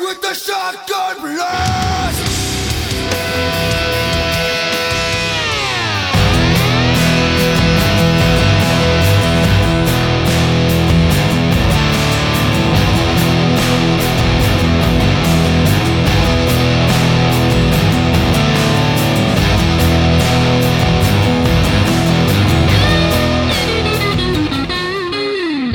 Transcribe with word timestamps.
with 0.00 0.20
the 0.22 0.34
shotgun 0.34 1.20
blast. 1.20 1.79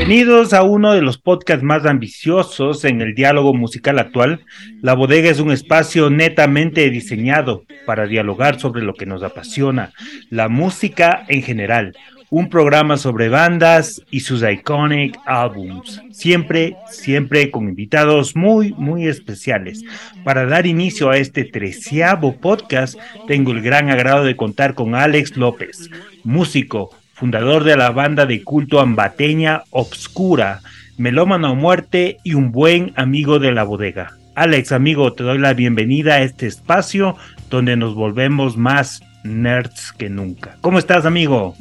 Bienvenidos 0.08 0.54
a 0.54 0.62
uno 0.62 0.94
de 0.94 1.02
los 1.02 1.18
podcasts 1.18 1.64
más 1.64 1.84
ambiciosos 1.88 2.86
en 2.86 3.02
el 3.02 3.16
diálogo 3.16 3.56
musical 3.56 3.98
actual. 3.98 4.46
La 4.84 4.94
bodega 4.94 5.32
es 5.32 5.39
un 5.39 5.52
espacio 5.52 6.12
netamente 6.12 6.88
diseñado 6.92 7.64
para 7.88 8.06
dialogar 8.06 8.60
sobre 8.60 8.84
lo 8.84 8.93
que 8.93 9.07
nos 9.07 9.24
apasiona, 9.24 9.93
la 10.29 10.48
música 10.48 11.26
en 11.28 11.42
general. 11.42 11.98
Un 12.29 12.52
programa 12.52 12.98
sobre 12.98 13.29
bandas 13.29 14.04
y 14.12 14.20
sus 14.20 14.43
iconic 14.43 15.18
albums. 15.26 16.00
Siempre, 16.12 16.76
siempre 16.87 17.50
con 17.50 17.68
invitados 17.68 18.36
muy, 18.36 18.74
muy 18.74 19.07
especiales. 19.07 19.82
Para 20.24 20.46
dar 20.46 20.68
inicio 20.68 21.10
a 21.10 21.18
este 21.18 21.46
treceavo 21.46 22.36
podcast, 22.36 22.96
tengo 23.28 23.54
el 23.54 23.64
gran 23.64 23.90
agrado 23.90 24.24
de 24.24 24.36
contar 24.36 24.76
con 24.76 24.93
Alex 24.93 25.36
López, 25.36 25.90
músico, 26.24 26.92
fundador 27.15 27.64
de 27.64 27.78
la 27.78 27.92
banda 27.92 28.25
de 28.25 28.43
culto 28.43 28.82
ambateña 28.82 29.64
Obscura, 29.69 30.60
melómano 30.97 31.47
a 31.47 31.54
muerte 31.54 32.17
y 32.23 32.33
un 32.33 32.52
buen 32.52 32.92
amigo 32.97 33.39
de 33.39 33.53
la 33.53 33.64
bodega. 33.64 34.17
Alex, 34.36 34.73
amigo, 34.73 35.14
te 35.14 35.23
doy 35.23 35.38
la 35.38 35.53
bienvenida 35.53 36.16
a 36.16 36.22
este 36.23 36.45
espacio 36.45 37.16
donde 37.50 37.78
nos 37.78 37.95
volvemos 37.95 38.58
más 38.58 39.02
nerds 39.23 39.94
que 39.98 40.09
nunca. 40.09 40.58
¿Cómo 40.59 40.78
estás, 40.78 41.06
amigo? 41.06 41.56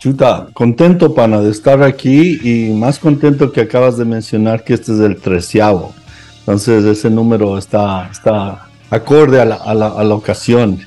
Chuta, 0.00 0.48
contento, 0.52 1.14
pana, 1.14 1.40
de 1.40 1.50
estar 1.50 1.82
aquí 1.82 2.38
y 2.42 2.74
más 2.74 2.98
contento 2.98 3.52
que 3.52 3.62
acabas 3.62 3.96
de 3.96 4.04
mencionar 4.04 4.64
que 4.64 4.74
este 4.74 4.92
es 4.92 5.00
el 5.00 5.16
treceavo. 5.16 5.94
Entonces, 6.40 6.84
ese 6.84 7.08
número 7.08 7.56
está, 7.56 8.10
está 8.12 8.68
acorde 8.90 9.40
a 9.40 9.46
la, 9.46 9.54
a 9.54 9.72
la, 9.72 9.86
a 9.86 10.04
la 10.04 10.14
ocasión. 10.14 10.78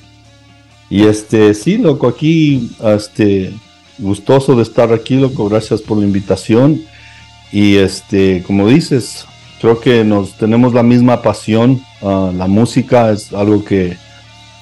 Y 0.88 1.02
este, 1.02 1.52
sí, 1.52 1.78
loco, 1.78 2.06
aquí, 2.06 2.70
este, 2.80 3.52
gustoso 3.98 4.56
de 4.56 4.62
estar 4.62 4.92
aquí, 4.92 5.16
loco. 5.16 5.48
Gracias 5.48 5.82
por 5.82 5.98
la 5.98 6.04
invitación. 6.04 6.82
Y 7.52 7.76
este, 7.76 8.42
como 8.46 8.68
dices, 8.68 9.26
creo 9.60 9.80
que 9.80 10.04
nos 10.04 10.36
tenemos 10.36 10.74
la 10.74 10.82
misma 10.82 11.22
pasión. 11.22 11.80
Ah, 12.02 12.30
la 12.34 12.46
música 12.46 13.10
es 13.10 13.32
algo 13.32 13.64
que, 13.64 13.96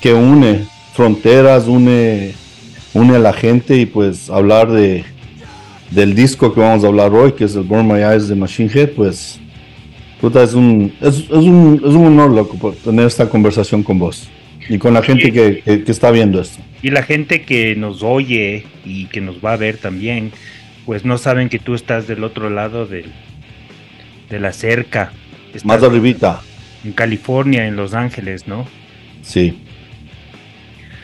que 0.01 0.15
une 0.15 0.67
fronteras, 0.95 1.67
une, 1.69 2.35
une 2.95 3.17
a 3.17 3.19
la 3.19 3.35
gente 3.35 3.77
y 3.77 3.87
pues 3.87 4.31
hablar 4.31 4.71
de 4.73 5.05
del 5.91 6.15
disco 6.15 6.53
que 6.53 6.61
vamos 6.61 6.83
a 6.83 6.89
hablar 6.89 7.13
hoy, 7.13 7.33
que 7.33 7.45
es 7.45 7.55
el 7.55 7.63
Burn 7.63 7.87
My 7.87 8.01
Eyes 8.01 8.27
de 8.27 8.35
Machine 8.35 8.71
Head, 8.75 8.91
pues 8.91 9.39
puta, 10.21 10.43
es 10.43 10.55
un, 10.55 10.93
es, 11.01 11.19
es 11.19 11.31
un, 11.31 11.81
es 11.85 11.95
un 11.95 12.07
honor, 12.07 12.33
loco, 12.33 12.75
tener 12.85 13.07
esta 13.07 13.29
conversación 13.29 13.83
con 13.85 13.99
vos 13.99 14.29
y 14.69 14.79
con 14.79 14.95
la 14.95 15.03
gente 15.03 15.33
que, 15.33 15.61
que, 15.65 15.85
que 15.85 15.93
está 15.93 16.11
viendo 16.11 16.41
esto. 16.41 16.63
Y 16.83 16.91
la 16.91 17.03
gente 17.03 17.43
que 17.43 17.75
nos 17.77 18.03
oye 18.03 18.65
y 18.85 19.07
que 19.07 19.21
nos 19.21 19.45
va 19.45 19.55
a 19.55 19.57
ver 19.57 19.79
también, 19.79 20.33
pues 20.85 21.05
no 21.05 21.19
saben 21.19 21.49
que 21.49 21.59
tú 21.59 21.75
estás 21.75 22.07
del 22.07 22.25
otro 22.25 22.51
lado 22.51 22.87
del, 22.87 23.13
de 24.31 24.41
la 24.41 24.53
cerca. 24.53 25.13
Estás 25.49 25.65
Más 25.65 25.83
arribita, 25.83 26.41
en 26.85 26.93
California, 26.93 27.67
en 27.67 27.77
Los 27.77 27.95
Ángeles, 27.95 28.47
¿no? 28.47 28.67
sí. 29.23 29.59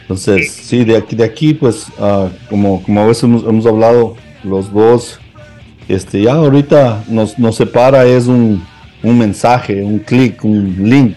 Entonces, 0.02 0.50
sí, 0.50 0.84
de 0.84 0.96
aquí, 0.96 1.16
de 1.16 1.24
aquí 1.24 1.54
pues, 1.54 1.86
ah, 1.98 2.28
como, 2.50 2.82
como 2.82 3.00
a 3.00 3.06
veces 3.06 3.22
hemos, 3.22 3.44
hemos 3.44 3.64
hablado 3.64 4.16
los 4.44 4.70
dos, 4.70 5.20
este, 5.88 6.22
ya 6.22 6.34
ahorita 6.34 7.04
nos, 7.08 7.38
nos 7.38 7.56
separa 7.56 8.04
es 8.04 8.26
un, 8.26 8.62
un 9.02 9.18
mensaje, 9.18 9.82
un 9.82 10.00
clic, 10.00 10.44
un 10.44 10.76
link. 10.88 11.16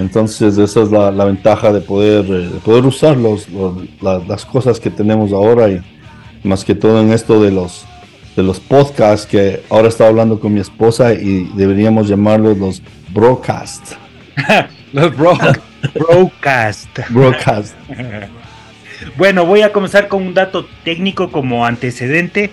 Entonces, 0.00 0.56
esa 0.58 0.82
es 0.82 0.90
la, 0.90 1.10
la 1.10 1.24
ventaja 1.26 1.72
de 1.72 1.80
poder, 1.80 2.24
eh, 2.24 2.48
de 2.48 2.58
poder 2.60 2.84
usar 2.86 3.16
los, 3.16 3.48
los- 3.50 3.76
la- 4.00 4.18
las 4.26 4.44
cosas 4.46 4.80
que 4.80 4.90
tenemos 4.90 5.32
ahora 5.32 5.68
y 5.68 5.80
más 6.42 6.64
que 6.64 6.74
todo 6.74 7.00
en 7.00 7.12
esto 7.12 7.42
de 7.42 7.50
los, 7.50 7.84
de 8.34 8.42
los 8.42 8.58
podcasts 8.60 9.26
que 9.26 9.62
ahora 9.68 9.88
estaba 9.88 10.08
hablando 10.10 10.40
con 10.40 10.54
mi 10.54 10.60
esposa 10.60 11.12
y 11.12 11.50
deberíamos 11.54 12.08
llamarlos 12.08 12.56
los 12.58 12.82
broadcast. 13.12 13.94
Los 14.92 15.16
bro 15.16 15.38
broadcast. 15.94 16.88
Broadcast. 17.10 17.74
Bueno, 19.16 19.46
voy 19.46 19.62
a 19.62 19.72
comenzar 19.72 20.08
con 20.08 20.22
un 20.22 20.34
dato 20.34 20.66
técnico 20.84 21.30
como 21.32 21.64
antecedente 21.64 22.50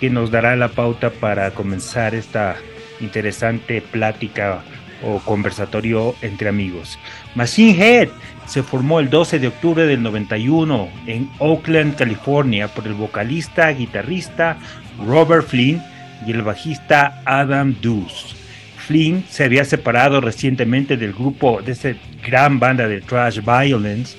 que 0.00 0.10
nos 0.10 0.30
dará 0.32 0.56
la 0.56 0.68
pauta 0.68 1.10
para 1.10 1.52
comenzar 1.52 2.16
esta 2.16 2.56
interesante 3.00 3.80
plática 3.80 4.62
o 5.04 5.20
conversatorio 5.20 6.14
entre 6.22 6.48
amigos. 6.48 6.98
Machine 7.34 7.78
Head 7.78 8.08
se 8.46 8.62
formó 8.62 9.00
el 9.00 9.10
12 9.10 9.38
de 9.38 9.48
octubre 9.48 9.86
del 9.86 10.02
91 10.02 10.88
en 11.06 11.30
Oakland, 11.38 11.96
California, 11.96 12.68
por 12.68 12.86
el 12.86 12.94
vocalista, 12.94 13.68
guitarrista 13.70 14.58
Robert 15.04 15.46
Flynn 15.46 15.82
y 16.26 16.32
el 16.32 16.42
bajista 16.42 17.22
Adam 17.24 17.74
Deuce. 17.80 18.34
Flynn 18.76 19.24
se 19.28 19.44
había 19.44 19.64
separado 19.64 20.20
recientemente 20.20 20.96
del 20.96 21.12
grupo 21.12 21.62
de 21.62 21.72
esa 21.72 21.94
gran 22.26 22.60
banda 22.60 22.86
de 22.86 23.00
thrash 23.00 23.40
violence 23.40 24.16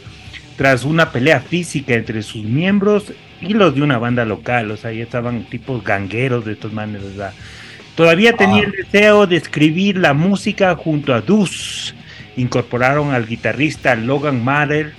tras 0.57 0.83
una 0.85 1.11
pelea 1.11 1.39
física 1.39 1.93
entre 1.93 2.23
sus 2.23 2.43
miembros 2.43 3.13
y 3.41 3.53
los 3.53 3.75
de 3.75 3.81
una 3.81 3.97
banda 3.97 4.25
local, 4.25 4.71
o 4.71 4.77
sea, 4.77 4.91
ya 4.91 5.03
estaban 5.03 5.43
tipos 5.45 5.83
gangueros 5.83 6.45
de 6.45 6.53
estos 6.53 6.71
manes, 6.71 7.03
¿verdad? 7.03 7.33
Todavía 7.95 8.33
tenía 8.35 8.63
Ah. 8.63 8.65
el 8.65 8.71
deseo 8.71 9.25
de 9.27 9.37
escribir 9.37 9.97
la 9.97 10.13
música 10.13 10.75
junto 10.75 11.13
a 11.13 11.21
Deuce. 11.21 11.93
Incorporaron 12.37 13.13
al 13.13 13.25
guitarrista 13.27 13.95
Logan 13.95 14.43
Mather 14.43 14.93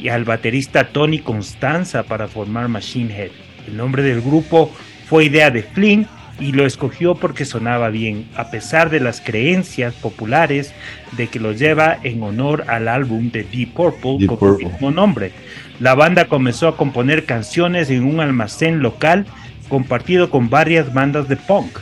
y 0.00 0.08
al 0.08 0.24
baterista 0.24 0.88
Tony 0.88 1.18
Constanza 1.20 2.02
para 2.02 2.28
formar 2.28 2.68
Machine 2.68 3.14
Head. 3.16 3.30
El 3.66 3.76
nombre 3.78 4.02
del 4.02 4.20
grupo 4.20 4.70
fue 5.08 5.24
idea 5.24 5.50
de 5.50 5.62
Flynn 5.62 6.06
y 6.38 6.52
lo 6.52 6.66
escogió 6.66 7.14
porque 7.16 7.44
sonaba 7.44 7.88
bien, 7.88 8.26
a 8.36 8.50
pesar 8.50 8.90
de 8.90 9.00
las 9.00 9.20
creencias 9.20 9.94
populares 9.94 10.72
de 11.16 11.26
que 11.26 11.40
lo 11.40 11.52
lleva 11.52 11.98
en 12.04 12.22
honor 12.22 12.64
al 12.68 12.86
álbum 12.86 13.30
de 13.32 13.42
Deep 13.42 13.72
Purple 13.72 14.18
Deep 14.20 14.28
con 14.28 14.38
Purple. 14.38 14.66
el 14.66 14.72
mismo 14.72 14.90
nombre. 14.90 15.32
La 15.80 15.94
banda 15.94 16.26
comenzó 16.26 16.68
a 16.68 16.76
componer 16.76 17.24
canciones 17.24 17.90
en 17.90 18.04
un 18.04 18.20
almacén 18.20 18.80
local 18.80 19.26
compartido 19.68 20.30
con 20.30 20.48
varias 20.50 20.92
bandas 20.94 21.26
de 21.28 21.36
punk. 21.36 21.78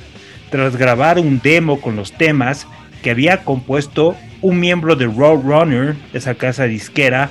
Tras 0.50 0.76
grabar 0.76 1.18
un 1.18 1.40
demo 1.42 1.80
con 1.80 1.96
los 1.96 2.12
temas 2.12 2.66
que 3.02 3.10
había 3.10 3.44
compuesto 3.44 4.16
un 4.40 4.60
miembro 4.60 4.96
de 4.96 5.06
Roadrunner, 5.06 5.96
esa 6.12 6.34
casa 6.34 6.64
disquera, 6.64 7.30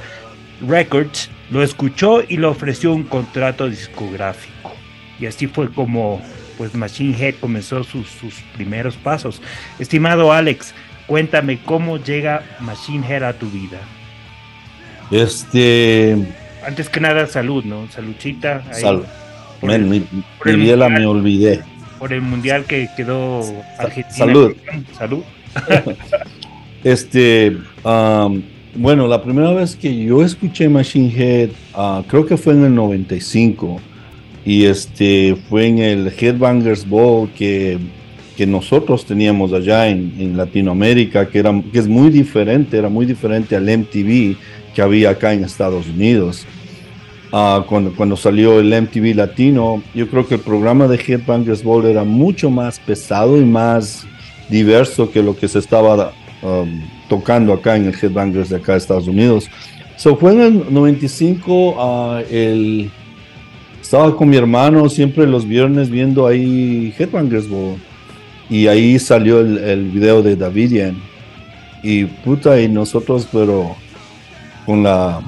Records, 0.68 1.30
lo 1.50 1.64
escuchó 1.64 2.24
y 2.28 2.38
le 2.38 2.48
ofreció 2.48 2.94
un 2.94 3.04
contrato 3.04 3.70
discográfico. 3.70 4.74
Y 5.20 5.28
así 5.28 5.48
fue 5.48 5.72
como 5.72 6.22
pues 6.58 6.74
Machine 6.74 7.16
Head 7.18 7.36
comenzó 7.40 7.84
sus, 7.84 8.08
sus 8.08 8.36
primeros 8.56 8.96
pasos. 8.96 9.42
Estimado 9.80 10.32
Alex, 10.32 10.74
cuéntame 11.08 11.60
cómo 11.64 11.98
llega 11.98 12.44
Machine 12.60 13.06
Head 13.08 13.24
a 13.24 13.34
tu 13.34 13.50
vida. 13.50 13.80
Este, 15.12 16.18
Antes 16.66 16.90
que 16.90 17.00
nada, 17.00 17.28
salud, 17.28 17.64
¿no? 17.64 17.88
Saludcita. 17.92 18.64
ahí, 18.74 18.82
sal, 18.82 19.06
por, 19.60 19.70
men, 19.70 19.82
el, 19.84 19.88
mi, 20.58 20.76
me 20.90 21.06
olvidé. 21.06 21.62
Por 22.00 22.14
el 22.14 22.22
mundial 22.22 22.66
que 22.66 22.90
quedó 22.96 23.42
Argentina. 23.78 24.18
salud. 24.18 24.56
Salud. 24.98 25.24
Este, 26.84 27.58
am, 27.84 28.44
bueno, 28.76 29.08
la 29.08 29.24
primera 29.24 29.52
vez 29.54 29.76
que 29.76 30.04
yo 30.04 30.24
escuché 30.24 30.70
Machine 30.70 31.12
Head, 31.18 31.50
ah, 31.74 32.04
creo 32.08 32.28
que 32.28 32.38
fue 32.38 32.54
en 32.54 32.66
el 32.66 32.76
95. 32.76 33.82
Y 34.46 34.66
este, 34.66 35.36
fue 35.50 35.66
en 35.66 35.80
el 35.80 36.14
Headbangers 36.16 36.88
Ball 36.88 37.32
que, 37.32 37.80
que 38.38 38.46
nosotros 38.46 39.04
teníamos 39.04 39.52
allá 39.52 39.88
en, 39.88 40.14
en 40.20 40.38
Latinoamérica, 40.38 41.28
que, 41.28 41.40
era, 41.40 41.60
que 41.74 41.80
es 41.80 41.88
muy 41.88 42.12
diferente, 42.12 42.78
era 42.78 42.88
muy 42.88 43.08
diferente 43.08 43.56
al 43.56 43.64
MTV 43.64 44.36
que 44.76 44.82
había 44.84 45.10
acá 45.10 45.34
en 45.34 45.44
Estados 45.44 45.88
Unidos. 45.88 46.46
Ah, 47.32 47.66
cuando, 47.68 47.94
cuando 47.94 48.16
salió 48.16 48.60
el 48.60 48.70
MTV 48.70 49.16
Latino, 49.16 49.82
yo 49.94 50.08
creo 50.10 50.28
que 50.28 50.36
el 50.36 50.42
programa 50.42 50.88
de 50.88 50.98
Headbangers 50.98 51.64
Ball 51.64 51.86
era 51.86 52.04
mucho 52.04 52.50
más 52.50 52.80
pesado 52.80 53.38
y 53.38 53.46
más 53.46 54.06
diverso 54.50 55.12
que 55.12 55.22
lo 55.24 55.36
que 55.36 55.48
se 55.48 55.60
estaba 55.60 56.14
um, 56.42 56.82
tocando 57.10 57.54
acá 57.54 57.76
en 57.76 57.88
el 57.88 57.96
Headbangers 57.96 58.50
de 58.50 58.58
acá 58.58 58.74
de 58.74 58.78
Estados 58.78 59.08
Unidos. 59.08 59.50
So, 59.98 60.16
fue 60.18 60.34
en 60.34 60.42
el 60.42 60.74
95, 60.74 61.76
ah, 61.78 62.22
el, 62.30 62.92
estaba 63.82 64.16
con 64.16 64.30
mi 64.30 64.38
hermano 64.38 64.88
siempre 64.90 65.26
los 65.26 65.48
viernes 65.48 65.90
viendo 65.90 66.28
ahí 66.28 66.94
Headbangers 66.98 67.50
Ball. 67.50 67.78
y 68.50 68.68
ahí 68.68 69.00
salió 69.00 69.40
el, 69.40 69.58
el 69.58 69.90
video 69.90 70.22
de 70.22 70.36
Davidian. 70.36 70.96
Y 71.82 72.06
puta, 72.06 72.60
y 72.60 72.68
nosotros, 72.68 73.28
pero 73.32 73.76
con 74.66 74.84
la. 74.84 75.22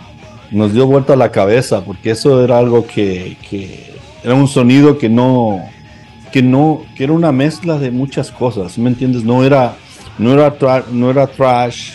Nos 0.51 0.73
dio 0.73 0.85
vuelta 0.85 1.15
la 1.15 1.31
cabeza, 1.31 1.83
porque 1.83 2.11
eso 2.11 2.43
era 2.43 2.57
algo 2.57 2.87
que, 2.87 3.37
que 3.49 3.91
era 4.23 4.33
un 4.33 4.47
sonido 4.47 4.97
que 4.97 5.09
no. 5.09 5.61
Que 6.31 6.41
no. 6.41 6.85
Que 6.95 7.03
era 7.05 7.13
una 7.13 7.31
mezcla 7.31 7.77
de 7.77 7.91
muchas 7.91 8.31
cosas, 8.31 8.77
¿me 8.77 8.89
entiendes? 8.89 9.23
No 9.23 9.43
era. 9.43 9.75
No 10.17 10.33
era, 10.33 10.57
tra- 10.57 10.85
no 10.89 11.11
era 11.11 11.27
trash, 11.27 11.91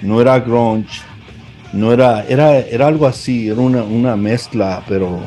no 0.00 0.20
era 0.22 0.38
grunge, 0.40 1.02
no 1.72 1.92
era. 1.92 2.24
Era, 2.26 2.58
era 2.60 2.86
algo 2.86 3.06
así, 3.06 3.48
era 3.48 3.60
una, 3.60 3.82
una 3.82 4.16
mezcla, 4.16 4.82
pero. 4.88 5.20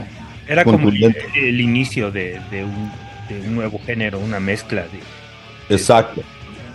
Era 0.48 0.64
como 0.66 0.90
el, 0.90 1.62
inicio 1.62 2.12
de, 2.12 2.40
de 2.50 2.64
un, 2.66 2.92
de 3.30 3.48
un 3.48 3.56
nuevo 3.56 3.80
género, 3.86 4.20
una 4.20 4.40
mezcla 4.40 4.82
de... 4.82 5.74
Exacto. 5.74 6.24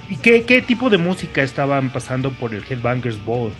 ¿Y 0.09 0.17
qué, 0.17 0.45
qué 0.45 0.63
tipo 0.63 0.89
de 0.89 0.97
música 0.97 1.43
estaban 1.43 1.91
pasando 1.91 2.31
por 2.31 2.55
el 2.55 2.65
Headbangers 2.67 3.23
Ball? 3.23 3.51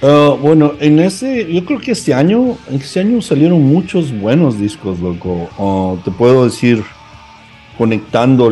Ah, 0.00 0.36
bueno, 0.40 0.74
en 0.78 1.00
ese, 1.00 1.52
yo 1.52 1.64
creo 1.64 1.80
que 1.80 1.90
este 1.90 2.14
año, 2.14 2.56
este 2.70 3.00
año 3.00 3.20
salieron 3.20 3.62
muchos 3.62 4.16
buenos 4.16 4.58
discos, 4.58 5.00
loco. 5.00 5.50
Ah, 5.58 6.00
te 6.04 6.10
puedo 6.12 6.44
decir, 6.44 6.84
conectando 7.76 8.48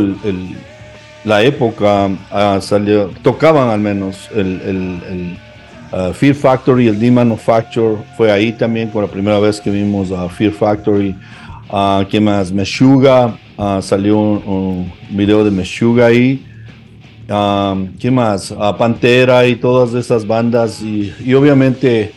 la 1.25 1.43
época, 1.43 2.11
ah, 2.33 2.59
salió, 2.61 3.11
tocaban 3.23 3.69
al 3.69 3.81
menos 3.81 4.29
el, 4.35 5.39
Fear 6.15 6.35
Factory, 6.35 6.89
el 6.89 6.99
D-Manufacture, 6.99 7.99
fue 8.17 8.31
ahí 8.31 8.53
también 8.53 8.91
con 8.91 9.03
la 9.03 9.09
primera 9.09 9.39
vez 9.39 9.61
que 9.61 9.71
vimos 9.71 10.11
a 10.11 10.29
Fear 10.29 10.53
Factory. 10.53 11.15
Ah, 11.71 12.05
¿Qué 12.11 12.21
más? 12.21 12.53
Meshuga, 12.53 13.39
salió 13.81 14.19
un 14.19 14.93
video 15.11 15.45
de 15.45 15.53
Meshuga 15.53 16.07
ahí. 16.07 16.45
Um, 17.29 17.97
¿Qué 17.99 18.11
más? 18.11 18.55
Ah, 18.57 18.77
Pantera 18.79 19.47
y 19.47 19.57
todas 19.57 19.95
esas 19.95 20.27
bandas. 20.27 20.81
Y, 20.83 21.13
obviamente 21.35 22.13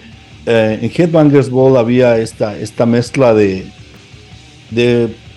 eh, 0.46 0.80
en 0.82 0.92
Headbangers 0.96 1.50
Ball 1.50 1.78
había 1.78 2.18
esta, 2.18 2.58
esta 2.58 2.86
mezcla 2.86 3.34
de, 3.34 3.66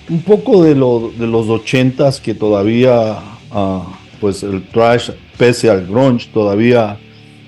un 0.09 0.23
poco 0.23 0.63
de, 0.63 0.75
lo, 0.75 1.11
de 1.19 1.27
los 1.27 1.49
ochentas 1.49 2.21
que 2.21 2.35
todavía, 2.35 3.19
ah, 3.51 3.99
pues 4.21 4.43
el 4.43 4.63
trash, 4.69 5.11
pese 5.39 5.71
al 5.71 5.87
grunge, 5.87 6.29
todavía 6.33 6.99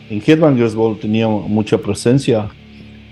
en 0.08 0.22
Headbangers 0.24 0.74
Ball 0.74 0.98
tenía 0.98 1.28
mucha 1.28 1.78
presencia. 1.78 2.48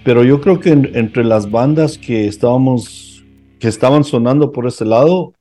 Pero 0.04 0.24
yo 0.24 0.40
creo 0.40 0.58
que 0.58 0.70
en- 0.70 0.90
entre 0.94 1.22
las 1.24 1.50
bandas 1.50 1.98
que 1.98 2.26
estábamos, 2.26 3.22
que 3.60 3.68
estaban 3.68 4.04
sonando 4.04 4.52
por 4.52 4.66
ese 4.66 4.84
lado, 4.84 5.34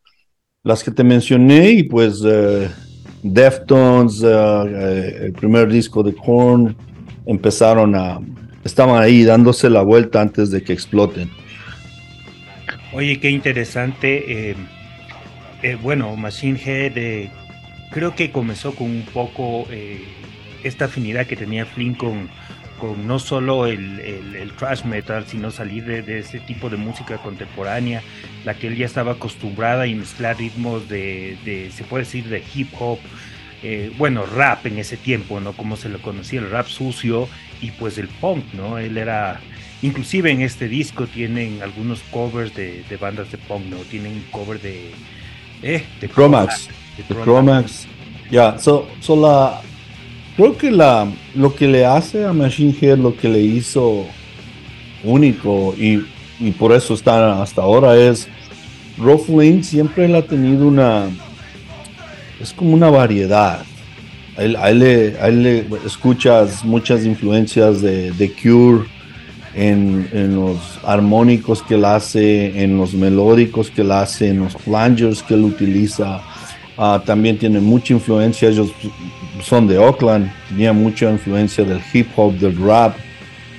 las 0.64 0.84
que 0.84 0.92
te 0.92 1.04
mencioné 1.04 1.72
y 1.72 1.84
pues 1.84 2.22
eh, 2.26 2.70
Deftones, 3.24 4.22
eh, 4.24 4.28
eh, 4.28 5.18
el 5.26 5.34
primer 5.34 5.68
disco 5.68 6.02
de 6.04 6.14
Korn, 6.16 6.76
empezaron 7.26 7.96
a, 7.96 8.20
estaban 8.64 9.02
ahí 9.02 9.24
dándose 9.24 9.70
la 9.70 9.82
vuelta 9.82 10.22
antes 10.22 10.50
de 10.52 10.64
que 10.64 10.74
exploten. 10.74 11.30
Oye, 12.94 13.20
qué 13.20 13.30
interesante. 13.30 14.56
eh, 15.62 15.78
bueno, 15.82 16.16
Machine 16.16 16.60
Head 16.60 17.30
creo 17.92 18.16
que 18.16 18.32
comenzó 18.32 18.74
con 18.74 18.88
un 18.88 19.06
poco 19.14 19.66
esta 20.64 20.86
afinidad 20.86 21.28
que 21.28 21.36
tenía 21.36 21.66
Flynn 21.66 21.94
con, 21.94 22.30
con 22.82 23.06
no 23.06 23.20
solo 23.20 23.68
el, 23.68 24.00
el, 24.00 24.36
el 24.36 24.52
thrash 24.54 24.84
metal, 24.86 25.26
sino 25.28 25.52
salir 25.52 25.86
de, 25.86 26.02
de 26.02 26.18
ese 26.20 26.40
tipo 26.40 26.68
de 26.72 26.78
música 26.78 27.20
contemporánea, 27.20 28.02
la 28.44 28.56
que 28.56 28.68
él 28.68 28.76
ya 28.76 28.88
estaba 28.88 29.12
acostumbrada 29.12 29.86
y 29.86 29.94
mezclar 29.94 30.38
ritmos 30.38 30.90
de, 30.90 31.38
de 31.46 31.70
se 31.72 31.84
puede 31.84 32.06
decir, 32.06 32.26
de 32.26 32.44
hip 32.56 32.70
hop. 32.80 32.98
eh, 33.64 33.92
bueno, 33.98 34.26
rap 34.26 34.66
en 34.66 34.80
ese 34.80 34.98
tiempo, 34.98 35.40
¿no? 35.40 35.54
Como 35.54 35.76
se 35.78 35.90
lo 35.90 36.02
conocía, 36.02 36.40
el 36.40 36.50
rap 36.50 36.68
sucio 36.68 37.28
y 37.62 37.70
pues 37.72 38.00
el 38.00 38.08
punk, 38.08 38.44
¿no? 38.54 38.80
Él 38.80 38.98
era 38.98 39.40
Inclusive 39.84 40.30
en 40.30 40.42
este 40.42 40.68
disco 40.68 41.08
tienen 41.08 41.62
algunos 41.64 42.02
covers 42.12 42.54
de, 42.54 42.84
de 42.88 42.98
bandas 42.98 43.32
de 43.32 43.38
punk, 43.40 43.66
¿no? 43.66 43.78
Tienen 43.78 44.14
un 44.14 44.24
cover 44.30 44.60
de... 44.62 44.92
Eh, 45.64 45.84
de 46.00 46.08
Chromax, 46.08 46.70
de 46.98 47.16
Chromax. 47.24 47.88
Ya, 48.30 48.58
so, 48.60 48.88
so 49.00 49.16
la, 49.16 49.62
creo 50.36 50.58
que 50.58 50.72
la, 50.72 51.08
lo 51.36 51.56
que 51.56 51.68
le 51.68 51.86
hace 51.86 52.26
a 52.26 52.34
Machine 52.34 52.76
Head, 52.80 52.98
lo 52.98 53.16
que 53.16 53.30
le 53.30 53.40
hizo 53.40 54.06
único 55.04 55.74
y, 55.78 56.06
y 56.40 56.52
por 56.52 56.72
eso 56.72 56.94
está 56.94 57.42
hasta 57.42 57.62
ahora 57.62 57.96
es, 57.98 58.28
Rolf 58.98 59.30
Lane 59.30 59.64
siempre 59.64 60.06
él 60.06 60.16
ha 60.16 60.22
tenido 60.22 60.68
una, 60.68 61.08
es 62.40 62.54
como 62.54 62.74
una 62.74 62.90
variedad. 62.90 63.64
A 64.38 64.44
él, 64.44 64.58
él 64.64 64.80
le, 64.80 65.28
él 65.28 65.44
le 65.44 65.66
escuchas 65.86 66.64
muchas 66.64 67.06
influencias 67.06 67.82
de, 67.82 68.12
de 68.12 68.32
Cure 68.32 68.88
en, 69.54 70.08
en 70.14 70.36
los 70.36 70.80
armónicos 70.84 71.62
que 71.62 71.76
él 71.76 71.86
hace, 71.86 72.64
en 72.64 72.78
los 72.78 72.94
melódicos 72.94 73.70
que 73.70 73.82
él 73.82 73.92
hace, 73.92 74.30
en 74.30 74.40
los 74.40 74.54
flangers 74.54 75.22
que 75.24 75.34
él 75.34 75.44
utiliza. 75.44 76.22
Ah, 76.78 77.02
también 77.06 77.38
tiene 77.38 77.60
mucha 77.60 77.94
influencia, 77.94 78.50
ellos 78.50 78.72
son 79.44 79.68
de 79.68 79.78
Oakland, 79.78 80.32
tenía 80.50 80.74
mucha 80.74 81.12
influencia 81.12 81.64
del 81.64 81.82
hip 81.94 82.08
hop, 82.16 82.34
del 82.38 82.58
rap 82.58 82.96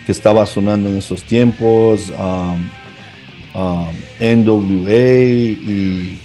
que 0.06 0.12
estaba 0.12 0.44
sonando 0.46 0.88
en 0.88 0.96
esos 0.98 1.22
tiempos, 1.22 2.10
um, 2.18 3.60
um, 3.60 3.88
NWA 4.20 4.90
y, 4.90 6.18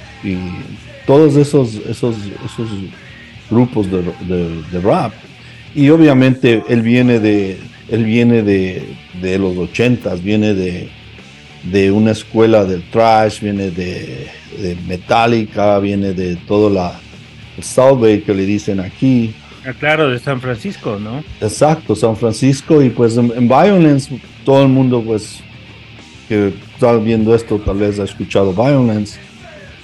todos 1.05 1.35
esos, 1.35 1.75
esos, 1.87 2.15
grupos 3.49 3.89
de, 3.89 4.01
de- 4.27 4.61
de 4.71 4.79
rap. 4.81 5.13
Y 5.75 5.89
obviamente 5.89 6.63
él 6.67 6.81
viene 6.81 7.19
de, 7.19 7.57
él 7.89 8.03
viene 8.03 8.41
de, 8.43 8.83
de 9.21 9.37
los 9.39 9.55
ochentas, 9.57 10.21
viene 10.23 10.53
de, 10.53 10.89
de 11.63 11.91
una 11.91 12.11
escuela 12.11 12.65
del 12.65 12.83
trash, 12.89 13.41
viene 13.41 13.71
de, 13.71 14.27
de 14.57 14.77
Metallica, 14.87 15.79
viene 15.79 16.13
de 16.13 16.35
todo 16.35 16.69
la 16.69 16.99
el 17.57 17.63
South 17.63 17.99
Bay 17.99 18.21
que 18.21 18.33
le 18.33 18.45
dicen 18.45 18.79
aquí. 18.79 19.33
Ah, 19.65 19.73
claro, 19.77 20.09
de 20.09 20.19
San 20.19 20.39
Francisco, 20.39 20.97
¿no? 20.99 21.23
Exacto, 21.41 21.95
San 21.95 22.15
Francisco 22.15 22.81
y 22.81 22.89
pues 22.89 23.17
en, 23.17 23.31
en 23.35 23.47
Violence 23.47 24.19
todo 24.45 24.61
el 24.61 24.69
mundo 24.69 25.03
pues 25.05 25.41
que 26.29 26.53
está 26.73 26.95
viendo 26.97 27.33
esto 27.33 27.57
tal 27.59 27.77
vez 27.77 27.99
ha 27.99 28.03
escuchado 28.03 28.53
Violence 28.53 29.19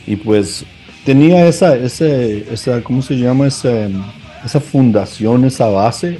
y 0.05 0.15
pues 0.15 0.65
tenía 1.03 1.47
esa, 1.47 1.75
ese, 1.75 2.45
esa 2.51 2.81
¿cómo 2.81 3.01
se 3.01 3.15
llama? 3.15 3.47
Esa, 3.47 3.89
esa 4.45 4.59
fundación, 4.59 5.45
esa 5.45 5.67
base, 5.67 6.19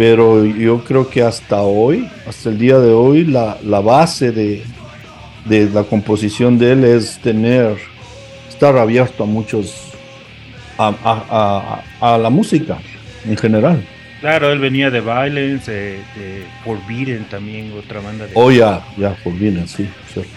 pero 0.00 0.46
yo 0.46 0.82
creo 0.82 1.10
que 1.10 1.20
hasta 1.20 1.60
hoy, 1.60 2.08
hasta 2.26 2.48
el 2.48 2.56
día 2.56 2.78
de 2.78 2.90
hoy, 2.90 3.26
la, 3.26 3.58
la 3.62 3.80
base 3.80 4.32
de, 4.32 4.62
de 5.44 5.68
la 5.68 5.82
composición 5.82 6.58
de 6.58 6.72
él 6.72 6.84
es 6.84 7.18
tener, 7.18 7.76
estar 8.48 8.78
abierto 8.78 9.24
a 9.24 9.26
muchos, 9.26 9.92
a, 10.78 10.86
a- 11.04 11.82
a- 12.00 12.14
a 12.14 12.16
la 12.16 12.30
música 12.30 12.78
en 13.28 13.36
general. 13.36 13.84
Claro, 14.22 14.50
él 14.50 14.58
venía 14.58 14.90
de 14.90 15.02
Violence, 15.02 15.70
eh, 15.70 16.00
de 16.16 16.44
Forbidden 16.64 17.24
también, 17.24 17.70
otra 17.76 18.00
banda 18.00 18.24
de... 18.26 18.32
Oh, 18.32 18.50
ya, 18.50 18.82
ya, 18.96 19.14
por 19.22 19.34
bien, 19.34 19.68
sí, 19.68 19.86
cierto. 20.14 20.30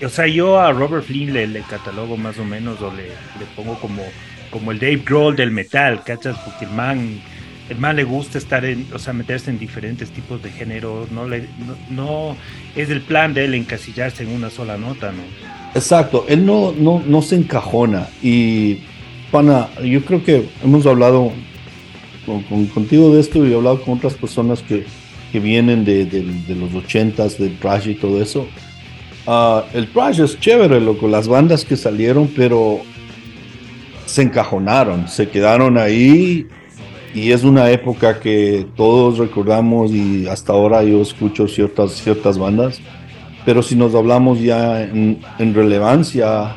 Y, 0.00 0.04
o 0.04 0.10
sea, 0.10 0.26
yo 0.26 0.60
a 0.60 0.70
Robert 0.70 1.06
Flynn 1.06 1.32
le, 1.32 1.46
le 1.46 1.62
catalogo 1.62 2.18
más 2.18 2.38
o 2.38 2.44
menos 2.44 2.82
o 2.82 2.92
le, 2.92 3.04
le 3.04 3.46
pongo 3.56 3.74
como, 3.80 4.02
como 4.50 4.70
el 4.70 4.78
Dave 4.78 5.00
Grohl 5.02 5.34
del 5.34 5.50
metal, 5.50 6.02
¿cachas? 6.04 6.36
Porque 6.44 6.66
el 6.66 6.72
man, 6.72 7.18
el 7.68 7.78
man 7.78 7.96
le 7.96 8.04
gusta 8.04 8.38
estar 8.38 8.64
en, 8.64 8.86
o 8.92 8.98
sea, 8.98 9.12
meterse 9.12 9.50
en 9.50 9.58
diferentes 9.58 10.10
tipos 10.10 10.42
de 10.42 10.50
género, 10.50 11.06
no, 11.10 11.26
le, 11.28 11.46
no, 11.90 12.36
es 12.76 12.90
el 12.90 13.00
plan 13.00 13.32
de 13.34 13.44
él 13.46 13.54
encasillarse 13.54 14.24
en 14.24 14.30
una 14.30 14.50
sola 14.50 14.76
nota, 14.76 15.12
¿no? 15.12 15.22
Exacto, 15.74 16.26
él 16.28 16.44
no, 16.44 16.72
no, 16.72 17.02
no 17.06 17.22
se 17.22 17.36
encajona 17.36 18.08
y, 18.22 18.78
pana, 19.30 19.68
yo 19.82 20.04
creo 20.04 20.22
que 20.22 20.48
hemos 20.62 20.84
hablado 20.86 21.32
con- 22.26 22.66
contigo 22.66 23.14
de 23.14 23.20
esto 23.20 23.46
y 23.46 23.52
he 23.52 23.54
hablado 23.56 23.80
con 23.82 23.94
otras 23.96 24.14
personas 24.14 24.60
que, 24.62 24.84
que 25.30 25.40
vienen 25.40 25.84
de, 25.84 26.04
de- 26.04 26.22
de 26.46 26.54
los 26.54 26.74
ochentas, 26.74 27.38
del 27.38 27.56
trash 27.58 27.88
y 27.88 27.94
todo 27.94 28.20
eso. 28.22 28.46
Ah, 29.26 29.64
el 29.72 29.86
trash 29.92 30.20
es 30.20 30.38
chévere, 30.38 30.80
loco, 30.80 31.08
las 31.08 31.26
bandas 31.26 31.64
que 31.64 31.76
salieron, 31.76 32.28
pero 32.36 32.80
se 34.04 34.22
encajonaron, 34.22 35.08
se 35.08 35.28
quedaron 35.28 35.78
ahí 35.78 36.46
y 37.14 37.32
es 37.32 37.44
una 37.44 37.70
época 37.70 38.20
que 38.20 38.66
todos 38.76 39.18
recordamos 39.18 39.90
y 39.90 40.26
hasta 40.26 40.52
ahora 40.52 40.82
yo 40.82 41.02
escucho 41.02 41.46
ciertas, 41.46 41.92
ciertas 41.92 42.38
bandas, 42.38 42.80
pero 43.44 43.62
si 43.62 43.76
nos 43.76 43.94
hablamos 43.94 44.40
ya 44.40 44.82
en, 44.82 45.20
en 45.38 45.54
relevancia, 45.54 46.56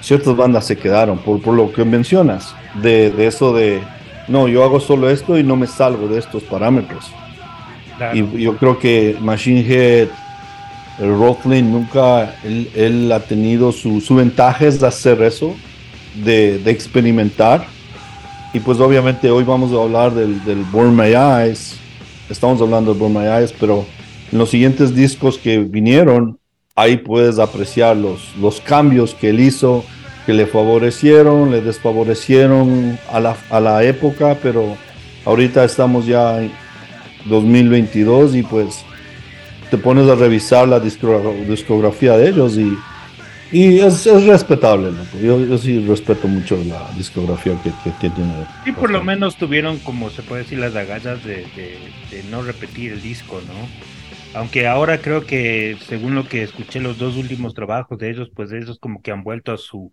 ciertas 0.00 0.36
bandas 0.36 0.66
se 0.66 0.76
quedaron 0.76 1.18
por, 1.18 1.40
por 1.40 1.54
lo 1.54 1.72
que 1.72 1.84
mencionas, 1.84 2.54
de, 2.80 3.10
de 3.10 3.26
eso 3.26 3.52
de, 3.52 3.80
no, 4.28 4.48
yo 4.48 4.62
hago 4.62 4.78
solo 4.78 5.10
esto 5.10 5.38
y 5.38 5.42
no 5.42 5.56
me 5.56 5.66
salgo 5.66 6.08
de 6.08 6.18
estos 6.18 6.42
parámetros. 6.44 7.10
Claro. 7.96 8.16
Y 8.16 8.42
yo 8.42 8.56
creo 8.56 8.78
que 8.78 9.16
Machine 9.20 9.60
Head, 9.60 10.08
el 10.98 11.18
Rockland 11.18 11.70
nunca, 11.70 12.36
él, 12.44 12.70
él 12.74 13.12
ha 13.12 13.20
tenido 13.20 13.72
su, 13.72 14.00
su 14.00 14.14
ventaja 14.14 14.66
es 14.66 14.80
de 14.80 14.86
hacer 14.86 15.22
eso, 15.22 15.54
de, 16.24 16.58
de 16.58 16.70
experimentar. 16.70 17.66
Y 18.54 18.60
pues 18.60 18.78
obviamente 18.80 19.30
hoy 19.30 19.44
vamos 19.44 19.72
a 19.72 19.82
hablar 19.82 20.12
del, 20.14 20.44
del 20.44 20.62
Burn 20.64 20.94
My 20.94 21.14
Eyes. 21.14 21.76
Estamos 22.28 22.60
hablando 22.60 22.92
de 22.92 23.00
Burn 23.00 23.14
My 23.14 23.26
Eyes, 23.26 23.52
pero 23.58 23.86
en 24.30 24.38
los 24.38 24.50
siguientes 24.50 24.94
discos 24.94 25.38
que 25.38 25.58
vinieron, 25.58 26.38
ahí 26.74 26.98
puedes 26.98 27.38
apreciar 27.38 27.96
los, 27.96 28.34
los 28.36 28.60
cambios 28.60 29.14
que 29.14 29.30
él 29.30 29.40
hizo, 29.40 29.84
que 30.26 30.34
le 30.34 30.46
favorecieron, 30.46 31.50
le 31.50 31.62
desfavorecieron 31.62 32.98
a 33.10 33.20
la, 33.20 33.36
a 33.50 33.60
la 33.60 33.84
época, 33.84 34.36
pero 34.42 34.76
ahorita 35.24 35.64
estamos 35.64 36.06
ya 36.06 36.42
en 36.42 36.52
2022 37.26 38.34
y 38.36 38.42
pues 38.42 38.84
te 39.70 39.78
pones 39.78 40.08
a 40.08 40.14
revisar 40.14 40.68
la 40.68 40.78
discogra- 40.78 41.46
discografía 41.48 42.16
de 42.18 42.28
ellos 42.28 42.56
y, 42.58 42.76
y 43.52 43.78
es, 43.80 44.06
es 44.06 44.24
respetable. 44.26 44.90
loco. 44.90 45.18
Yo, 45.22 45.44
yo 45.44 45.58
sí 45.58 45.84
respeto 45.86 46.26
mucho 46.28 46.56
la 46.64 46.90
discografía 46.96 47.54
que, 47.62 47.70
que, 48.00 48.10
tiene. 48.10 48.46
Y 48.64 48.72
por 48.72 48.90
lo 48.90 49.02
menos 49.02 49.36
tuvieron, 49.36 49.78
como 49.80 50.10
se 50.10 50.22
puede 50.22 50.42
decir, 50.42 50.58
las 50.58 50.74
agallas 50.76 51.22
de, 51.24 51.46
de- 51.56 51.94
de 52.10 52.22
no 52.24 52.42
repetir 52.42 52.92
el 52.92 53.02
disco, 53.02 53.40
¿no? 53.46 53.74
Aunque 54.32 54.66
ahora 54.66 55.00
creo 55.02 55.26
que, 55.26 55.76
según 55.86 56.14
lo 56.14 56.28
que 56.28 56.42
escuché, 56.42 56.80
los 56.80 56.96
dos 56.98 57.16
últimos 57.16 57.54
trabajos 57.54 57.98
de 57.98 58.10
ellos, 58.10 58.30
pues 58.34 58.52
ellos 58.52 58.78
como 58.80 59.02
que 59.02 59.10
han 59.12 59.24
vuelto 59.24 59.52
a 59.52 59.58
su 59.58 59.92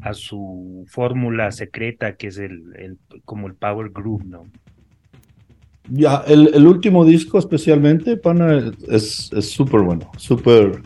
a 0.00 0.14
su 0.14 0.84
fórmula 0.88 1.50
secreta, 1.52 2.16
que 2.16 2.28
es 2.28 2.38
el, 2.38 2.62
el 2.76 2.98
como 3.24 3.46
el 3.48 3.56
power 3.56 3.90
groove, 3.90 4.24
¿no? 4.26 4.52
Ya, 5.90 6.24
el, 6.26 6.50
el 6.54 6.66
último 6.66 7.04
disco 7.04 7.38
especialmente, 7.38 8.16
pana, 8.16 8.72
es 8.88 9.30
es 9.32 9.50
súper 9.50 9.82
bueno, 9.82 10.10
súper... 10.16 10.82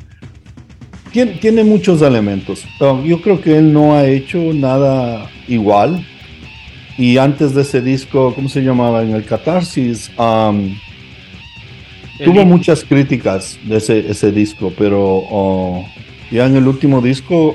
Tiene, 1.13 1.33
tiene 1.33 1.65
muchos 1.65 2.03
elementos. 2.03 2.65
Yo 3.05 3.21
creo 3.21 3.41
que 3.41 3.57
él 3.57 3.73
no 3.73 3.95
ha 3.95 4.07
hecho 4.07 4.39
nada 4.53 5.31
igual. 5.49 6.05
Y 6.97 7.17
antes 7.19 7.55
de 7.55 7.63
ese 7.63 7.81
disco, 7.81 8.35
¿cómo 8.35 8.49
se 8.49 8.61
llamaba? 8.63 9.03
En 9.03 9.13
el 9.15 9.25
Catarsis, 9.25 10.11
um, 10.19 10.75
tuvo 12.25 12.45
muchas 12.45 12.85
críticas 12.85 13.59
de 13.63 13.77
ese, 13.77 14.11
ese 14.11 14.33
disco, 14.33 14.73
pero 14.77 15.01
oh, 15.31 15.87
ya 16.31 16.47
en 16.47 16.57
el 16.57 16.67
último 16.67 17.01
disco 17.01 17.55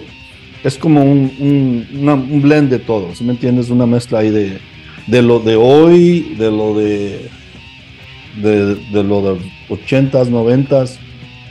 es 0.63 0.77
como 0.77 1.03
un, 1.03 1.29
un, 1.39 1.87
una- 1.99 2.13
un 2.13 2.41
blend 2.41 2.69
de 2.69 2.79
todo, 2.79 3.13
¿sí 3.13 3.25
me 3.25 3.31
entiendes? 3.33 3.69
Una 3.69 3.85
mezcla 3.85 4.19
ahí 4.19 4.29
de, 4.29 4.59
de 5.07 5.21
lo 5.21 5.39
de 5.39 5.57
hoy, 5.57 6.35
de 6.39 6.49
lo 6.49 6.73
de, 6.75 7.29
de, 8.41 8.75
de 8.75 9.03
lo 9.03 9.21
de 9.35 9.41
80s, 9.69 10.29
90s, 10.29 10.97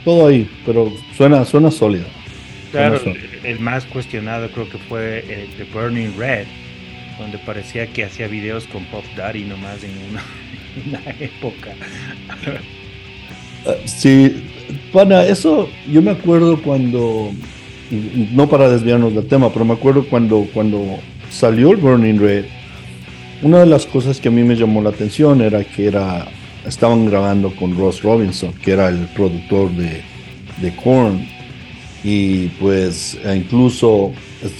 todo 0.03 0.27
ahí, 0.27 0.49
pero 0.65 0.91
suena, 1.15 1.45
suena 1.45 1.71
sólido. 1.71 2.05
Claro, 2.71 2.99
el, 3.05 3.17
el 3.43 3.59
más 3.59 3.85
cuestionado 3.85 4.49
creo 4.49 4.69
que 4.69 4.77
fue 4.77 5.19
el 5.19 5.47
The 5.57 5.65
Burning 5.73 6.17
Red, 6.17 6.47
donde 7.19 7.37
parecía 7.39 7.87
que 7.87 8.03
hacía 8.03 8.27
videos 8.27 8.65
con 8.67 8.85
Pop 8.85 9.03
Daddy 9.15 9.43
nomás 9.43 9.83
en 9.83 9.91
una, 10.09 10.23
una 10.87 11.11
época. 11.19 11.73
Ah, 13.65 13.75
Sí, 13.85 14.43
para 14.91 15.25
eso 15.25 15.69
yo 15.89 16.01
me 16.01 16.11
acuerdo 16.11 16.61
cuando, 16.61 17.31
no 18.31 18.49
para 18.49 18.69
desviarnos 18.69 19.13
del 19.13 19.27
tema, 19.27 19.51
pero 19.53 19.63
me 19.65 19.73
acuerdo 19.73 20.05
cuando, 20.09 20.47
cuando 20.53 20.99
salió 21.29 21.71
el 21.71 21.77
Burning 21.77 22.19
Red, 22.19 22.45
una 23.41 23.59
de 23.59 23.65
las 23.65 23.85
cosas 23.85 24.19
que 24.19 24.27
a 24.27 24.31
mí 24.31 24.43
me 24.43 24.55
llamó 24.55 24.81
la 24.81 24.89
atención 24.89 25.41
era 25.41 25.63
que 25.63 25.87
era, 25.87 26.25
estaban 26.65 27.05
grabando 27.05 27.53
con 27.55 27.77
Ross 27.77 28.01
Robinson, 28.01 28.53
que 28.53 28.71
era 28.71 28.89
el 28.89 29.07
productor 29.15 29.71
de, 29.71 30.01
de 30.61 30.75
Korn, 30.75 31.25
y 32.03 32.47
pues 32.59 33.17
e 33.23 33.35
incluso, 33.35 34.11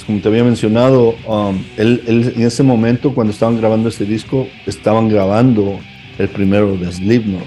como 0.05 0.19
te 0.19 0.27
había 0.29 0.43
mencionado, 0.43 1.15
um, 1.27 1.61
él, 1.77 2.01
él 2.07 2.33
en 2.37 2.43
ese 2.43 2.63
momento 2.63 3.13
cuando 3.13 3.33
estaban 3.33 3.57
grabando 3.57 3.89
este 3.89 4.05
disco, 4.05 4.47
estaban 4.65 5.09
grabando 5.09 5.79
el 6.17 6.29
primero 6.29 6.77
de 6.77 6.91
Slipknot. 6.91 7.43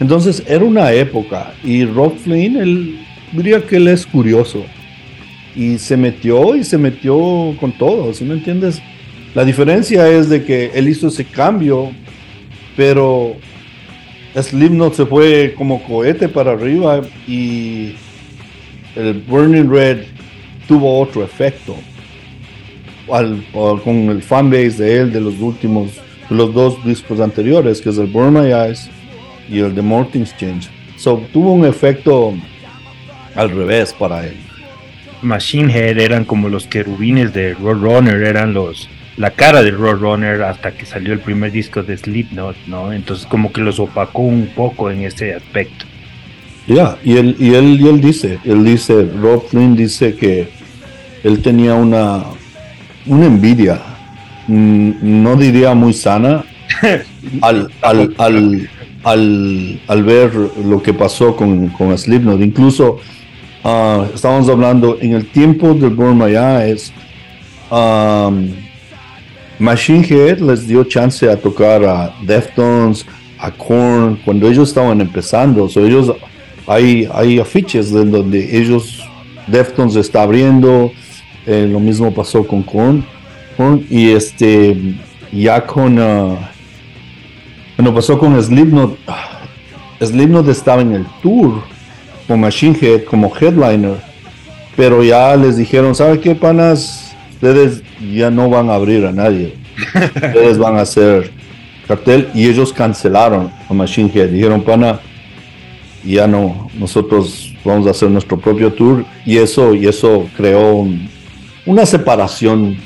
Entonces 0.00 0.42
era 0.48 0.64
una 0.64 0.92
época 0.92 1.54
y 1.62 1.84
Rob 1.84 2.16
Flynn, 2.18 2.56
él 2.56 2.98
diría 3.32 3.64
que 3.64 3.76
él 3.76 3.86
es 3.86 4.04
curioso 4.04 4.64
y 5.54 5.78
se 5.78 5.96
metió 5.96 6.56
y 6.56 6.64
se 6.64 6.78
metió 6.78 7.54
con 7.60 7.72
todo, 7.72 8.12
¿sí 8.12 8.24
me 8.24 8.34
entiendes? 8.34 8.82
La 9.34 9.44
diferencia 9.44 10.08
es 10.08 10.28
de 10.28 10.44
que 10.44 10.72
él 10.74 10.88
hizo 10.88 11.08
ese 11.08 11.24
cambio, 11.24 11.92
pero 12.76 13.36
Slipknot 14.34 14.94
se 14.94 15.06
fue 15.06 15.54
como 15.56 15.82
cohete 15.82 16.28
para 16.28 16.52
arriba 16.52 17.02
y 17.26 17.94
el 18.96 19.22
Burning 19.26 19.68
Red 19.70 20.04
tuvo 20.66 21.00
otro 21.00 21.22
efecto 21.22 21.76
con 23.06 24.08
el 24.08 24.22
fanbase 24.22 24.82
de 24.82 24.96
él 24.98 25.12
de 25.12 25.20
los 25.20 25.38
últimos, 25.38 26.00
los 26.30 26.54
dos 26.54 26.82
discos 26.84 27.20
anteriores, 27.20 27.80
que 27.80 27.90
es 27.90 27.98
el 27.98 28.06
Burn 28.06 28.32
My 28.32 28.52
Eyes 28.52 28.88
y 29.48 29.58
el 29.58 29.74
The 29.74 29.82
Mortings 29.82 30.34
Change. 30.38 30.68
So, 30.96 31.22
tuvo 31.32 31.52
un 31.52 31.66
efecto 31.66 32.32
al 33.34 33.50
revés 33.50 33.92
para 33.92 34.26
él. 34.26 34.36
Machine 35.20 35.72
Head 35.72 35.98
eran 35.98 36.24
como 36.24 36.48
los 36.48 36.66
querubines 36.66 37.34
de 37.34 37.54
Roadrunner, 37.54 38.22
eran 38.22 38.54
los 38.54 38.88
la 39.16 39.30
cara 39.30 39.62
de 39.62 39.70
Roadrunner 39.70 40.42
hasta 40.42 40.72
que 40.72 40.86
salió 40.86 41.12
el 41.12 41.20
primer 41.20 41.52
disco 41.52 41.82
de 41.82 41.96
Slipknot, 41.96 42.56
¿no? 42.66 42.92
Entonces 42.92 43.26
como 43.26 43.52
que 43.52 43.60
los 43.60 43.78
opacó 43.78 44.22
un 44.22 44.46
poco 44.54 44.90
en 44.90 45.02
ese 45.02 45.34
aspecto. 45.34 45.86
Ya, 46.66 46.96
y 47.04 47.16
él, 47.16 47.36
y 47.38 47.54
él, 47.54 47.80
y 47.80 47.88
él 47.88 48.00
dice, 48.00 48.38
él 48.44 48.64
dice, 48.64 49.08
Rob 49.20 49.48
Flynn 49.48 49.74
dice 49.74 50.14
que 50.14 50.48
él 51.24 51.42
tenía 51.42 51.74
una, 51.74 52.22
una 53.06 53.26
envidia, 53.26 53.80
mm, 54.46 54.92
no 55.02 55.36
diría 55.36 55.74
muy 55.74 55.92
sana, 55.92 56.44
al, 57.42 57.68
al, 57.82 58.14
al, 58.18 58.68
al, 59.02 59.80
al 59.88 60.02
ver 60.04 60.32
lo 60.64 60.82
que 60.82 60.94
pasó 60.94 61.34
con, 61.34 61.68
con 61.68 61.96
Slipknot. 61.98 62.40
Incluso 62.40 62.98
ah, 63.64 64.06
estábamos 64.14 64.48
hablando 64.48 64.98
en 65.00 65.14
el 65.14 65.26
tiempo 65.26 65.74
de 65.74 65.88
Burn 65.88 66.16
My 66.16 66.36
Eyes, 66.36 66.92
um, 67.70 68.48
Machine 69.62 70.04
Head 70.04 70.40
les 70.40 70.66
dio 70.66 70.82
chance 70.82 71.30
a 71.30 71.36
tocar 71.36 71.84
a 71.84 72.12
Deftones, 72.22 73.06
a 73.38 73.48
Korn, 73.48 74.18
cuando 74.24 74.48
ellos 74.48 74.70
estaban 74.70 75.00
empezando. 75.00 75.68
So, 75.68 75.86
ellos 75.86 76.12
hay, 76.66 77.08
hay 77.14 77.38
afiches 77.38 77.92
de 77.92 78.04
donde 78.04 78.58
ellos, 78.58 79.08
Deftones 79.46 79.94
está 79.94 80.22
abriendo, 80.22 80.90
eh, 81.46 81.68
lo 81.70 81.78
mismo 81.78 82.12
pasó 82.12 82.44
con 82.44 82.64
Korn, 82.64 83.04
y 83.88 84.10
este, 84.10 84.96
ya 85.30 85.64
con, 85.64 85.96
ah, 86.00 86.50
bueno, 87.76 87.94
pasó 87.94 88.18
con 88.18 88.42
Slipknot, 88.42 88.98
ah, 89.06 89.42
Slipknot 90.00 90.48
estaba 90.48 90.82
en 90.82 90.92
el 90.92 91.06
tour 91.22 91.62
con 92.26 92.40
Machine 92.40 92.76
Head 92.80 93.04
como 93.04 93.32
headliner, 93.40 94.00
pero 94.74 95.04
ya 95.04 95.36
les 95.36 95.56
dijeron, 95.56 95.94
¿sabe 95.94 96.18
qué, 96.18 96.34
panas? 96.34 97.14
Ustedes 97.34 97.82
ya 98.12 98.30
no 98.30 98.48
van 98.48 98.70
a 98.70 98.74
abrir 98.74 99.04
a 99.06 99.12
nadie, 99.12 99.54
ustedes 100.14 100.58
van 100.58 100.76
a 100.76 100.80
hacer 100.82 101.30
cartel, 101.86 102.28
y 102.34 102.48
ellos 102.48 102.72
cancelaron 102.72 103.50
a 103.68 103.74
Machine 103.74 104.10
Head, 104.14 104.28
dijeron, 104.30 104.62
pana, 104.62 105.00
ya 106.04 106.26
no, 106.26 106.70
nosotros 106.78 107.52
vamos 107.64 107.86
a 107.86 107.90
hacer 107.90 108.10
nuestro 108.10 108.38
propio 108.38 108.72
tour 108.72 109.04
y 109.24 109.38
eso, 109.38 109.74
y 109.74 109.86
eso 109.86 110.28
creó 110.36 110.74
un- 110.74 111.08
una 111.66 111.86
separación 111.86 112.76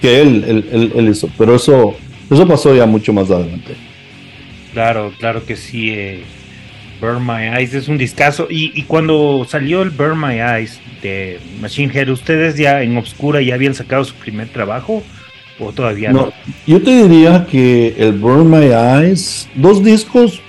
que 0.00 0.20
él, 0.20 0.44
él, 0.46 0.68
él- 0.72 0.92
él 0.96 1.08
hizo, 1.08 1.28
pero 1.38 1.54
eso, 1.54 1.94
eso 2.30 2.46
pasó 2.48 2.74
ya 2.74 2.86
mucho 2.86 3.12
más 3.12 3.30
adelante. 3.30 3.74
Claro, 4.72 5.12
claro 5.18 5.44
que 5.44 5.56
sí. 5.56 5.90
eh, 5.90 6.22
Burn 7.00 7.24
My 7.24 7.44
Eyes 7.56 7.74
es 7.74 7.88
un 7.88 7.98
discazo. 7.98 8.46
Y, 8.50 8.72
y 8.74 8.82
cuando 8.82 9.46
salió 9.48 9.82
el 9.82 9.90
Burn 9.90 10.20
My 10.20 10.40
Eyes 10.40 10.80
de 11.02 11.38
Machine 11.60 11.92
Head, 11.92 12.08
¿ustedes 12.10 12.56
ya 12.56 12.82
en 12.82 12.96
Obscura 12.96 13.40
ya 13.40 13.54
habían 13.54 13.74
sacado 13.74 14.04
su 14.04 14.14
primer 14.14 14.48
trabajo? 14.48 15.02
¿O 15.60 15.72
todavía 15.72 16.12
no? 16.12 16.26
No, 16.26 16.32
yo 16.66 16.82
te 16.82 17.02
diría 17.02 17.46
que 17.50 17.94
el 17.98 18.12
Burn 18.12 18.48
My 18.50 18.66
Eyes, 18.66 19.48
dos 19.54 19.82
discos, 19.82 20.40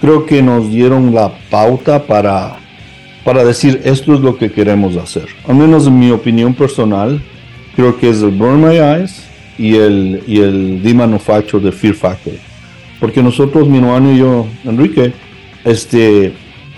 creo 0.00 0.26
que 0.26 0.42
nos 0.42 0.70
dieron 0.70 1.14
la 1.14 1.32
pauta 1.50 2.04
para, 2.06 2.56
para 3.24 3.44
decir 3.44 3.80
esto 3.84 4.14
es 4.14 4.20
lo 4.20 4.36
que 4.36 4.50
queremos 4.50 4.96
hacer. 4.96 5.26
Al 5.46 5.56
menos 5.56 5.86
en 5.86 5.98
mi 5.98 6.10
opinión 6.10 6.54
personal, 6.54 7.20
creo 7.76 7.98
que 7.98 8.10
es 8.10 8.22
el 8.22 8.30
Burn 8.30 8.62
My 8.62 8.76
Eyes 8.76 9.28
y 9.58 9.76
el, 9.76 10.22
y 10.26 10.40
el 10.40 10.80
The 10.82 10.94
Manufacture 10.94 11.62
de 11.62 11.70
Fear 11.70 11.94
Factory. 11.94 12.38
Porque 12.98 13.22
nosotros, 13.22 13.68
mi 13.68 13.78
hermano 13.78 14.12
y 14.12 14.18
yo, 14.18 14.46
Enrique, 14.64 15.12
este, 15.64 16.32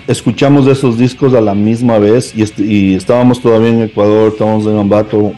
escuchamos 0.06 0.66
esos 0.66 0.98
discos 0.98 1.34
a 1.34 1.40
la 1.40 1.54
misma 1.54 1.98
vez 1.98 2.34
y, 2.36 2.42
este- 2.42 2.64
y 2.64 2.94
estábamos 2.94 3.40
todavía 3.40 3.68
en 3.70 3.82
Ecuador, 3.82 4.28
estábamos 4.32 4.66
en 4.66 4.76
Ambato, 4.78 5.32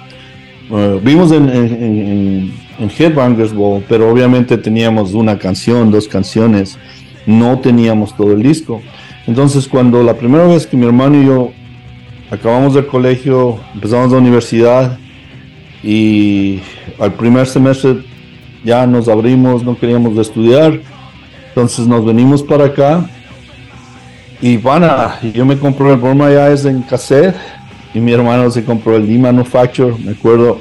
eh, 0.71 1.01
vimos 1.03 1.31
en, 1.33 1.49
en, 1.49 1.67
en, 1.83 2.53
en 2.79 2.91
Headbangers 2.99 3.53
Ball, 3.55 3.85
pero 3.89 4.11
obviamente 4.11 4.57
teníamos 4.57 5.13
una 5.15 5.39
canción, 5.39 5.91
dos 5.91 6.09
canciones, 6.09 6.79
no 7.27 7.59
teníamos 7.59 8.17
todo 8.17 8.33
el 8.33 8.43
disco. 8.43 8.81
Entonces, 9.27 9.67
cuando 9.69 10.03
la 10.03 10.15
primera 10.15 10.47
vez 10.47 10.67
que 10.67 10.77
mi 10.77 10.85
hermano 10.87 11.21
y 11.21 11.27
yo 11.27 11.51
acabamos 12.31 12.75
del 12.75 12.87
colegio, 12.87 13.59
empezamos 13.75 14.13
la 14.13 14.19
universidad 14.19 14.99
y 15.83 16.61
al 16.99 17.13
primer 17.15 17.47
semestre 17.47 17.97
ya 18.65 18.87
nos 18.87 19.09
abrimos, 19.09 19.63
no 19.63 19.79
queríamos 19.79 20.17
estudiar, 20.19 20.81
entonces 21.49 21.87
nos 21.87 22.05
venimos 22.05 22.43
para 22.43 22.67
acá 22.67 23.09
y 24.45 24.59
van 24.59 24.85
yo 25.33 25.47
me 25.47 25.57
compré 25.57 25.91
el 25.91 25.97
Born 25.97 26.19
My 26.19 26.35
Eyes 26.35 26.67
en 26.67 26.83
cassette 26.83 27.35
y 27.95 27.99
mi 27.99 28.13
hermano 28.13 28.51
se 28.51 28.63
compró 28.63 28.95
el 28.97 29.07
D-Manufacture, 29.07 29.95
me 30.05 30.11
acuerdo, 30.11 30.61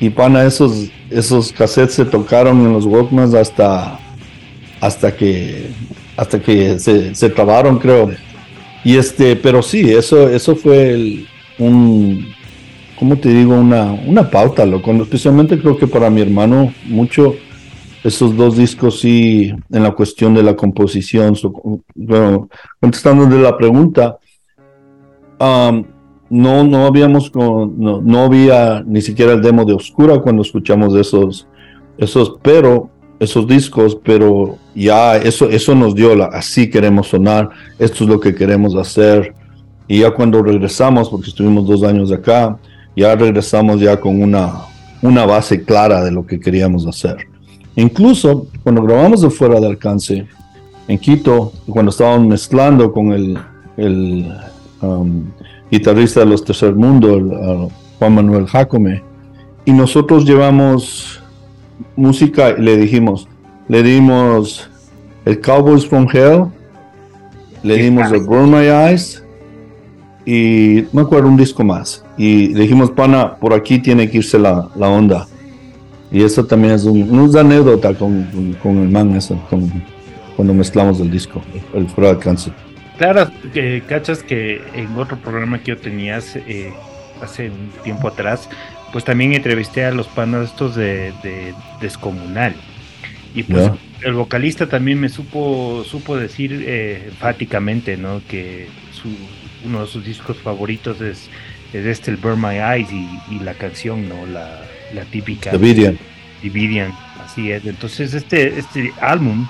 y 0.00 0.08
pana, 0.08 0.42
esos, 0.44 0.88
esos 1.10 1.52
cassettes 1.52 1.96
se 1.96 2.06
tocaron 2.06 2.64
en 2.64 2.72
los 2.72 2.86
Walkmans 2.86 3.34
hasta, 3.34 3.98
hasta 4.80 5.14
que, 5.14 5.66
hasta 6.16 6.40
que 6.40 6.78
se, 6.78 7.14
se 7.14 7.28
trabaron, 7.28 7.78
creo. 7.78 8.10
Y 8.84 8.96
este, 8.96 9.36
pero 9.36 9.62
sí, 9.62 9.92
eso, 9.92 10.26
eso 10.30 10.56
fue 10.56 11.26
un, 11.58 12.26
¿cómo 12.98 13.18
te 13.18 13.28
digo? 13.28 13.54
Una, 13.54 13.92
una 13.92 14.30
pauta, 14.30 14.64
loco. 14.64 14.90
Especialmente 14.92 15.58
creo 15.58 15.76
que 15.76 15.86
para 15.86 16.08
mi 16.08 16.22
hermano, 16.22 16.72
mucho 16.86 17.36
esos 18.04 18.36
dos 18.36 18.56
discos 18.56 19.00
sí, 19.00 19.50
en 19.70 19.82
la 19.82 19.92
cuestión 19.92 20.34
de 20.34 20.42
la 20.42 20.54
composición. 20.54 21.34
bueno, 21.94 22.50
contestando 22.78 23.26
de 23.26 23.42
la 23.42 23.56
pregunta, 23.56 24.18
no, 25.40 26.64
no 26.64 26.86
habíamos, 26.86 27.34
no, 27.34 27.66
no, 27.66 28.18
había 28.20 28.82
ni 28.86 29.00
siquiera 29.00 29.32
el 29.32 29.40
demo 29.42 29.64
de 29.64 29.72
Oscura 29.72 30.20
cuando 30.20 30.42
escuchamos 30.42 30.94
esos, 30.94 31.48
esos, 31.96 32.36
pero, 32.42 32.90
esos 33.18 33.46
discos, 33.46 33.98
pero 34.04 34.58
ya 34.74 35.16
eso, 35.16 35.48
eso 35.48 35.74
nos 35.74 35.94
dio 35.94 36.14
la, 36.14 36.26
así 36.26 36.68
queremos 36.68 37.08
sonar, 37.08 37.48
esto 37.78 38.04
es 38.04 38.10
lo 38.10 38.20
que 38.20 38.34
queremos 38.34 38.76
hacer. 38.76 39.34
Y 39.88 40.00
ya 40.00 40.10
cuando 40.10 40.42
regresamos, 40.42 41.08
porque 41.08 41.30
estuvimos 41.30 41.66
dos 41.66 41.82
años 41.82 42.12
acá, 42.12 42.58
ya 42.94 43.16
regresamos 43.16 43.80
ya 43.80 43.98
con 43.98 44.22
una, 44.22 44.52
una 45.00 45.24
base 45.24 45.62
clara 45.62 46.04
de 46.04 46.10
lo 46.10 46.26
que 46.26 46.38
queríamos 46.38 46.86
hacer. 46.86 47.33
Incluso 47.76 48.46
cuando 48.62 48.82
grabamos 48.82 49.20
de 49.20 49.30
Fuera 49.30 49.60
de 49.60 49.66
Alcance, 49.66 50.26
en 50.86 50.98
Quito, 50.98 51.52
cuando 51.68 51.90
estábamos 51.90 52.28
mezclando 52.28 52.92
con 52.92 53.12
el, 53.12 54.32
um, 54.82 55.24
guitarrista 55.70 56.20
de 56.20 56.26
los 56.26 56.44
Tercer 56.44 56.74
Mundo, 56.74 57.70
Juan 57.98 58.14
Manuel 58.14 58.46
Jacome, 58.46 59.02
y 59.64 59.72
nosotros 59.72 60.24
llevamos 60.24 61.20
música 61.96 62.50
y 62.50 62.60
le 62.60 62.76
dijimos, 62.76 63.26
le 63.68 63.82
dimos 63.82 64.68
el 65.24 65.40
Cowboys 65.40 65.86
from 65.86 66.06
Hell, 66.12 66.44
le 67.62 67.76
dimos 67.76 68.12
el 68.12 68.20
Burn 68.20 68.50
My 68.50 68.66
Eyes 68.66 69.24
y 70.26 70.84
me 70.92 71.02
acuerdo 71.02 71.28
un 71.28 71.36
disco 71.36 71.64
más. 71.64 72.04
Y 72.16 72.48
le 72.48 72.62
dijimos, 72.62 72.90
pana, 72.90 73.36
por 73.36 73.54
aquí 73.54 73.78
tiene 73.78 74.10
que 74.10 74.18
irse 74.18 74.38
la, 74.38 74.68
onda. 74.76 75.26
Y 76.14 76.22
eso 76.22 76.46
también 76.46 76.74
es 76.74 76.84
un, 76.84 77.10
una 77.10 77.40
anécdota 77.40 77.92
con, 77.92 78.56
el 78.64 78.88
man, 78.88 79.16
eso, 79.16 79.36
cuando 80.36 80.54
mezclamos 80.54 81.00
el 81.00 81.10
disco, 81.10 81.42
el 81.74 81.88
fuera 81.88 82.10
de 82.10 82.16
alcance. 82.16 82.52
Claro, 82.98 83.28
que 83.52 83.82
cachas 83.88 84.22
que 84.22 84.62
en 84.74 84.96
otro 84.96 85.16
programa 85.16 85.58
que 85.58 85.72
yo 85.72 85.76
tenías 85.76 86.36
eh, 86.36 86.72
hace 87.20 87.50
un 87.50 87.70
tiempo 87.82 88.06
atrás, 88.06 88.48
pues 88.92 89.04
también 89.04 89.32
entrevisté 89.32 89.84
a 89.86 89.90
los 89.90 90.06
panas 90.06 90.50
estos 90.50 90.76
de, 90.76 91.12
Descomunal. 91.80 92.54
Y 93.34 93.42
pues 93.42 93.72
el 94.02 94.12
vocalista 94.12 94.68
también 94.68 95.00
me 95.00 95.08
supo 95.08 95.82
supo 95.84 96.16
decir 96.16 96.62
eh, 96.64 97.06
enfáticamente, 97.08 97.96
¿no? 97.96 98.22
Que 98.28 98.68
su, 98.92 99.08
uno 99.66 99.80
de 99.80 99.86
sus 99.88 100.04
discos 100.04 100.36
favoritos 100.36 101.00
es, 101.00 101.28
es 101.72 101.84
este, 101.84 102.12
el 102.12 102.18
Burn 102.18 102.40
My 102.40 102.58
Eyes 102.58 102.88
y, 102.92 103.40
la 103.40 103.54
canción, 103.54 104.08
¿no? 104.08 104.24
La, 104.26 104.62
la 104.94 105.04
típica. 105.04 105.50
Davidian. 105.50 105.98
Davidian, 106.42 106.92
así 107.24 107.50
es. 107.50 107.64
Entonces 107.66 108.14
este, 108.14 108.58
este 108.58 108.92
álbum, 109.00 109.46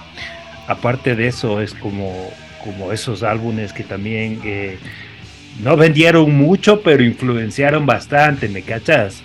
aparte 0.66 1.14
de 1.14 1.28
eso, 1.28 1.60
es 1.60 1.74
como 1.74 2.30
como 2.64 2.92
esos 2.92 3.22
álbumes 3.22 3.72
que 3.72 3.84
también 3.84 4.40
eh, 4.44 4.78
no 5.62 5.76
vendieron 5.76 6.34
mucho, 6.34 6.80
pero 6.80 7.04
influenciaron 7.04 7.84
bastante, 7.84 8.48
¿me 8.48 8.62
cachas? 8.62 9.22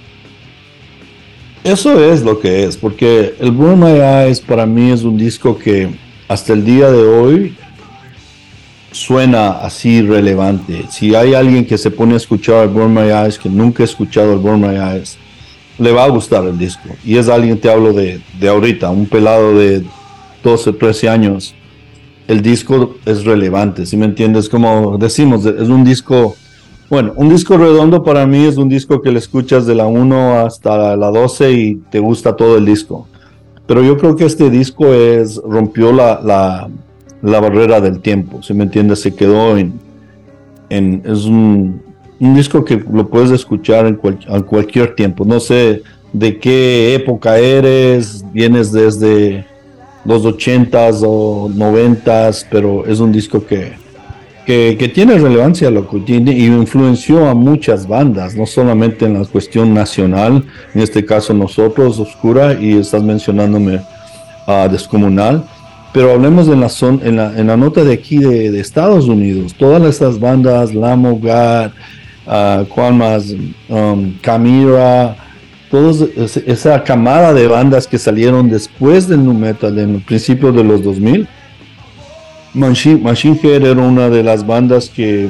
Eso 1.64 2.04
es 2.12 2.22
lo 2.22 2.40
que 2.40 2.66
es, 2.66 2.78
porque 2.78 3.36
el 3.40 3.52
Burn 3.52 3.80
My 3.80 4.00
Eyes 4.00 4.42
para 4.42 4.66
mí 4.66 4.92
es 4.92 5.04
un 5.04 5.18
disco 5.18 5.58
que 5.58 5.90
hasta 6.28 6.54
el 6.54 6.66
día 6.66 6.92
de 6.92 7.02
hoy 7.02 7.56
suena 8.92 9.52
así 9.60 10.02
relevante. 10.02 10.86
Si 10.90 11.16
hay 11.16 11.34
alguien 11.34 11.66
que 11.66 11.78
se 11.78 11.92
pone 11.92 12.14
a 12.14 12.18
escuchar 12.18 12.64
el 12.64 12.70
Burn 12.70 12.94
My 12.94 13.10
Eyes, 13.10 13.38
que 13.38 13.50
nunca 13.50 13.84
ha 13.84 13.86
escuchado 13.86 14.34
el 14.34 14.40
Burn 14.40 14.62
My 14.62 14.76
Eyes, 14.76 15.18
le 15.80 15.92
va 15.92 16.04
a 16.04 16.10
gustar 16.10 16.46
el 16.46 16.58
disco. 16.58 16.90
Y 17.04 17.18
es 17.18 17.30
alguien, 17.30 17.60
te 17.60 17.70
hablo 17.70 17.94
de, 17.94 18.22
de 18.40 18.48
ahorita, 18.48 18.90
un 18.92 19.08
pelado 19.08 19.58
de 19.58 19.84
12, 20.44 20.74
13 20.74 21.10
años 21.10 21.56
el 22.30 22.44
disco 22.44 22.94
es 23.06 23.26
relevante, 23.26 23.88
si 23.88 23.98
me 23.98 24.06
entiendes? 24.06 24.48
Como 24.48 25.00
decimos, 25.00 25.44
es 25.48 25.68
un 25.68 25.84
disco, 25.84 26.36
bueno, 26.88 27.12
un 27.16 27.28
disco 27.28 27.58
redondo 27.58 28.04
para 28.04 28.28
mí 28.28 28.46
es 28.46 28.58
un 28.58 28.70
disco 28.70 29.02
que 29.02 29.12
le 29.12 29.18
escuchas 29.18 29.66
de 29.66 29.74
la 29.74 29.88
1 29.88 30.38
hasta 30.38 30.96
la 30.96 31.10
12 31.10 31.52
y 31.52 31.76
te 31.90 31.98
gusta 31.98 32.36
todo 32.36 32.56
el 32.56 32.66
disco. 32.66 33.08
Pero 33.66 33.82
yo 33.82 33.98
creo 33.98 34.16
que 34.16 34.26
este 34.26 34.52
disco 34.52 34.94
es, 34.94 35.42
rompió 35.44 35.92
la, 35.92 36.70
la, 37.24 37.40
barrera 37.40 37.82
del 37.82 38.00
tiempo, 38.00 38.44
si 38.44 38.54
me 38.54 38.66
entiendes? 38.66 39.02
Se 39.02 39.16
quedó 39.16 39.58
en, 39.58 39.80
en 40.70 41.02
es 41.06 41.26
un, 41.26 41.82
un 42.20 42.36
disco 42.36 42.66
que 42.66 42.84
lo 42.92 43.08
puedes 43.08 43.32
escuchar 43.32 43.86
en, 43.86 43.96
cualquier 43.96 44.96
tiempo. 44.96 45.26
No 45.26 45.40
sé 45.40 45.84
de 46.12 46.38
qué 46.38 46.96
época 46.96 47.38
eres, 47.38 48.24
vienes 48.34 48.72
desde 48.72 49.46
los 50.06 50.26
ochentas 50.26 51.02
o 51.06 51.50
noventas, 51.54 52.46
pero 52.50 52.86
es 52.86 53.00
un 53.00 53.12
disco 53.12 53.46
que, 53.46 53.74
que, 54.46 54.92
tiene 54.94 55.18
relevancia, 55.18 55.70
lo 55.70 55.88
que 55.88 56.00
tiene, 56.00 56.32
y 56.32 56.46
influenció 56.48 57.28
a 57.28 57.36
muchas 57.36 57.88
bandas, 57.88 58.36
no 58.36 58.46
solamente 58.46 59.06
en 59.06 59.14
la 59.14 59.26
cuestión 59.26 59.74
nacional, 59.74 60.44
en 60.74 60.82
este 60.82 61.06
caso 61.06 61.34
nosotros, 61.34 62.00
Oscura, 62.00 62.60
y 62.60 62.78
estás 62.78 63.04
mencionándome 63.04 63.82
a 64.48 64.68
Descomunal, 64.68 65.44
pero 65.94 66.12
hablemos 66.12 66.48
la, 66.48 66.70
en 67.04 67.48
la 67.48 67.58
nota 67.58 67.84
de 67.84 67.94
aquí 67.94 68.18
de, 68.18 68.60
Estados 68.60 69.08
Unidos, 69.08 69.54
todas 69.54 69.84
estas 69.84 70.20
bandas, 70.20 70.74
Lamo, 70.74 71.20
God, 71.20 71.72
uh, 72.30 72.92
más? 72.94 73.36
Um, 73.68 74.14
Camira, 74.22 75.16
todos 75.70 76.02
esa 76.46 76.84
camada 76.84 77.34
de 77.34 77.48
bandas 77.48 77.88
que 77.88 77.98
salieron 77.98 78.50
después 78.50 79.08
del 79.08 79.24
nu 79.24 79.34
metal 79.34 79.78
en 79.78 79.96
el 79.96 80.02
principio 80.02 80.52
de 80.52 80.64
los 80.64 80.84
2000 80.84 81.28
Machine, 82.54 82.98
Machine 82.98 83.40
Head 83.42 83.64
era 83.64 83.82
una 83.82 84.10
de 84.10 84.24
las 84.24 84.46
bandas 84.46 84.90
que 84.90 85.30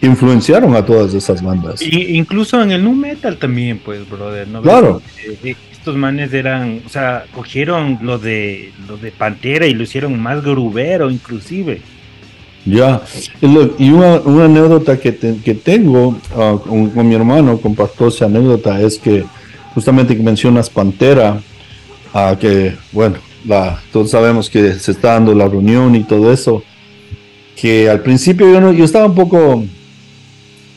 influenciaron 0.00 0.74
a 0.74 0.84
todas 0.84 1.12
esas 1.12 1.42
bandas 1.42 1.82
incluso 1.82 2.62
en 2.62 2.70
el 2.70 2.82
nu 2.82 2.94
metal 2.94 3.36
también 3.36 3.78
pues 3.84 4.08
brother 4.08 4.48
¿no? 4.48 4.62
claro 4.62 5.02
eh, 5.26 5.54
estos 5.70 5.94
manes 5.96 6.32
eran 6.32 6.80
o 6.86 6.88
sea 6.88 7.24
cogieron 7.34 7.98
lo 8.00 8.18
de 8.18 8.72
lo 8.88 8.96
de 8.96 9.12
Pantera 9.12 9.66
y 9.66 9.74
lo 9.74 9.82
hicieron 9.82 10.18
más 10.18 10.42
grubero 10.42 11.10
inclusive 11.10 11.82
ya, 12.66 13.02
y 13.40 13.90
una, 13.90 14.16
anécdota 14.44 14.98
que, 14.98 15.16
que 15.16 15.54
tengo 15.54 16.16
ah, 16.36 16.58
con, 16.62 17.08
mi 17.08 17.14
hermano, 17.14 17.58
compartió 17.58 18.08
esa 18.08 18.26
anécdota, 18.26 18.80
es 18.80 18.98
que 18.98 19.24
justamente 19.74 20.16
que 20.16 20.22
mencionas 20.22 20.68
Pantera, 20.68 21.40
a 22.12 22.36
que, 22.38 22.76
bueno, 22.92 23.16
la, 23.46 23.80
todos 23.92 24.10
sabemos 24.10 24.50
que 24.50 24.74
se 24.74 24.92
está 24.92 25.12
dando 25.12 25.34
la 25.34 25.48
reunión 25.48 25.94
y 25.94 26.04
todo 26.04 26.32
eso, 26.32 26.62
que 27.56 27.88
al 27.88 28.02
principio 28.02 28.52
yo, 28.52 28.60
no, 28.60 28.72
yo 28.72 28.84
estaba 28.84 29.06
un 29.06 29.14
poco, 29.14 29.64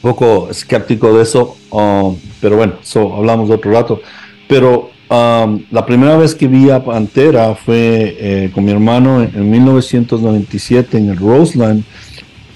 poco 0.02 0.50
escéptico 0.50 1.18
de 1.18 1.24
eso, 1.24 1.58
um, 1.72 2.16
pero 2.40 2.58
bueno, 2.58 2.76
eso 2.82 3.14
hablamos 3.14 3.50
otro 3.50 3.72
rato, 3.72 4.02
pero 4.48 4.93
um, 5.14 5.64
la 5.72 5.86
primera 5.86 6.18
vez 6.18 6.34
que 6.34 6.48
vi 6.48 6.70
a 6.70 6.84
Pantera 6.84 7.56
fue 7.56 8.18
eh, 8.20 8.52
con 8.54 8.66
mi 8.66 8.72
hermano 8.72 9.22
en, 9.22 9.50
1997 9.50 10.98
en 10.98 11.10
el 11.10 11.18
Roseland 11.18 11.84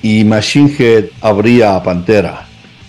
y 0.01 0.23
Machine 0.23 0.71
Head 0.77 1.05
abría 1.21 1.75
a 1.75 1.83
Pantera. 1.83 2.47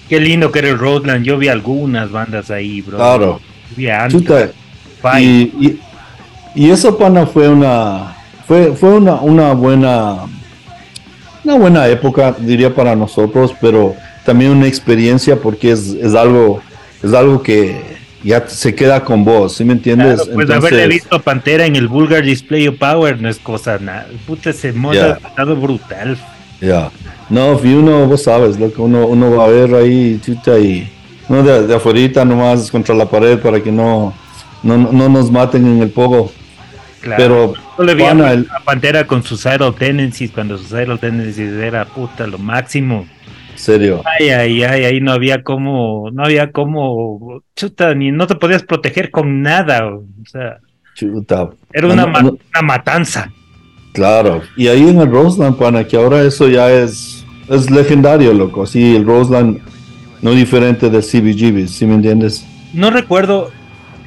Qué 0.08 0.18
lindo 0.20 0.50
que 0.50 0.60
era 0.60 0.68
el 0.68 0.78
Roadland. 0.78 1.24
Yo 1.24 1.36
vi 1.36 1.48
algunas 1.48 2.10
bandas 2.10 2.50
ahí, 2.50 2.80
bro. 2.80 2.96
Claro. 2.96 3.40
y, 5.20 5.78
y, 6.54 6.70
eso, 6.70 6.96
pana, 6.96 7.26
fue 7.26 7.48
una. 7.48 8.16
Fue, 8.46 8.74
fue 8.74 8.94
una, 8.94 9.16
una 9.16 9.52
buena. 9.52 10.24
Una 11.44 11.56
buena 11.56 11.88
época, 11.88 12.34
diría, 12.38 12.74
para 12.74 12.96
nosotros, 12.96 13.54
pero 13.60 13.94
también 14.24 14.50
una 14.50 14.66
experiencia 14.66 15.36
porque 15.36 15.72
es, 15.72 15.88
es 15.88 16.14
algo. 16.14 16.60
Es 17.02 17.12
algo 17.12 17.42
que 17.42 17.97
ya 18.24 18.46
se 18.48 18.74
queda 18.74 19.04
con 19.04 19.24
vos, 19.24 19.56
¿sí 19.56 19.64
me 19.64 19.74
entiendes? 19.74 20.16
Claro, 20.22 20.32
pues 20.34 20.50
haberle 20.50 20.88
visto 20.88 21.16
a 21.16 21.18
Pantera 21.20 21.66
en 21.66 21.76
el 21.76 21.88
Vulgar 21.88 22.22
Display 22.22 22.68
of 22.68 22.76
Power 22.78 23.20
no 23.20 23.28
es 23.28 23.38
cosa 23.38 23.78
nada. 23.78 24.06
Puta, 24.26 24.50
ese 24.50 24.72
modo 24.72 25.02
ha 25.22 25.28
estado 25.28 25.56
brutal. 25.56 26.18
Ya. 26.60 26.90
No, 27.30 27.60
y 27.62 27.74
uno, 27.74 28.06
vos 28.06 28.22
sabes, 28.24 28.58
lo 28.58 28.72
que 28.72 28.80
uno, 28.80 29.06
uno 29.06 29.36
va 29.36 29.44
a 29.44 29.48
ver 29.48 29.74
ahí, 29.74 30.18
chuta, 30.24 30.58
y 30.58 30.90
no 31.28 31.42
de, 31.42 31.66
de 31.66 31.74
afuera 31.76 32.24
nomás 32.24 32.70
contra 32.70 32.94
la 32.94 33.04
pared 33.08 33.38
para 33.38 33.62
que 33.62 33.70
no, 33.70 34.14
no, 34.62 34.76
no 34.76 35.08
nos 35.08 35.30
maten 35.30 35.66
en 35.66 35.82
el 35.82 35.90
pogo. 35.90 36.32
Claro. 37.00 37.16
Pero 37.16 37.54
Yo 37.78 37.84
le 37.84 37.94
vi 37.94 38.02
a, 38.02 38.08
pana, 38.08 38.32
el- 38.32 38.48
a 38.50 38.60
Pantera 38.64 39.06
con 39.06 39.22
Suicidal 39.22 39.74
Tendencies 39.74 40.30
cuando 40.32 40.58
Suicidal 40.58 40.98
Tendencies 40.98 41.52
era 41.52 41.84
puta 41.84 42.26
lo 42.26 42.38
máximo. 42.38 43.06
Serio. 43.58 44.02
Ay, 44.18 44.28
ay, 44.30 44.62
ay, 44.62 44.84
ahí 44.84 45.00
no 45.00 45.12
había 45.12 45.42
como, 45.42 46.10
no 46.12 46.24
había 46.24 46.52
como, 46.52 47.42
chuta, 47.56 47.94
ni 47.94 48.10
no 48.12 48.26
te 48.26 48.34
podías 48.36 48.62
proteger 48.62 49.10
con 49.10 49.42
nada. 49.42 49.86
O 49.88 50.04
sea, 50.30 50.58
Chuta. 50.94 51.50
era 51.72 51.86
una, 51.88 52.06
No, 52.06 52.08
ma- 52.08 52.22
no, 52.22 52.30
una 52.52 52.62
matanza. 52.62 53.30
Claro. 53.92 54.42
Y 54.56 54.68
ahí 54.68 54.88
en 54.88 55.00
el 55.00 55.10
Roseland, 55.10 55.56
pana, 55.56 55.84
que 55.84 55.96
ahora 55.96 56.22
eso 56.22 56.48
ya 56.48 56.70
es, 56.70 57.24
es 57.48 57.70
legendario, 57.70 58.32
loco. 58.32 58.66
Sí, 58.66 58.94
el 58.96 59.04
Roseland 59.04 59.58
no 60.22 60.32
diferente 60.32 60.90
del 60.90 61.02
CBGB, 61.02 61.66
¿sí 61.68 61.86
me 61.86 61.94
entiendes? 61.94 62.44
No 62.74 62.90
recuerdo, 62.90 63.50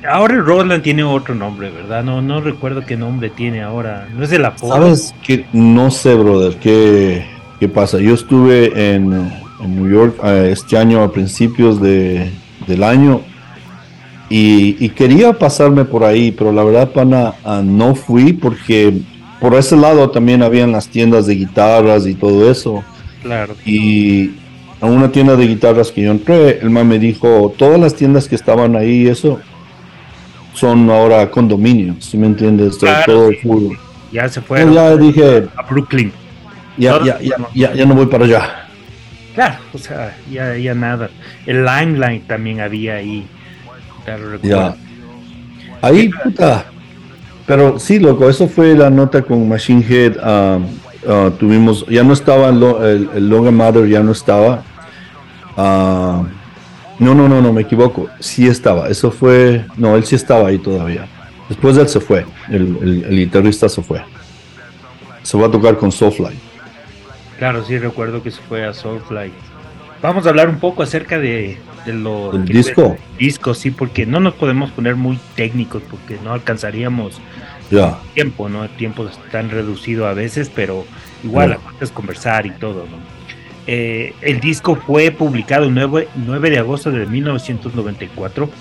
ahora 0.09 0.35
el 0.35 0.45
Roland 0.45 0.83
tiene 0.83 1.03
otro 1.03 1.33
nombre, 1.35 1.69
¿verdad? 1.71 2.03
No, 2.03 2.21
no 2.21 2.41
recuerdo 2.41 2.85
qué 2.85 2.95
nombre 2.97 3.29
tiene 3.29 3.61
ahora. 3.63 4.07
No 4.13 4.23
es 4.23 4.31
el 4.31 4.45
apodo. 4.45 4.73
¿Sabes 4.75 5.15
que 5.23 5.45
No 5.53 5.89
sé, 5.91 6.13
brother, 6.15 6.57
qué, 6.59 7.25
qué 7.61 7.69
pasa. 7.69 7.99
Yo 7.99 8.15
estuve 8.15 8.95
en, 8.95 9.13
en 9.63 9.75
New 9.75 9.87
York 9.87 10.15
eh, 10.23 10.49
este 10.51 10.79
año 10.79 11.03
a 11.03 11.11
principios 11.11 11.79
de, 11.79 12.31
del 12.65 12.83
año 12.83 13.21
y, 14.31 14.83
y 14.83 14.89
quería 14.89 15.33
pasarme 15.33 15.85
por 15.85 16.03
ahí, 16.03 16.31
pero 16.31 16.51
la 16.51 16.63
verdad, 16.63 16.89
pana, 16.89 17.35
ah, 17.45 17.61
no 17.63 17.93
fui 17.93 18.33
porque 18.33 19.01
por 19.39 19.53
ese 19.53 19.77
lado 19.77 20.09
también 20.09 20.41
habían 20.41 20.71
las 20.71 20.87
tiendas 20.87 21.27
de 21.27 21.35
guitarras 21.35 22.07
y 22.07 22.15
todo 22.15 22.49
eso. 22.49 22.83
Claro. 23.21 23.53
Y 23.63 24.31
a 24.81 24.87
una 24.87 25.11
tienda 25.11 25.35
de 25.35 25.45
guitarras 25.45 25.91
que 25.91 26.01
yo 26.01 26.09
entré, 26.09 26.57
el 26.61 26.71
man 26.71 26.87
me 26.87 26.97
dijo, 26.97 27.53
todas 27.55 27.79
las 27.79 27.93
tiendas 27.93 28.27
que 28.27 28.33
estaban 28.33 28.75
ahí, 28.75 29.05
eso, 29.05 29.39
son 30.55 30.89
ahora 30.89 31.29
condominios, 31.29 32.05
¿sí 32.05 32.17
me 32.17 32.25
entiendes? 32.25 32.77
Claro, 32.77 33.03
todo 33.05 33.29
sí. 33.29 33.37
full. 33.43 33.75
Ya 34.11 34.27
se 34.27 34.41
fueron 34.41 34.73
ya 34.73 34.97
dije, 34.97 35.47
a 35.55 35.61
Brooklyn. 35.61 36.11
Ya, 36.77 36.93
Todo- 36.93 37.05
ya, 37.05 37.19
ya, 37.21 37.35
ya, 37.53 37.73
ya 37.73 37.85
no 37.85 37.95
voy 37.95 38.05
para 38.07 38.25
allá. 38.25 38.67
Claro, 39.35 39.55
o 39.73 39.77
sea, 39.77 40.15
ya, 40.29 40.55
ya 40.57 40.73
nada. 40.75 41.09
El 41.45 41.65
Limelight 41.65 42.27
también 42.27 42.59
había 42.59 42.95
ahí. 42.95 43.25
Claro. 44.03 44.39
Ya. 44.41 44.75
Ahí, 45.81 46.09
puta. 46.09 46.65
Pero 47.45 47.79
sí, 47.79 47.99
loco, 47.99 48.29
eso 48.29 48.47
fue 48.47 48.75
la 48.75 48.89
nota 48.89 49.21
con 49.21 49.47
Machine 49.47 49.83
Head. 49.87 50.17
ah, 50.21 50.59
tuvimos, 51.39 51.85
ya 51.87 52.03
no 52.03 52.13
estaba 52.13 52.49
el, 52.49 52.61
el, 52.63 53.09
el 53.15 53.29
Logan 53.29 53.55
Matter, 53.55 53.87
ya 53.87 54.01
no 54.01 54.11
estaba. 54.11 54.63
Ah, 55.57 56.23
no, 56.99 57.15
no, 57.15 57.27
no, 57.27 57.41
no, 57.41 57.51
me 57.53 57.61
equivoco. 57.61 58.07
Sí 58.19 58.47
estaba. 58.47 58.89
Eso 58.89 59.11
fue, 59.11 59.65
no, 59.77 59.95
él 59.95 60.03
sí 60.05 60.15
estaba 60.15 60.49
ahí 60.49 60.57
todavía. 60.59 61.07
Después 61.49 61.75
él 61.77 61.87
se 61.87 61.99
fue, 61.99 62.25
el 62.49 63.09
guitarrista 63.09 63.67
se 63.67 63.81
fue. 63.81 64.01
Se 65.23 65.37
va 65.37 65.47
a 65.47 65.51
tocar 65.51 65.77
con 65.77 65.91
Soulfly. 65.91 66.50
Claro, 67.41 67.65
sí 67.65 67.75
recuerdo 67.79 68.21
que 68.21 68.29
se 68.29 68.39
fue 68.39 68.63
a 68.67 68.71
Soulfly. 68.71 69.31
Vamos 69.99 70.27
a 70.27 70.29
hablar 70.29 70.47
un 70.47 70.59
poco 70.59 70.83
acerca 70.83 71.17
de, 71.17 71.57
de 71.87 71.93
lo 71.93 72.31
sí, 73.55 73.71
porque 73.71 74.05
no 74.05 74.19
nos 74.19 74.35
podemos 74.35 74.69
poner 74.69 74.95
muy 74.95 75.17
técnicos 75.35 75.81
porque 75.89 76.19
no 76.23 76.33
alcanzaríamos 76.33 77.19
Ya. 77.71 77.97
tiempo, 78.13 78.47
¿no? 78.47 78.63
El 78.65 78.69
tiempo 78.69 79.07
es 79.07 79.17
tan 79.31 79.49
reducido 79.49 80.05
a 80.05 80.13
veces, 80.13 80.51
pero 80.53 80.85
igual 81.23 81.57
cosa 81.57 81.77
es 81.81 81.89
conversar 81.89 82.45
y 82.45 82.51
todo, 82.51 82.85
¿no? 82.85 82.97
Eh, 83.65 84.13
el 84.21 84.39
disco 84.39 84.75
fue 84.75 85.09
publicado 85.09 85.65
el 85.65 85.73
9, 85.73 86.09
9 86.17 86.51
de 86.51 86.59
agosto 86.59 86.91
de 86.91 87.07
1994 87.07 88.51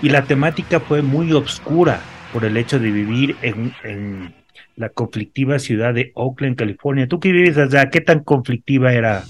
y 0.00 0.08
la 0.08 0.22
temática 0.22 0.80
fue 0.80 1.02
muy 1.02 1.30
obscura 1.34 2.00
por 2.32 2.46
el 2.46 2.56
hecho 2.56 2.78
de 2.78 2.90
vivir 2.90 3.36
en, 3.42 3.74
en 3.84 4.34
la 4.76 4.88
conflictiva 4.88 5.58
ciudad 5.58 5.94
de 5.94 6.12
Oakland, 6.14 6.56
California. 6.56 7.08
Tú 7.08 7.20
que 7.20 7.32
vives 7.32 7.56
allá, 7.58 7.90
¿qué 7.90 8.00
tan 8.00 8.24
conflictiva 8.24 8.92
era 8.92 9.24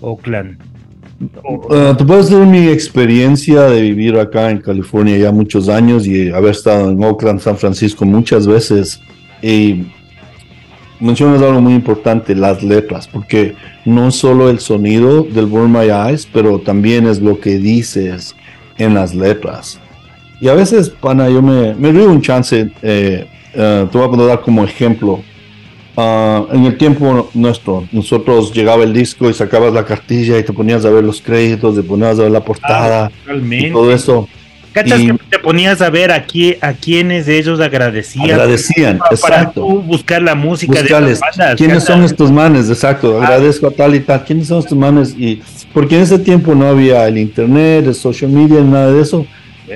Oakland? 0.00 0.58
Uh, 1.44 1.94
te 1.94 2.04
puedo 2.04 2.20
decir 2.20 2.38
mi 2.38 2.68
experiencia 2.68 3.62
de 3.62 3.80
vivir 3.80 4.18
acá 4.18 4.50
en 4.50 4.58
California 4.58 5.16
ya 5.16 5.30
muchos 5.30 5.68
años 5.68 6.06
y 6.06 6.30
haber 6.30 6.50
estado 6.50 6.90
en 6.90 7.02
Oakland, 7.02 7.40
San 7.40 7.56
Francisco 7.56 8.04
muchas 8.04 8.46
veces. 8.46 9.00
Y 9.40 9.86
mencionas 10.98 11.42
algo 11.42 11.60
muy 11.60 11.74
importante, 11.74 12.34
las 12.34 12.62
letras, 12.62 13.08
porque 13.08 13.54
no 13.84 14.10
solo 14.10 14.50
el 14.50 14.58
sonido 14.58 15.22
del 15.22 15.46
Burn 15.46 15.72
My 15.72 15.90
Eyes, 15.90 16.28
pero 16.32 16.58
también 16.60 17.06
es 17.06 17.20
lo 17.20 17.38
que 17.38 17.58
dices 17.58 18.34
en 18.78 18.94
las 18.94 19.14
letras. 19.14 19.80
Y 20.40 20.48
a 20.48 20.54
veces, 20.54 20.90
pana, 20.90 21.28
yo 21.28 21.40
me, 21.40 21.74
me 21.74 21.92
río 21.92 22.10
un 22.10 22.20
chance, 22.20 22.72
eh, 22.82 23.26
eh, 23.54 23.86
te 23.90 23.98
voy 23.98 24.20
a 24.24 24.26
dar 24.28 24.40
como 24.40 24.64
ejemplo. 24.64 25.20
Ah, 25.96 26.44
en 26.52 26.64
el 26.64 26.78
tiempo 26.78 27.28
nuestro, 27.34 27.84
nosotros 27.92 28.50
llegaba 28.54 28.82
el 28.82 28.94
disco 28.94 29.28
y 29.28 29.34
sacabas 29.34 29.74
la 29.74 29.84
cartilla 29.84 30.38
y 30.38 30.42
te 30.42 30.52
ponías 30.52 30.84
a 30.86 30.90
ver 30.90 31.04
los 31.04 31.20
créditos, 31.20 31.74
te 31.76 31.82
ponías 31.82 32.18
a 32.18 32.22
ver 32.22 32.30
la 32.30 32.40
portada 32.40 33.10
y 33.24 33.26
Realmente. 33.26 33.70
todo 33.72 33.92
eso. 33.92 34.26
¿Cachas 34.72 35.00
y- 35.00 35.08
que 35.08 35.18
te 35.28 35.38
ponías 35.38 35.82
a 35.82 35.90
ver 35.90 36.10
a, 36.12 36.26
qui- 36.26 36.56
a 36.62 36.72
quienes 36.72 37.28
ellos 37.28 37.60
agradecían? 37.60 38.30
Agradecían, 38.30 38.96
para 38.96 39.14
exacto. 39.14 39.66
buscar 39.66 40.22
la 40.22 40.34
música 40.34 40.80
Buscarles, 40.80 41.20
de 41.20 41.26
las 41.26 41.36
bandas. 41.36 41.56
¿quiénes 41.58 41.84
son 41.84 42.04
estos 42.04 42.32
manes? 42.32 42.70
Exacto, 42.70 43.18
Ah. 43.20 43.24
agradezco 43.26 43.66
a 43.66 43.70
tal 43.70 43.94
y 43.94 44.00
tal. 44.00 44.24
¿Quiénes 44.24 44.46
son 44.48 44.60
estos 44.60 44.78
manes? 44.78 45.14
Y 45.18 45.42
porque 45.74 45.96
en 45.96 46.02
ese 46.04 46.18
tiempo 46.18 46.54
no 46.54 46.68
había 46.68 47.06
el 47.06 47.18
internet, 47.18 47.84
el 47.86 47.94
social 47.94 48.30
media, 48.30 48.62
nada 48.62 48.90
de 48.92 49.02
eso. 49.02 49.26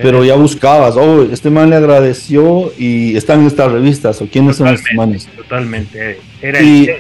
Pero 0.03 0.25
ya 0.25 0.35
buscabas, 0.35 0.97
oh, 0.97 1.23
este 1.23 1.51
man 1.51 1.71
le 1.71 1.77
agradeció 1.77 2.73
y 2.79 3.17
están 3.17 3.41
en 3.41 3.47
estas 3.47 3.73
revistas, 3.73 4.21
o 4.23 4.27
quiénes 4.27 4.57
son 4.57 4.69
estos 4.69 4.91
manes. 4.95 5.27
Totalmente. 5.37 6.19
Era 6.43 6.63
Y- 6.63 6.85
el, 6.89 6.97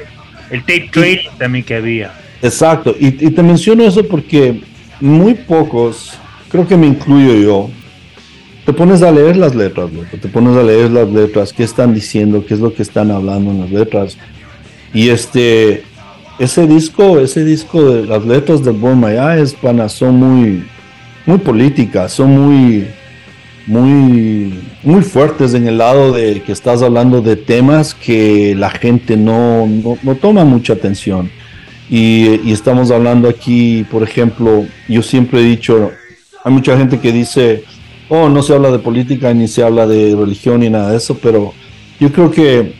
el 0.50 0.60
tape 0.60 0.90
trading 0.92 1.28
también 1.38 1.64
que 1.64 1.74
había. 1.76 2.12
Exacto, 2.42 2.94
y, 2.98 3.06
y 3.26 3.30
te 3.30 3.42
menciono 3.42 3.84
eso 3.84 4.06
porque 4.06 4.60
muy 5.00 5.34
pocos, 5.34 6.12
creo 6.50 6.66
que 6.68 6.76
me 6.76 6.86
incluyo 6.86 7.34
yo, 7.34 7.70
te 8.64 8.72
pones 8.72 9.02
a 9.02 9.10
leer 9.12 9.36
las 9.36 9.54
letras, 9.54 9.92
loco, 9.92 10.16
te 10.20 10.28
pones 10.28 10.56
a 10.56 10.62
leer 10.62 10.90
las 10.90 11.08
letras, 11.08 11.52
qué 11.52 11.64
están 11.64 11.94
diciendo, 11.94 12.44
qué 12.46 12.54
es 12.54 12.60
lo 12.60 12.74
que 12.74 12.82
están 12.82 13.10
hablando 13.10 13.50
en 13.52 13.60
las 13.60 13.70
letras. 13.70 14.18
Y 14.92 15.08
este, 15.08 15.82
ese 16.38 16.66
disco, 16.66 17.18
ese 17.20 17.44
disco 17.44 17.90
de 17.90 18.06
las 18.06 18.24
letras 18.24 18.64
de 18.64 18.70
Born 18.72 19.00
My 19.00 19.12
Eyes, 19.12 19.54
pana, 19.54 19.88
son 19.88 20.16
muy, 20.16 20.64
muy 21.26 21.38
políticas, 21.38 22.12
son 22.12 22.30
muy, 22.38 22.86
muy, 23.66 24.54
muy 24.82 25.02
fuertes 25.02 25.54
en 25.54 25.66
el 25.66 25.78
lado 25.78 26.12
de 26.12 26.40
que 26.42 26.52
estás 26.52 26.82
hablando 26.82 27.20
de 27.20 27.36
temas 27.36 27.94
que 27.94 28.54
la 28.56 28.70
gente 28.70 29.16
no, 29.16 29.66
no, 29.66 29.98
no 30.02 30.14
toma 30.14 30.44
mucha 30.44 30.74
atención. 30.74 31.30
Y, 31.90 32.40
y 32.48 32.52
estamos 32.52 32.90
hablando 32.90 33.28
aquí, 33.28 33.84
por 33.90 34.02
ejemplo, 34.02 34.64
yo 34.88 35.02
siempre 35.02 35.40
he 35.40 35.44
dicho, 35.44 35.90
hay 36.44 36.52
mucha 36.52 36.76
gente 36.76 36.98
que 37.00 37.12
dice, 37.12 37.64
oh, 38.08 38.28
no 38.28 38.42
se 38.42 38.54
habla 38.54 38.70
de 38.70 38.78
política 38.78 39.32
ni 39.34 39.48
se 39.48 39.62
habla 39.62 39.86
de 39.86 40.14
religión 40.16 40.60
ni 40.60 40.70
nada 40.70 40.90
de 40.90 40.96
eso, 40.96 41.16
pero 41.20 41.52
yo 42.00 42.10
creo 42.12 42.30
que 42.30 42.72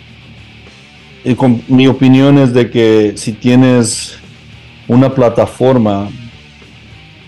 eh, 1.24 1.35
con- 1.37 1.62
mi 1.68 1.87
opinión 1.88 2.38
es 2.38 2.52
de 2.52 2.70
que 2.70 3.12
si 3.16 3.32
tienes 3.32 4.18
una 4.88 5.12
plataforma, 5.14 6.09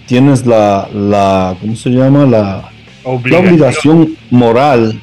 tienes 0.09 0.45
la, 0.47 0.89
la 0.93 1.55
¿cómo 1.61 1.77
se 1.77 1.91
llama? 1.91 2.25
La, 2.27 2.71
la 3.05 3.39
obligación 3.39 4.17
moral 4.31 5.01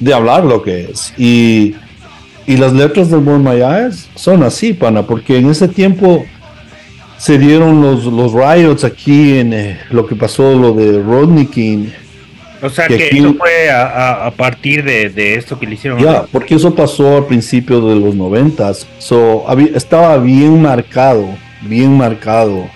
de 0.00 0.12
hablar 0.14 0.44
lo 0.44 0.62
que 0.62 0.88
es. 0.90 1.14
Y, 1.16 1.74
y 2.46 2.56
las 2.56 2.72
letras 2.72 3.10
del 3.10 3.20
Born 3.20 3.44
My 3.44 3.60
Eyes 3.62 4.08
son 4.16 4.42
así, 4.42 4.72
pana, 4.72 5.02
porque 5.02 5.36
en 5.38 5.48
ese 5.50 5.68
tiempo 5.68 6.24
se 7.18 7.38
dieron 7.38 7.80
los, 7.80 8.04
los 8.06 8.32
riots 8.32 8.82
aquí 8.82 9.38
en 9.38 9.52
eh, 9.52 9.78
lo 9.90 10.06
que 10.06 10.16
pasó, 10.16 10.54
lo 10.56 10.72
de 10.72 11.00
Rodney 11.00 11.46
King. 11.46 11.86
O 12.60 12.68
sea 12.68 12.86
que 12.88 12.96
que 12.96 13.04
aquí- 13.06 13.18
eso 13.18 13.34
fue 13.34 13.70
a, 13.70 14.26
a- 14.26 14.30
partir 14.32 14.82
de, 14.84 15.08
de 15.10 15.34
esto 15.34 15.58
que 15.58 15.66
le 15.66 15.74
hicieron. 15.74 16.00
Ya, 16.00 16.24
porque 16.32 16.54
eso 16.56 16.74
pasó 16.74 17.18
al 17.18 17.26
principio 17.26 17.80
de 17.80 17.94
los 17.96 18.14
noventas. 18.14 18.86
So, 18.98 19.44
había- 19.48 19.76
estaba 19.76 20.16
bien 20.18 20.62
marcado, 20.62 21.26
bien 21.62 21.96
marcado. 21.96 22.66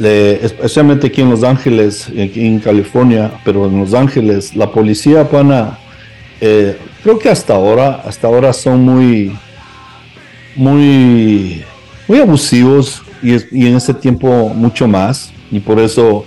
Especialmente 0.00 1.08
aquí 1.08 1.22
en 1.22 1.30
Los 1.30 1.42
Ángeles, 1.42 2.08
aquí 2.08 2.46
en 2.46 2.60
California, 2.60 3.32
pero 3.44 3.66
en 3.66 3.80
Los 3.80 3.94
Ángeles, 3.94 4.54
la 4.54 4.70
policía 4.70 5.28
pana, 5.28 5.78
eh, 6.40 6.78
creo 7.02 7.18
que 7.18 7.28
hasta 7.28 7.54
ahora, 7.54 8.02
hasta 8.04 8.28
ahora 8.28 8.52
son 8.52 8.82
muy, 8.82 9.36
muy, 10.54 11.64
muy 12.06 12.18
abusivos 12.18 13.02
y 13.22 13.66
en 13.66 13.76
ese 13.76 13.92
tiempo 13.94 14.48
mucho 14.50 14.86
más. 14.86 15.32
Y 15.50 15.58
por 15.60 15.80
eso, 15.80 16.24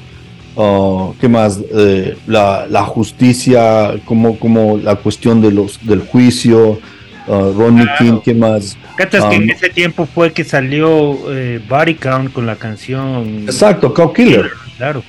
ah, 0.57 1.11
¿qué 1.19 1.29
más? 1.29 1.59
Eh, 1.73 2.17
la, 2.27 2.67
la 2.69 2.83
justicia, 2.83 3.93
como, 4.05 4.37
como 4.37 4.77
la 4.77 4.95
cuestión 4.95 5.41
de 5.41 5.51
los, 5.51 5.79
del 5.85 6.01
juicio, 6.01 6.79
ah, 7.27 7.51
Claro. 7.55 7.97
King, 7.97 8.19
¿qué 8.23 8.33
más? 8.33 8.77
¿Cachas 8.97 9.23
que 9.25 9.37
Um, 9.37 9.43
en 9.43 9.49
ese 9.51 9.69
tiempo 9.69 10.05
fue 10.05 10.31
que 10.33 10.43
salió 10.43 11.17
eh, 11.31 11.59
Body 11.67 11.95
Count 11.95 12.31
con 12.33 12.45
la 12.45 12.55
canción? 12.55 13.43
Exacto, 13.45 13.93
Cow 13.93 14.11
Killer. 14.13 14.49
Claro. 14.77 15.03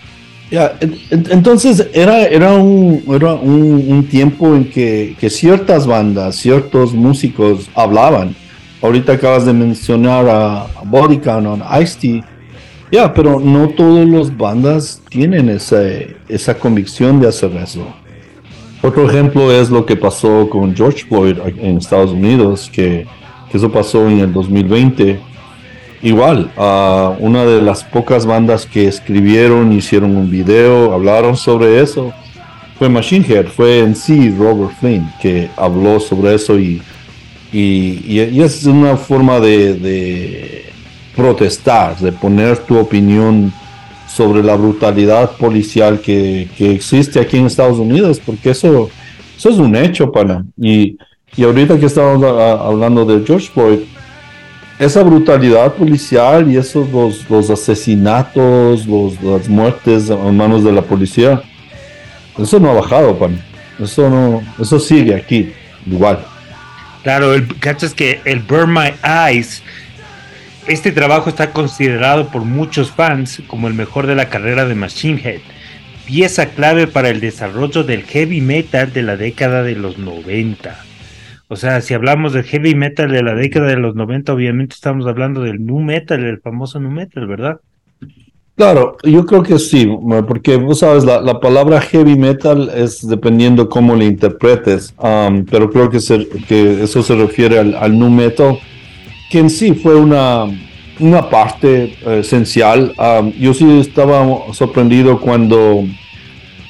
En- 0.50 0.98
entonces 1.30 1.88
era, 1.94 2.24
era, 2.26 2.52
un, 2.52 3.02
era 3.08 3.32
un, 3.34 3.86
un 3.88 4.06
tiempo 4.06 4.54
en 4.54 4.68
que, 4.68 5.16
que 5.18 5.30
ciertas 5.30 5.86
bandas, 5.86 6.36
ciertos 6.36 6.92
músicos 6.92 7.70
hablaban. 7.74 8.34
Ahorita 8.82 9.12
acabas 9.12 9.46
de 9.46 9.52
mencionar 9.54 10.28
a, 10.28 10.62
a 10.64 10.82
Bodycount, 10.84 11.62
a 11.64 11.80
Ice-T. 11.80 12.22
Ya, 12.90 13.14
pero 13.14 13.40
no 13.40 13.70
todas 13.70 14.06
las 14.06 14.36
bandas 14.36 15.00
tienen 15.08 15.48
ese- 15.48 16.16
esa 16.28 16.52
convicción 16.58 17.18
de 17.20 17.28
hacer 17.28 17.52
eso. 17.56 17.86
Otro 18.82 19.08
ejemplo 19.08 19.52
es 19.52 19.70
lo 19.70 19.86
que 19.86 19.94
pasó 19.94 20.50
con 20.50 20.74
George 20.74 21.04
Floyd 21.04 21.38
en 21.60 21.78
Estados 21.78 22.10
Unidos, 22.10 22.68
que, 22.72 23.06
eso 23.52 23.70
pasó 23.70 24.08
en 24.08 24.18
el 24.18 24.32
2020. 24.32 25.20
Igual, 26.02 26.50
a 26.56 27.14
una 27.20 27.44
de 27.44 27.62
las 27.62 27.84
pocas 27.84 28.26
bandas 28.26 28.66
que 28.66 28.88
escribieron, 28.88 29.72
hicieron 29.72 30.16
un 30.16 30.28
video, 30.30 30.92
hablaron 30.92 31.36
sobre 31.36 31.80
eso, 31.80 32.12
fue 32.78 32.88
Machine 32.88 33.24
Head, 33.28 33.46
fue 33.48 33.80
en 33.80 33.94
sí 33.94 34.30
Robert 34.30 34.72
Flynn 34.80 35.12
que 35.20 35.48
habló 35.56 36.00
sobre 36.00 36.34
eso 36.34 36.58
y, 36.58 36.82
y, 37.52 38.40
es 38.40 38.64
una 38.64 38.96
forma 38.96 39.38
de 39.38 40.64
protestar, 41.14 41.98
de 41.98 42.10
poner 42.10 42.56
tu 42.58 42.78
opinión 42.78 43.52
sobre 44.06 44.42
la 44.42 44.56
brutalidad 44.56 45.32
policial 45.36 46.00
que, 46.00 46.48
que 46.56 46.72
existe 46.72 47.20
aquí 47.20 47.38
en 47.38 47.46
Estados 47.46 47.78
Unidos, 47.78 48.20
porque 48.24 48.50
eso, 48.50 48.90
eso 49.36 49.48
es 49.48 49.56
un 49.56 49.74
hecho, 49.74 50.12
pana. 50.12 50.44
Y, 50.60 50.98
y 51.36 51.44
ahorita 51.44 51.78
que 51.78 51.86
estamos 51.86 52.22
hablando 52.24 53.04
de 53.04 53.24
George 53.26 53.48
Floyd, 53.52 53.80
esa 54.78 55.02
brutalidad 55.02 55.74
policial 55.74 56.50
y 56.50 56.56
esos 56.56 56.90
los, 56.90 57.28
los 57.30 57.50
asesinatos, 57.50 58.86
los, 58.86 59.22
las 59.22 59.48
muertes 59.48 60.10
a 60.10 60.16
manos 60.16 60.64
de 60.64 60.72
la 60.72 60.82
policía, 60.82 61.42
eso 62.38 62.58
no 62.58 62.70
ha 62.70 62.74
bajado, 62.74 63.16
pan. 63.18 63.40
Eso 63.78 64.08
no, 64.10 64.42
eso 64.60 64.78
sigue 64.78 65.14
aquí, 65.14 65.52
igual. 65.86 66.24
Claro, 67.02 67.34
el 67.34 67.46
cachas 67.58 67.94
que 67.94 68.20
el 68.24 68.40
Burn 68.40 68.72
My 68.72 68.92
Eyes, 69.04 69.62
este 70.66 70.92
trabajo 70.92 71.28
está 71.28 71.52
considerado 71.52 72.28
por 72.28 72.44
muchos 72.44 72.90
fans 72.90 73.42
como 73.46 73.68
el 73.68 73.74
mejor 73.74 74.06
de 74.06 74.14
la 74.14 74.28
carrera 74.28 74.64
de 74.64 74.74
Machine 74.74 75.20
Head, 75.22 75.40
pieza 76.06 76.46
clave 76.46 76.86
para 76.86 77.08
el 77.10 77.20
desarrollo 77.20 77.84
del 77.84 78.04
heavy 78.04 78.40
metal 78.40 78.92
de 78.92 79.02
la 79.02 79.16
década 79.16 79.62
de 79.62 79.74
los 79.74 79.98
90. 79.98 80.76
O 81.48 81.56
sea, 81.56 81.80
si 81.80 81.94
hablamos 81.94 82.32
del 82.32 82.44
heavy 82.44 82.74
metal 82.74 83.10
de 83.10 83.22
la 83.22 83.34
década 83.34 83.68
de 83.68 83.76
los 83.76 83.94
90, 83.94 84.32
obviamente 84.32 84.74
estamos 84.74 85.06
hablando 85.06 85.42
del 85.42 85.64
nu 85.64 85.80
metal, 85.80 86.24
el 86.24 86.40
famoso 86.40 86.80
nu 86.80 86.90
metal, 86.90 87.26
¿verdad? 87.26 87.60
Claro, 88.54 88.96
yo 89.02 89.26
creo 89.26 89.42
que 89.42 89.58
sí, 89.58 89.90
porque 90.28 90.56
vos 90.56 90.80
sabes, 90.80 91.04
la, 91.04 91.20
la 91.20 91.40
palabra 91.40 91.80
heavy 91.80 92.16
metal 92.16 92.70
es 92.74 93.06
dependiendo 93.06 93.68
cómo 93.68 93.96
le 93.96 94.04
interpretes, 94.04 94.94
um, 94.98 95.44
pero 95.44 95.70
creo 95.70 95.90
que, 95.90 95.98
que 96.46 96.82
eso 96.82 97.02
se 97.02 97.16
refiere 97.16 97.58
al 97.58 97.98
nu 97.98 98.10
metal, 98.10 98.58
que 99.32 99.38
en 99.38 99.48
sí 99.48 99.72
fue 99.72 99.94
una, 99.96 100.44
una 101.00 101.30
parte 101.30 101.94
eh, 102.06 102.18
esencial. 102.20 102.92
Um, 102.98 103.32
yo 103.32 103.54
sí 103.54 103.78
estaba 103.80 104.52
sorprendido 104.52 105.18
cuando 105.18 105.84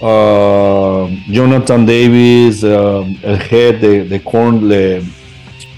uh, 0.01 1.09
Jonathan 1.29 1.85
Davis, 1.85 2.63
uh, 2.63 3.05
el 3.25 3.39
head 3.51 3.81
de, 3.81 4.05
de 4.05 4.21
Korn, 4.23 4.69
le, 4.69 5.03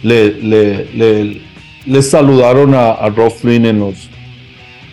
le, 0.02 0.34
le, 0.42 0.86
le- 0.94 1.40
le 1.86 2.02
saludaron 2.02 2.74
a, 2.74 2.92
a 2.92 3.08
Rob 3.10 3.32
en 3.44 3.78
los 3.80 4.08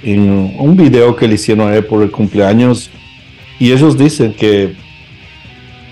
en 0.03 0.55
un 0.57 0.75
video 0.75 1.15
que 1.15 1.27
le 1.27 1.35
hicieron 1.35 1.69
a 1.69 1.75
él 1.75 1.85
por 1.85 2.01
el 2.03 2.09
cumpleaños 2.11 2.89
y 3.59 3.71
ellos 3.71 3.97
dicen 3.97 4.33
que 4.33 4.73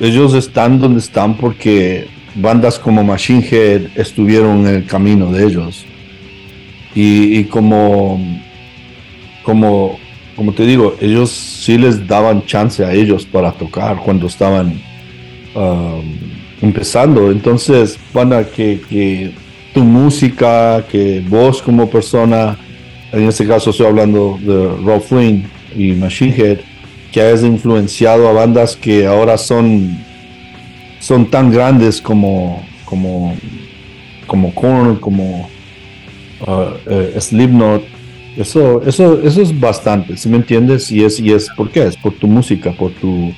ellos 0.01 0.33
están 0.33 0.79
donde 0.79 0.99
están 0.99 1.35
porque 1.35 2.07
bandas 2.35 2.79
como 2.79 3.03
Machine 3.03 3.45
Head 3.49 3.81
estuvieron 3.95 4.67
en 4.67 4.75
el 4.75 4.85
camino 4.85 5.31
de 5.31 5.45
ellos. 5.45 5.85
Y, 6.95 7.43
como 7.45 8.19
como 9.43 9.97
como 10.35 10.53
te 10.53 10.65
digo 10.65 10.95
ellos 10.99 11.29
sí 11.31 11.77
les 11.77 12.07
daban 12.07 12.45
chance 12.45 12.83
a 12.83 12.93
ellos 12.93 13.25
para 13.25 13.51
tocar 13.51 13.97
cuando 13.97 14.27
estaban 14.27 14.81
um, 15.55 16.03
empezando. 16.61 17.31
Entonces 17.31 17.97
para 18.11 18.43
que, 18.43 18.81
que 18.89 19.31
tu 19.73 19.83
música 19.83 20.85
que 20.89 21.23
vos 21.27 21.61
como 21.61 21.89
persona 21.89 22.57
en 23.11 23.27
este 23.27 23.47
caso 23.47 23.71
estoy 23.71 23.87
hablando 23.87 24.37
de 24.41 24.67
Rob 24.83 25.01
Flynn 25.01 25.49
y 25.75 25.93
Machine 25.93 26.35
Head, 26.35 26.59
que 27.11 27.21
has 27.21 27.43
influenciado 27.43 28.27
a 28.27 28.33
bandas 28.33 28.75
que 28.75 29.05
ahora 29.07 29.37
son, 29.37 29.97
son 30.99 31.29
tan 31.29 31.51
grandes 31.51 32.01
como, 32.01 32.63
como, 32.85 33.35
como 34.27 34.53
Korn, 34.53 34.97
como 34.97 35.49
uh, 36.41 36.89
eh, 36.89 37.15
Slipknot. 37.19 37.83
Eso, 38.37 38.81
eso, 38.85 39.21
eso 39.21 39.41
es 39.41 39.59
bastante, 39.59 40.15
¿sí 40.15 40.29
me 40.29 40.37
entiendes? 40.37 40.91
Y 40.91 41.03
es, 41.03 41.19
y 41.19 41.33
es 41.33 41.49
¿por 41.57 41.71
qué? 41.71 41.83
Es 41.83 41.97
por 41.97 42.13
tu 42.13 42.27
música, 42.27 42.71
por 42.71 42.91
tu 42.91 43.33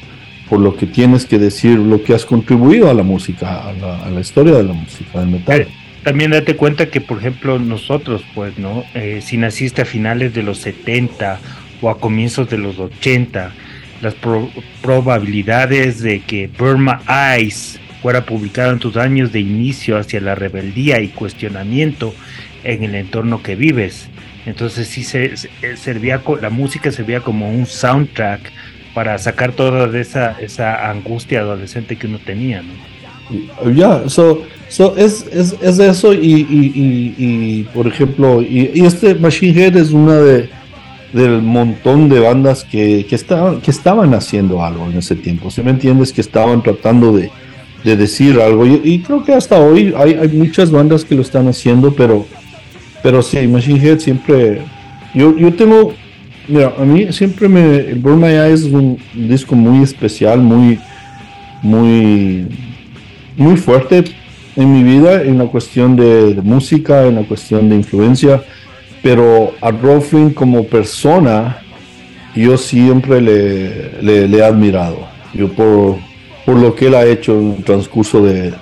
por 0.52 0.60
lo 0.60 0.76
que 0.76 0.86
tienes 0.86 1.26
que 1.26 1.40
decir, 1.40 1.80
lo 1.80 2.04
que 2.04 2.14
has 2.14 2.26
contribuido 2.26 2.90
a 2.90 2.94
la 2.94 3.04
música, 3.04 3.70
a 3.70 3.72
la, 3.72 4.04
a 4.04 4.10
la 4.10 4.20
historia 4.20 4.54
de 4.56 4.64
la 4.64 4.74
música, 4.74 5.22
del 5.22 5.30
metal. 5.30 5.66
También 6.04 6.32
date 6.32 6.58
cuenta 6.58 6.88
que, 6.88 7.00
por 7.00 7.20
ejemplo, 7.20 7.58
nosotros, 7.58 8.22
pues, 8.36 8.58
¿no? 8.58 8.84
Eh, 8.94 9.22
si 9.24 9.38
naciste 9.38 9.84
a 9.84 9.86
finales 9.86 10.34
de 10.34 10.44
los 10.44 10.58
70 10.58 11.40
o 11.82 11.90
a 11.90 12.00
comienzos 12.00 12.50
de 12.50 12.58
los 12.58 12.80
80, 12.80 13.54
las 14.02 14.14
pro- 14.16 14.50
probabilidades 14.82 16.02
de 16.02 16.20
que 16.22 16.48
Burma 16.48 17.02
Eyes 17.08 17.80
fuera 18.02 18.26
publicado 18.26 18.72
en 18.74 18.80
tus 18.80 18.98
años 18.98 19.32
de 19.32 19.40
inicio 19.42 19.98
hacia 19.98 20.20
la 20.22 20.36
rebeldía 20.36 21.02
y 21.02 21.10
cuestionamiento 21.10 22.14
en 22.64 22.84
el 22.84 22.96
entorno 22.96 23.44
que 23.44 23.56
vives. 23.56 24.08
Entonces 24.46 24.88
sí 24.88 25.04
se, 25.04 25.38
se- 25.38 25.50
eh, 25.62 25.78
servía 25.78 26.22
la 26.42 26.50
música 26.50 26.92
servía 26.92 27.20
como 27.20 27.52
un 27.52 27.66
soundtrack 27.66 28.42
para 28.96 29.18
sacar 29.20 29.52
toda 29.54 29.98
esa, 30.00 30.36
esa 30.42 30.90
angustia 30.90 31.42
adolescente 31.42 31.96
que 31.96 32.08
uno 32.08 32.20
tenía, 32.26 32.62
¿no? 32.64 33.72
Ya, 33.72 34.10
so, 34.10 34.44
so 34.68 34.98
es, 34.98 35.26
es, 35.32 35.56
es 35.62 35.80
eso 35.80 36.12
y, 36.14 36.46
y, 37.18 37.64
por 37.74 37.88
ejemplo, 37.88 38.42
y, 38.42 38.72
y 38.74 38.86
este 38.86 39.16
Machine 39.16 39.58
Head 39.68 39.78
es 39.78 39.92
una 39.92 40.16
de 40.18 40.50
del 41.14 41.42
montón 41.42 42.10
de 42.10 42.20
bandas 42.20 42.64
que, 42.64 43.06
que, 43.08 43.16
estaban, 43.16 43.62
que 43.62 43.72
estaban 43.72 44.14
haciendo 44.14 44.64
algo 44.64 44.86
en 44.86 44.98
ese 44.98 45.16
tiempo, 45.16 45.52
si 45.52 45.62
me 45.62 45.72
entiendes? 45.72 46.14
Que 46.14 46.22
estaban 46.22 46.64
tratando 46.64 47.16
de, 47.16 47.30
de 47.84 47.98
decir 47.98 48.40
algo 48.40 48.66
y, 48.66 49.00
creo 49.00 49.24
que 49.24 49.34
hasta 49.34 49.60
hoy 49.60 49.94
hay, 49.98 50.14
hay 50.14 50.30
muchas 50.30 50.72
bandas 50.72 51.04
que 51.04 51.16
lo 51.16 51.22
están 51.22 51.48
haciendo, 51.48 51.94
pero, 51.94 52.26
pero 53.04 53.22
sí, 53.22 53.48
Machine 53.48 53.80
Head 53.80 54.00
siempre, 54.00 54.62
yo, 55.14 55.36
yo 55.38 55.54
tengo, 55.54 55.94
mira, 56.48 56.74
a 56.78 56.84
mí 56.84 57.12
siempre 57.12 57.48
me, 57.50 57.78
el 57.78 58.00
Burn 58.00 58.20
My 58.20 58.34
es 58.52 58.64
un 58.64 58.98
disco 59.14 59.56
muy 59.56 59.84
especial, 59.84 60.40
muy, 60.40 60.80
muy 61.62 62.48
muy 63.38 63.58
fuerte 63.58 64.04
en 64.56 64.74
mi 64.74 64.84
vida 64.84 65.24
en 65.24 65.38
la 65.38 65.46
cuestión 65.46 65.96
de, 65.96 66.34
de 66.34 66.42
música, 66.42 67.06
en 67.08 67.16
la 67.16 67.24
cuestión 67.24 67.70
de 67.70 67.76
influencia, 67.76 68.44
pero 69.02 69.54
a 69.62 69.72
Rob 69.72 70.02
Flynn 70.02 70.32
como 70.34 70.66
persona 70.68 71.58
yo 72.36 72.58
siempre 72.58 73.20
le, 73.22 74.02
le- 74.02 74.28
le 74.28 74.38
he 74.38 74.44
admirado, 74.44 75.08
yo 75.34 75.52
por, 75.52 75.98
por 76.46 76.56
lo 76.58 76.76
que 76.76 76.88
él 76.88 76.96
ha 76.96 77.06
hecho 77.06 77.34
en 77.40 77.56
el 77.58 77.64
transcurso 77.64 78.24
de, 78.24 78.54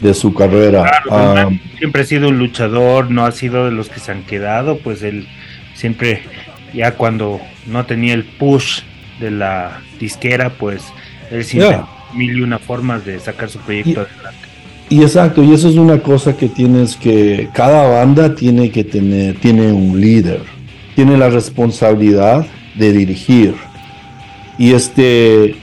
de 0.00 0.14
su 0.14 0.32
carrera. 0.34 0.82
Claro, 1.04 1.34
Ah, 1.36 1.50
siempre 1.78 2.02
ha 2.02 2.04
sido 2.04 2.28
un 2.28 2.38
luchador, 2.38 3.10
no 3.10 3.24
ha 3.24 3.32
sido 3.32 3.64
de 3.64 3.72
los 3.72 3.88
que 3.88 4.00
se 4.00 4.12
han 4.12 4.22
quedado, 4.22 4.78
pues 4.78 5.02
él 5.02 5.26
siempre, 5.74 6.22
ya 6.72 6.92
cuando 6.92 7.40
no 7.66 7.84
tenía 7.86 8.14
el 8.14 8.24
push 8.24 8.82
de 9.20 9.30
la 9.32 9.80
disquera, 9.98 10.50
pues 10.50 10.84
él 11.30 11.44
siempre 11.44 11.70
Yeah. 11.78 11.86
mil 12.14 12.36
y 12.38 12.42
una 12.42 12.58
formas 12.60 13.04
de 13.04 13.18
sacar 13.18 13.48
su 13.48 13.58
proyecto 13.58 13.90
Y- 13.90 13.96
adelante. 13.96 14.43
Y 14.90 15.02
exacto, 15.02 15.42
y 15.42 15.52
eso 15.52 15.68
es 15.68 15.76
una 15.76 16.00
cosa 16.00 16.36
que 16.36 16.48
tienes 16.48 16.96
que, 16.96 17.48
cada 17.54 17.88
banda 17.88 18.34
tiene 18.34 18.70
que 18.70 18.84
tener, 18.84 19.36
tiene 19.40 19.72
un 19.72 20.00
líder, 20.00 20.42
tiene 20.94 21.16
la 21.16 21.30
responsabilidad 21.30 22.46
de 22.74 22.92
dirigir. 22.92 23.54
Y 24.58 24.72
este, 24.72 25.56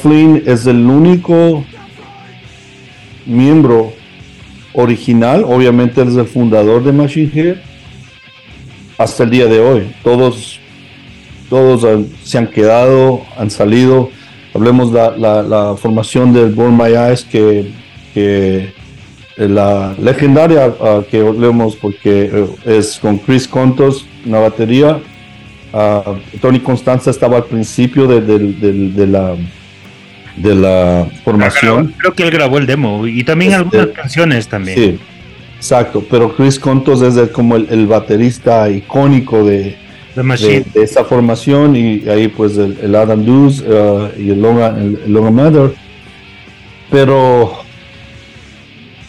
Flynn 0.00 0.42
es 0.46 0.66
el 0.66 0.86
único 0.86 1.64
miembro 3.26 3.92
original, 4.72 5.44
obviamente 5.44 6.02
es 6.02 6.16
el 6.16 6.26
fundador 6.26 6.84
de 6.84 6.92
Machine 6.92 7.30
Head, 7.34 7.56
hasta 8.98 9.24
el 9.24 9.30
día 9.30 9.46
de 9.46 9.60
hoy. 9.60 9.92
Todos, 10.02 10.60
todos 11.50 12.06
se 12.22 12.38
han 12.38 12.46
quedado, 12.46 13.22
han 13.36 13.50
salido. 13.50 14.10
Hablemos 14.54 14.92
la, 14.92 15.16
la, 15.16 15.42
la 15.42 15.76
formación 15.76 16.32
del 16.32 16.52
Born 16.54 16.76
My 16.76 16.94
Eyes, 16.94 17.24
que, 17.24 17.72
que 18.14 18.72
eh, 19.36 19.48
la 19.48 19.94
legendaria 20.00 20.72
ah, 20.80 21.00
que 21.10 21.18
hablemos 21.20 21.74
porque 21.76 22.30
eh, 22.32 22.46
es 22.78 22.98
con 23.00 23.18
Chris 23.18 23.48
Contos 23.48 24.06
en 24.24 24.30
la 24.32 24.38
batería, 24.38 25.00
ah, 25.72 26.14
Tony 26.40 26.60
Constanza 26.60 27.10
estaba 27.10 27.38
al 27.38 27.44
principio 27.46 28.06
de, 28.06 28.20
de- 28.20 28.38
de- 28.52 28.88
de 28.90 29.06
la, 29.08 29.34
de 30.36 30.54
la 30.54 31.06
formación. 31.24 31.92
Creo 31.98 32.12
que 32.14 32.22
él 32.22 32.30
grabó 32.30 32.58
el 32.58 32.66
demo 32.66 33.06
y 33.08 33.24
también 33.24 33.50
Este, 33.52 33.62
algunas 33.64 33.86
canciones 33.88 34.46
también. 34.48 34.78
Sí, 34.78 34.98
exacto, 35.56 36.04
pero 36.08 36.34
Chris 36.36 36.60
Contos 36.60 37.02
es 37.02 37.28
como 37.30 37.56
el, 37.56 37.66
el 37.70 37.88
baterista 37.88 38.70
icónico 38.70 39.42
de, 39.44 39.76
de, 40.14 40.22
de 40.74 40.82
esa 40.84 41.04
formación 41.04 41.74
y 41.76 42.08
ahí 42.08 42.28
pues 42.28 42.56
el, 42.56 42.78
el 42.82 42.94
Adam 42.94 43.24
Deuce 43.24 43.62
uh, 43.68 44.08
y 44.18 44.30
el 44.30 44.40
Longa, 44.40 44.68
el, 44.78 44.98
el 45.06 45.12
Longa 45.12 45.30
Matter. 45.30 45.74
Pero 46.90 47.52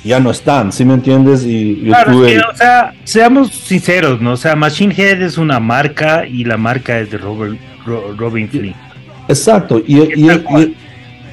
ya 0.04 0.20
no 0.20 0.32
están, 0.32 0.72
¿sí 0.72 0.86
me 0.86 0.94
entiendes? 0.96 1.44
Y 1.46 1.82
Claro, 1.86 2.12
tuve- 2.13 2.28
es 2.28 2.34
que, 2.34 2.39
o 2.48 2.56
sea, 2.56 2.94
seamos 3.04 3.52
sinceros, 3.52 4.22
¿no? 4.22 4.34
O 4.34 4.38
sea, 4.38 4.56
Machine 4.56 4.94
Head 4.96 5.22
es 5.22 5.38
una 5.38 5.60
marca 5.60 6.26
y 6.28 6.44
la 6.46 6.58
marca 6.58 7.00
es 7.00 7.12
de 7.12 7.18
Robert, 7.18 7.58
Ro- 7.86 8.15
Robin 8.18 8.48
Flynn. 8.50 8.74
Exacto, 9.28 9.82
y- 9.86 9.98
y- 10.02 10.30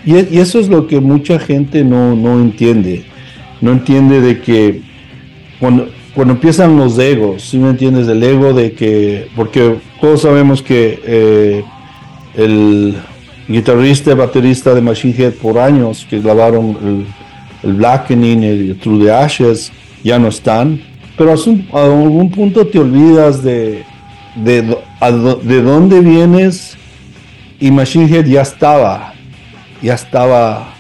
y 0.05 0.39
eso 0.39 0.59
es 0.59 0.69
lo 0.69 0.87
que 0.87 1.01
mucha 1.01 1.39
gente 1.39 1.85
no, 1.85 2.17
no 2.17 2.41
entiende. 2.41 3.05
No 3.61 3.71
entiende 3.73 4.21
de 4.21 4.41
que 4.41 4.81
cuando, 5.61 5.89
cuando 6.15 6.35
empiezan 6.35 6.77
los 6.77 6.99
egos, 6.99 7.43
¿sí 7.43 7.59
me 7.59 7.71
entiendes? 7.71 8.07
El 8.09 8.23
ego 8.23 8.53
de 8.53 8.73
que, 8.73 9.29
porque 9.35 9.77
todos 10.01 10.23
sabemos 10.23 10.63
que 10.63 11.01
eh, 11.05 11.65
el 12.35 12.97
guitarrista 13.49 14.13
y 14.13 14.15
baterista 14.15 14.75
de 14.75 14.83
Machine 14.83 15.15
Head 15.17 15.35
por 15.35 15.59
años 15.59 16.07
que 16.09 16.21
grabaron 16.21 16.77
el, 17.63 17.69
el 17.69 17.77
Blackening, 17.77 18.43
el 18.43 18.79
Through 18.79 19.05
the 19.05 19.13
Ashes, 19.13 19.73
ya 20.05 20.19
no 20.19 20.29
están. 20.29 20.81
Pero 21.17 21.33
a, 21.33 21.83
algún 21.83 22.31
punto 22.31 22.67
te 22.67 22.79
olvidas 22.79 23.43
de, 23.43 23.85
de, 24.37 24.63
de 25.43 25.63
dónde 25.63 26.01
vienes 26.01 26.77
y 27.59 27.71
Machine 27.71 28.07
Head 28.07 28.27
ya 28.27 28.43
estaba, 28.43 29.15
ya 29.81 29.95
estaba 29.95 30.75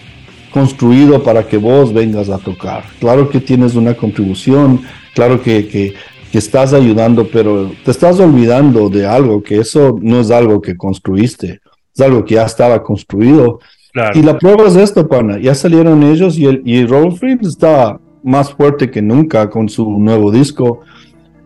construido 0.52 1.22
para 1.22 1.46
que 1.46 1.56
vos 1.56 1.92
vengas 1.92 2.28
a 2.28 2.38
tocar. 2.38 2.84
Claro 3.00 3.30
que 3.30 3.40
tienes 3.40 3.74
una 3.74 3.94
contribución, 3.94 4.82
claro 5.14 5.40
que, 5.42 5.66
que- 5.68 5.94
que 6.30 6.38
estás 6.38 6.72
ayudando, 6.72 7.28
pero 7.30 7.70
te 7.84 7.90
estás 7.90 8.18
olvidando 8.18 8.88
de 8.88 9.06
algo, 9.06 9.42
que 9.42 9.58
eso 9.58 9.98
no 10.00 10.20
es 10.20 10.30
algo 10.30 10.62
que 10.62 10.74
construiste, 10.78 11.60
es 11.94 12.00
algo 12.00 12.24
que 12.24 12.36
ya 12.36 12.44
estaba 12.46 12.82
construido. 12.82 13.60
Claro. 13.92 14.18
Y 14.18 14.22
la 14.22 14.38
prueba 14.38 14.66
es 14.66 14.76
esto, 14.76 15.06
pana, 15.06 15.38
ya 15.38 15.54
salieron 15.54 16.02
ellos 16.02 16.38
y, 16.38 16.46
el, 16.46 16.62
y 16.64 16.86
Fripp 16.86 17.42
está 17.42 17.98
más 18.22 18.50
fuerte 18.54 18.90
que 18.90 19.02
nunca 19.02 19.50
con 19.50 19.68
su 19.68 19.90
nuevo 19.98 20.30
disco. 20.32 20.80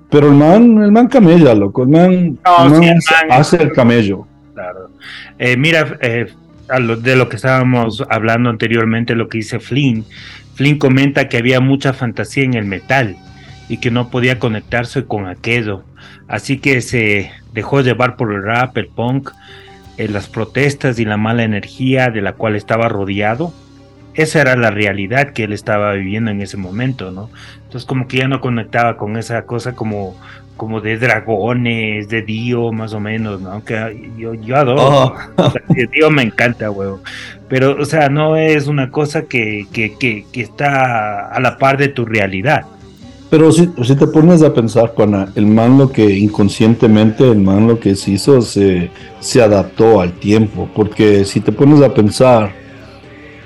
Pero 0.08 0.28
el 0.28 0.34
man, 0.34 0.80
el 0.84 0.92
man 0.92 1.08
camella, 1.08 1.52
loco. 1.52 1.82
El 1.82 1.88
man, 1.88 2.38
No, 2.44 2.64
el 2.66 2.70
man 2.70 2.80
sí, 2.82 2.88
el 2.88 2.96
hace- 2.98 3.26
man- 3.28 3.40
hace 3.40 3.56
el 3.64 3.72
camello. 3.72 4.26
Claro. 4.54 4.90
Eh, 5.36 5.56
mira, 5.56 5.98
eh, 6.00 6.26
a 6.68 6.78
lo- 6.78 6.94
de 6.96 7.16
lo 7.16 7.28
que 7.28 7.34
estábamos 7.34 8.04
hablando 8.08 8.50
anteriormente, 8.50 9.16
lo 9.16 9.28
que 9.28 9.38
dice 9.38 9.58
Flynn. 9.58 10.04
Flynn 10.54 10.78
comenta 10.78 11.28
que 11.28 11.38
había 11.38 11.58
mucha 11.58 11.92
fantasía 11.92 12.44
en 12.44 12.54
el 12.54 12.66
metal 12.66 13.16
y 13.68 13.78
que 13.78 13.90
no 13.90 14.10
podía 14.10 14.38
conectarse 14.38 15.04
con 15.04 15.26
aquello. 15.26 15.82
Así 16.28 16.58
que 16.58 16.80
se 16.80 17.30
dejó 17.52 17.80
llevar 17.80 18.16
por 18.16 18.32
el 18.32 18.42
rap, 18.42 18.76
el 18.76 18.88
punk, 18.88 19.30
eh, 19.96 20.08
las 20.08 20.28
protestas 20.28 20.98
y 20.98 21.04
la 21.04 21.16
mala 21.16 21.42
energía 21.42 22.10
de 22.10 22.20
la 22.20 22.34
cual 22.34 22.56
estaba 22.56 22.88
rodeado. 22.88 23.52
Esa 24.14 24.40
era 24.40 24.56
la 24.56 24.70
realidad 24.70 25.32
que 25.32 25.44
él 25.44 25.52
estaba 25.52 25.92
viviendo 25.92 26.30
en 26.30 26.40
ese 26.40 26.56
momento, 26.56 27.10
¿no? 27.10 27.28
Entonces 27.64 27.84
como 27.84 28.08
que 28.08 28.18
ya 28.18 28.28
no 28.28 28.40
conectaba 28.40 28.96
con 28.96 29.18
esa 29.18 29.44
cosa 29.44 29.74
como, 29.74 30.16
como 30.56 30.80
de 30.80 30.96
dragones, 30.96 32.08
de 32.08 32.22
Dio, 32.22 32.72
más 32.72 32.94
o 32.94 33.00
menos, 33.00 33.42
¿no? 33.42 33.52
Aunque 33.52 34.10
yo, 34.16 34.32
yo 34.32 34.56
adoro. 34.56 34.82
Oh. 34.82 35.16
o 35.36 35.50
sea, 35.50 35.62
Dio 35.92 36.10
me 36.10 36.22
encanta, 36.22 36.70
huevo. 36.70 37.02
Pero, 37.48 37.76
o 37.78 37.84
sea, 37.84 38.08
no 38.08 38.36
es 38.36 38.68
una 38.68 38.90
cosa 38.90 39.26
que, 39.26 39.66
que, 39.72 39.96
que, 39.98 40.24
que 40.32 40.40
está 40.40 41.28
a 41.28 41.38
la 41.40 41.58
par 41.58 41.76
de 41.76 41.88
tu 41.88 42.06
realidad. 42.06 42.64
Pero 43.28 43.50
si, 43.50 43.68
si 43.82 43.96
te 43.96 44.06
pones 44.06 44.42
a 44.42 44.54
pensar, 44.54 44.92
Juana, 44.94 45.32
el 45.34 45.46
man 45.46 45.78
lo 45.78 45.90
que 45.90 46.16
inconscientemente, 46.16 47.28
el 47.28 47.38
man 47.40 47.66
lo 47.66 47.80
que 47.80 47.96
se 47.96 48.12
hizo, 48.12 48.40
se, 48.40 48.90
se 49.18 49.42
adaptó 49.42 50.00
al 50.00 50.12
tiempo. 50.12 50.68
Porque 50.74 51.24
si 51.24 51.40
te 51.40 51.50
pones 51.50 51.82
a 51.82 51.92
pensar, 51.92 52.52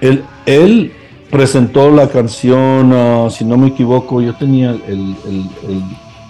él, 0.02 0.22
él 0.44 0.92
presentó 1.30 1.90
la 1.90 2.08
canción, 2.08 2.92
ah, 2.92 3.28
si 3.30 3.44
no 3.44 3.56
me 3.56 3.68
equivoco, 3.68 4.20
yo 4.20 4.34
tenía 4.34 4.70
el- 4.72 5.16
el- 5.26 5.46
el- 5.68 5.82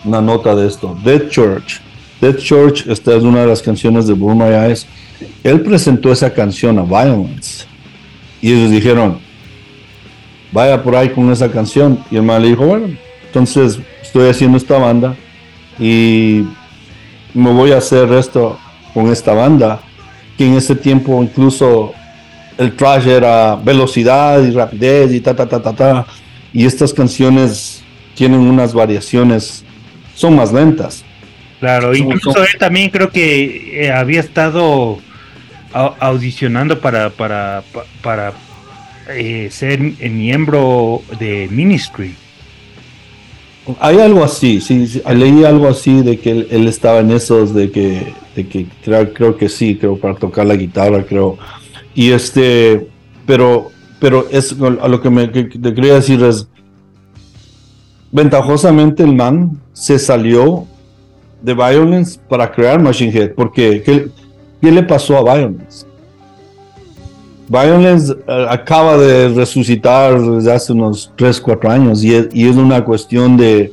una 0.04 0.20
nota 0.20 0.54
de 0.54 0.68
esto, 0.68 0.96
Dead 1.04 1.28
Church. 1.28 1.80
Dead 2.20 2.36
Church, 2.36 2.86
esta 2.86 3.16
es 3.16 3.22
una 3.24 3.40
de 3.40 3.46
las 3.48 3.62
canciones 3.62 4.06
de 4.06 4.12
Burn 4.14 4.38
My 4.38 4.44
Eyes. 4.54 4.86
Él 5.42 5.60
presentó 5.62 6.12
esa 6.12 6.32
canción 6.32 6.78
a 6.78 6.82
Violence. 6.82 7.64
Y 8.40 8.52
ellos 8.52 8.70
dijeron, 8.70 9.18
vaya 10.52 10.82
por 10.82 10.94
ahí 10.96 11.08
con 11.10 11.30
esa 11.32 11.50
canción. 11.50 11.98
Y 12.10 12.16
el 12.16 12.22
man 12.22 12.42
le 12.42 12.48
dijo, 12.48 12.64
bueno, 12.66 12.88
entonces 13.30 13.78
estoy 14.02 14.28
haciendo 14.28 14.56
esta 14.58 14.76
banda 14.76 15.14
y 15.78 16.42
me 17.32 17.52
voy 17.52 17.70
a 17.70 17.78
hacer 17.78 18.12
esto 18.12 18.58
con 18.92 19.10
esta 19.12 19.32
banda, 19.34 19.80
que 20.36 20.46
en 20.46 20.54
ese 20.54 20.74
tiempo 20.74 21.22
incluso 21.22 21.92
el 22.58 22.74
trash 22.74 23.06
era 23.06 23.54
velocidad 23.54 24.42
y 24.42 24.50
rapidez 24.50 25.12
y 25.12 25.20
ta 25.20 25.34
ta 25.34 25.46
ta 25.48 25.62
ta 25.62 25.72
ta. 25.72 26.06
Y 26.52 26.66
estas 26.66 26.92
canciones 26.92 27.84
tienen 28.16 28.40
unas 28.40 28.74
variaciones, 28.74 29.64
son 30.16 30.34
más 30.34 30.52
lentas. 30.52 31.04
Claro, 31.60 31.94
incluso 31.94 32.32
son- 32.32 32.42
él 32.42 32.58
también 32.58 32.90
creo 32.90 33.10
que 33.10 33.84
eh, 33.86 33.92
había 33.92 34.18
estado 34.20 34.98
au- 35.72 35.94
audicionando 36.00 36.80
para, 36.80 37.10
para, 37.10 37.62
pa- 37.72 37.84
para 38.02 38.32
eh, 39.08 39.48
ser 39.52 39.78
miembro 39.80 41.02
de 41.20 41.46
Ministry. 41.50 42.16
Hay 43.78 43.98
algo 43.98 44.24
así, 44.24 44.60
sí, 44.60 45.02
leí 45.14 45.44
algo 45.44 45.68
así 45.68 46.02
de 46.02 46.18
que 46.18 46.46
él, 46.50 46.68
estaba 46.68 47.00
en 47.00 47.10
esos, 47.10 47.54
de 47.54 47.70
que, 47.70 48.12
de 48.34 48.48
que 48.48 48.66
creo, 48.82 49.36
que 49.36 49.48
sí, 49.48 49.76
creo 49.76 49.96
para 49.96 50.14
tocar 50.14 50.46
la 50.46 50.56
guitarra, 50.56 51.04
creo. 51.04 51.38
Y 51.94 52.10
este, 52.10 52.88
pero, 53.26 53.70
pero 53.98 54.26
es 54.30 54.56
a 54.60 54.88
lo 54.88 55.00
que 55.00 55.10
me 55.10 55.30
quería 55.30 55.94
decir 55.94 56.22
es, 56.22 56.48
ventajosamente 58.12 59.02
el 59.02 59.14
man 59.14 59.60
se 59.72 59.98
salió 59.98 60.66
de 61.42 61.54
Violence 61.54 62.18
para 62.28 62.50
crear 62.50 62.80
Machine 62.80 63.12
Head, 63.12 63.34
porque 63.34 63.82
¿qué, 63.82 64.08
qué 64.60 64.70
le 64.70 64.82
pasó 64.82 65.16
a 65.16 65.34
Violence? 65.34 65.89
Violence 67.50 68.12
eh, 68.28 68.46
acaba 68.48 68.96
de 68.96 69.28
resucitar 69.30 70.20
desde 70.20 70.52
hace 70.52 70.72
unos 70.72 71.12
3, 71.16 71.40
4 71.40 71.68
años 71.70 72.04
y 72.04 72.14
es, 72.14 72.28
y 72.32 72.48
es 72.48 72.54
una 72.54 72.84
cuestión 72.84 73.36
de... 73.36 73.72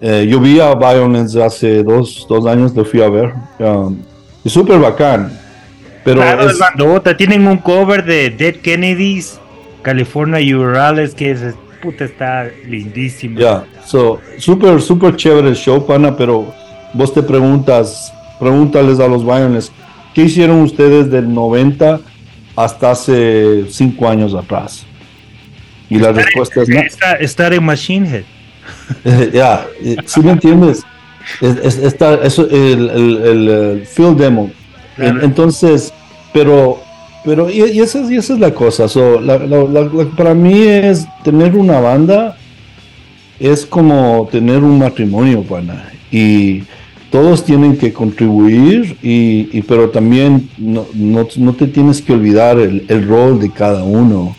eh, 0.00 0.26
yo 0.28 0.40
vi 0.40 0.58
a 0.60 0.74
Violence 0.74 1.40
hace 1.42 1.82
dos, 1.82 2.24
dos 2.26 2.46
años, 2.46 2.74
lo 2.74 2.86
fui 2.86 3.02
a 3.02 3.10
ver. 3.10 3.34
um, 3.58 3.98
es 4.42 4.50
súper 4.52 4.78
bacán. 4.78 5.30
Pero 6.04 6.22
claro, 6.22 6.46
es- 6.46 6.52
el 6.54 6.58
bandota. 6.58 7.14
Tienen 7.16 7.46
un 7.46 7.58
cover 7.58 8.02
de 8.02 8.30
Dead 8.30 8.56
Kennedys, 8.56 9.38
California 9.82 10.40
Urales, 10.56 11.14
que 11.14 11.32
es, 11.32 11.40
puta, 11.82 12.04
está 12.04 12.46
lindísimo. 12.66 13.38
Ya, 13.38 13.64
so, 13.84 14.20
súper, 14.38 14.80
súper 14.80 15.16
chévere 15.16 15.48
el 15.50 15.54
show, 15.56 15.84
pana, 15.86 16.16
pero 16.16 16.46
vos 16.94 17.12
te 17.12 17.22
preguntas, 17.22 18.10
pregúntales 18.40 18.98
a 19.00 19.06
los 19.06 19.22
Violence, 19.22 19.70
¿qué 20.14 20.22
hicieron 20.22 20.62
ustedes 20.62 21.10
del 21.10 21.32
90 21.32 22.00
hasta 22.56 22.90
hace 22.92 23.64
5 23.70 24.08
años 24.08 24.34
atrás? 24.34 24.84
Y 25.88 25.98
la 25.98 26.12
respuesta 26.12 26.62
es 26.62 26.68
no. 26.68 26.80
Estar 27.20 27.52
en 27.52 27.64
Machine 27.64 28.08
Head. 28.08 28.22
Eh, 29.04 29.30
Ya, 29.34 29.66
eh, 29.82 29.96
¿sí 30.06 30.20
me 30.20 30.32
entiendes? 30.32 30.82
Es, 31.40 31.56
es- 31.56 31.78
está, 31.78 32.14
eso, 32.22 32.48
el, 32.50 32.90
el, 32.90 33.16
el, 33.18 33.86
field 33.86 34.18
demo. 34.18 34.50
Claro. 34.96 35.22
Entonces, 35.22 35.92
pero, 36.32 36.80
pero 37.24 37.48
y, 37.50 37.62
y 37.72 37.80
esa, 37.80 38.00
es- 38.02 38.10
y 38.10 38.16
esa 38.16 38.34
es 38.34 38.40
la 38.40 38.52
cosa. 38.52 38.88
so, 38.88 39.20
la- 39.20 39.38
la- 39.38 39.64
la- 39.64 39.82
la- 39.82 40.04
para 40.16 40.34
mí 40.34 40.62
es 40.62 41.06
tener 41.24 41.54
una 41.56 41.80
banda 41.80 42.36
es 43.40 43.66
como 43.66 44.28
tener 44.30 44.58
un 44.58 44.78
matrimonio, 44.78 45.42
pana. 45.42 45.90
Y 46.12 46.62
todos 47.12 47.44
tienen 47.44 47.76
que 47.76 47.92
contribuir, 47.92 48.96
y, 49.02 49.48
y- 49.52 49.62
pero 49.68 49.90
también 49.90 50.48
no, 50.58 50.86
no, 50.94 51.28
no 51.36 51.52
te 51.52 51.66
tienes 51.68 52.02
que 52.02 52.14
olvidar 52.14 52.58
el, 52.58 52.84
el 52.88 53.06
rol 53.06 53.38
de 53.38 53.50
cada 53.50 53.84
uno. 53.84 54.34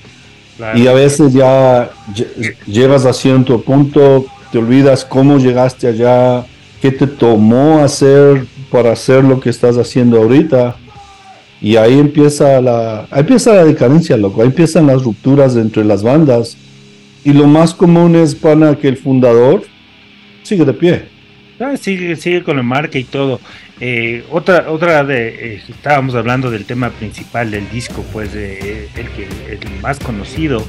Claro. 0.57 0.77
Y 0.79 0.87
a 0.87 0.93
veces 0.93 1.31
ya 1.33 1.91
lle- 2.13 2.55
llegas 2.67 3.05
a 3.05 3.13
cierto 3.13 3.61
punto, 3.61 4.25
te 4.51 4.57
olvidas 4.57 5.05
cómo 5.05 5.37
llegaste 5.37 5.87
allá, 5.87 6.45
qué 6.81 6.91
te 6.91 7.07
tomó 7.07 7.79
hacer 7.83 8.45
para 8.71 8.91
hacer 8.91 9.23
lo 9.23 9.39
que 9.39 9.49
estás 9.51 9.77
haciendo 9.77 10.17
ahorita. 10.17 10.75
Y 11.61 11.75
ahí 11.77 11.97
empieza 11.97 12.59
la, 12.59 13.07
ahí 13.09 13.21
empieza 13.21 13.53
la 13.53 13.63
decadencia, 13.65 14.17
loco. 14.17 14.41
Ahí 14.41 14.47
empiezan 14.47 14.87
las 14.87 15.01
rupturas 15.03 15.55
entre 15.55 15.85
las 15.85 16.03
bandas. 16.03 16.57
Y 17.23 17.31
lo 17.33 17.47
más 17.47 17.73
común 17.73 18.15
es, 18.15 18.35
pana, 18.35 18.75
que 18.75 18.89
el 18.89 18.97
fundador 18.97 19.63
sigue 20.41 20.65
de 20.65 20.73
pie. 20.73 21.12
Ah, 21.63 21.77
sigue, 21.77 22.15
sigue 22.15 22.43
con 22.43 22.57
la 22.57 22.63
marca 22.63 22.97
y 22.97 23.03
todo. 23.03 23.39
Eh, 23.79 24.23
otra, 24.29 24.69
otra 24.69 25.03
de, 25.03 25.55
eh, 25.55 25.63
estábamos 25.67 26.15
hablando 26.15 26.51
del 26.51 26.65
tema 26.65 26.89
principal 26.89 27.51
del 27.51 27.69
disco, 27.69 28.05
pues 28.11 28.33
el 28.33 28.89
que 28.89 29.27
más 29.81 29.99
conocido 29.99 30.65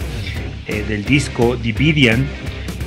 eh, 0.66 0.84
del 0.88 1.04
disco, 1.04 1.56
Dividian. 1.56 2.26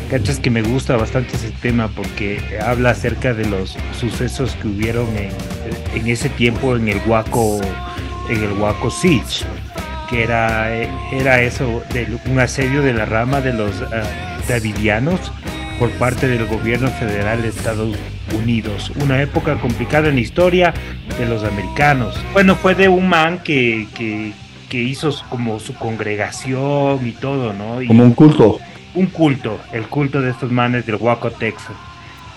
Cachas 0.09 0.39
que 0.39 0.49
me 0.49 0.61
gusta 0.61 0.95
bastante 0.95 1.35
ese 1.35 1.51
tema 1.61 1.89
porque 1.89 2.39
habla 2.65 2.91
acerca 2.91 3.33
de 3.33 3.45
los 3.45 3.77
sucesos 3.99 4.55
que 4.55 4.69
hubieron 4.69 5.05
en, 5.17 5.31
en 5.93 6.07
ese 6.07 6.29
tiempo 6.29 6.77
en 6.77 6.87
el 6.87 7.01
Waco, 7.05 7.59
en 8.29 8.41
el 8.41 8.53
Waco 8.53 8.89
Siege, 8.89 9.45
que 10.09 10.23
era, 10.23 10.75
eh, 10.75 10.89
era 11.11 11.41
eso, 11.41 11.83
un 12.25 12.39
asedio 12.39 12.81
de 12.81 12.93
la 12.93 13.05
rama 13.05 13.41
de 13.41 13.53
los 13.53 13.83
davidianos 14.47 15.19
por 15.77 15.91
parte 15.91 16.27
del 16.27 16.45
gobierno 16.45 16.89
federal 16.91 17.41
de 17.41 17.49
Estados 17.49 17.95
Unidos. 18.33 18.91
Una 18.95 19.21
época 19.21 19.59
complicada 19.59 20.09
en 20.09 20.15
la 20.15 20.21
historia 20.21 20.73
de 21.17 21.25
los 21.25 21.43
americanos. 21.43 22.27
Bueno, 22.33 22.55
fue 22.55 22.75
de 22.75 22.89
un 22.89 23.07
man 23.09 23.43
que, 23.43 23.89
que, 23.93 24.33
que 24.69 24.81
hizo 24.81 25.11
como 25.29 25.59
su 25.59 25.77
congregación 25.77 27.05
y 27.07 27.13
todo, 27.13 27.53
¿no? 27.53 27.81
Y 27.81 27.87
Como 27.87 28.03
un 28.03 28.13
culto. 28.13 28.65
un 28.93 29.07
culto, 29.07 29.67
el 29.71 29.87
culto 29.87 30.21
de 30.21 30.31
estos 30.31 30.51
manes 30.51 30.85
del 30.85 30.95
Waco, 30.97 31.31
Texas. 31.31 31.77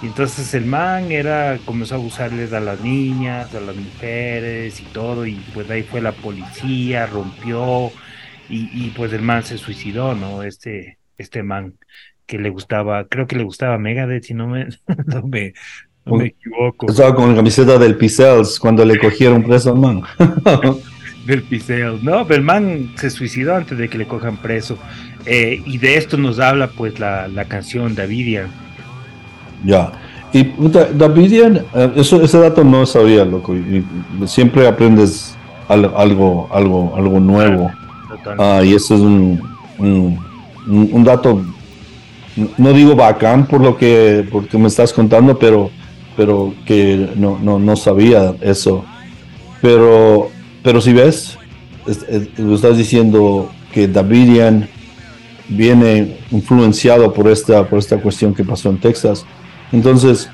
Y 0.03 0.07
entonces 0.07 0.55
el 0.55 0.65
man 0.67 1.13
era, 1.13 1.59
comenzó 1.65 1.95
a 1.95 1.99
abusarles 1.99 2.53
a 2.53 2.61
las 2.61 2.81
niñas, 2.81 3.55
a 3.55 3.61
las 3.61 3.77
mujeres 3.77 4.81
y 4.81 4.87
todo, 4.87 5.27
y 5.27 5.35
pues 5.53 5.69
ahí 5.71 5.83
fue 5.83 6.01
la 6.01 6.13
policía, 6.13 7.07
rompió, 7.07 7.93
y, 8.49 8.71
y 8.87 8.91
pues 8.91 9.13
el 9.13 9.23
man 9.23 9.45
se 9.45 9.59
suicidó, 9.59 10.15
¿no? 10.15 10.43
Este, 10.43 10.99
este 11.19 11.43
man 11.43 11.75
que 12.31 12.39
le 12.39 12.49
gustaba, 12.51 13.05
creo 13.09 13.27
que 13.27 13.35
le 13.37 13.43
gustaba 13.43 13.77
Megadeth, 13.77 14.23
si 14.23 14.35
no 14.35 14.47
me, 14.47 14.69
no 15.07 15.23
me, 15.27 15.53
no 16.07 16.15
me 16.15 16.27
equivoco, 16.27 16.87
Estaba 16.89 17.13
con 17.13 17.31
la 17.31 17.35
camiseta 17.37 17.77
del 17.77 17.97
Pixels 17.97 18.61
cuando 18.61 18.85
le 18.85 18.97
cogieron 18.99 19.43
preso 19.43 19.73
al 19.73 19.79
man. 19.81 20.03
del 21.27 21.43
piseo. 21.43 21.99
No, 22.03 22.25
pero 22.27 22.39
el 22.39 22.45
man 22.45 22.93
se 22.97 23.11
suicidó 23.11 23.57
antes 23.57 23.77
de 23.77 23.89
que 23.89 23.99
le 23.99 24.07
cojan 24.07 24.37
preso. 24.37 24.79
Eh, 25.27 25.61
y 25.67 25.79
de 25.79 25.97
esto 25.97 26.17
nos 26.17 26.39
habla 26.39 26.69
pues 26.69 26.99
la, 27.01 27.27
la 27.29 27.45
canción 27.47 27.95
Davidian. 27.97 28.49
ya. 29.65 29.91
Y 30.33 30.45
Davidian, 30.95 31.57
eh, 31.75 31.93
eso, 31.97 32.23
ese 32.23 32.39
dato 32.39 32.63
no 32.63 32.87
sabía, 32.87 33.25
loco. 33.25 33.57
y- 33.57 33.85
y 34.23 34.29
siempre 34.29 34.69
aprendes 34.69 35.37
al- 35.69 35.93
algo, 35.97 36.49
algo, 36.53 36.95
algo 36.97 37.19
nuevo. 37.19 37.69
Ah, 38.39 38.63
y 38.65 38.75
eso 38.75 38.95
es 38.95 39.01
un- 39.01 39.41
un 40.93 41.05
dato, 41.05 41.43
no 42.37 42.73
digo 42.73 42.95
bacán 42.95 43.47
por 43.47 43.61
lo 43.61 43.77
que, 43.77 44.27
porque 44.31 44.59
me 44.59 44.69
estás 44.69 44.93
contando, 44.93 45.39
pero, 45.39 45.71
pero 46.17 46.55
que 46.65 47.11
no, 47.17 47.39
no, 47.39 47.59
no 47.59 47.77
sabía 47.77 48.35
eso. 48.41 48.85
Pero, 49.61 50.31
pero 50.63 50.81
si 50.81 50.93
ves, 50.93 51.39
estás 51.87 52.77
diciendo 52.77 53.51
que 53.73 53.89
Davidian 53.89 54.69
viene 55.49 56.19
influenciado 56.31 57.13
por 57.13 57.29
esta, 57.29 57.65
por 57.67 57.79
esta 57.79 57.99
cuestión 57.99 58.35
que 58.35 58.45
pasó 58.45 58.71
en 58.71 58.79
Texas. 58.79 59.25
Entonces, 59.73 60.31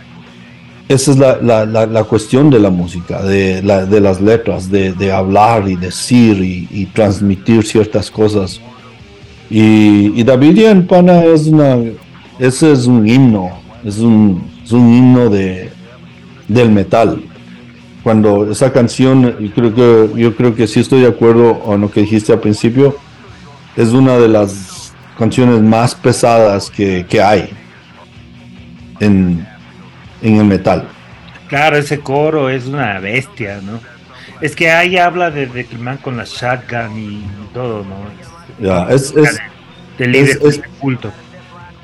esa 0.89 1.11
es 1.11 1.19
la, 1.19 1.37
la, 1.39 1.87
la, 1.87 2.05
cuestión 2.05 2.49
de 2.51 2.61
la 2.61 2.71
música, 2.71 3.23
de, 3.23 3.61
de 3.61 4.01
las 4.01 4.21
letras, 4.21 4.71
de, 4.71 4.93
de 4.93 5.11
hablar 5.11 5.69
y 5.69 5.75
decir 5.75 6.39
y 6.71 6.87
transmitir 6.87 7.67
ciertas 7.67 8.11
cosas. 8.11 8.61
Y, 9.49 10.21
y 10.21 10.25
Davidian 10.25 10.87
Pana 10.87 11.25
es 11.25 11.47
una, 11.47 11.77
ese 12.39 12.73
es 12.73 12.87
un 12.87 13.07
himno, 13.07 13.51
es 13.85 13.99
un, 13.99 14.43
es 14.65 14.73
un 14.73 14.93
himno 14.93 15.29
de, 15.29 15.71
del 16.49 16.71
metal. 16.71 17.23
Cuando 18.03 18.51
esa 18.51 18.73
canción, 18.73 19.37
yo 19.39 19.51
creo 19.53 19.75
que, 19.75 20.21
yo 20.21 20.37
creo 20.37 20.55
que 20.55 20.67
sí 20.67 20.81
estoy 20.81 21.01
de 21.01 21.09
acuerdo 21.09 21.61
con 21.61 21.81
lo 21.81 21.91
que 21.91 22.01
dijiste 22.01 22.33
al 22.33 22.41
principio, 22.41 22.97
es 23.77 23.89
una 23.89 24.17
de 24.17 24.29
las 24.29 24.93
canciones 25.19 25.61
más 25.61 25.95
pesadas 25.95 26.71
que, 26.71 27.07
que 27.09 27.21
hay 27.21 27.51
en, 29.01 29.47
en 30.23 30.37
el 30.37 30.45
metal. 30.45 30.89
Claro, 31.49 31.77
ese 31.77 32.01
coro 32.01 32.51
es 32.51 32.67
una 32.67 32.99
bestia, 32.99 33.61
¿no? 33.63 33.81
Es 34.41 34.55
que 34.55 34.71
ahí 34.71 34.99
habla 34.99 35.31
de, 35.31 35.47
de 35.47 35.65
que 35.65 35.77
con 36.03 36.17
la 36.17 36.25
shotgun 36.25 36.99
y, 36.99 37.25
todo, 37.55 37.85
¿no? 37.85 37.97
Ya, 38.61 38.85
es, 38.91 39.15
es, 39.17 39.39
líder 39.99 40.39
es- 40.43 40.61
del 40.61 40.71
culto. 40.79 41.11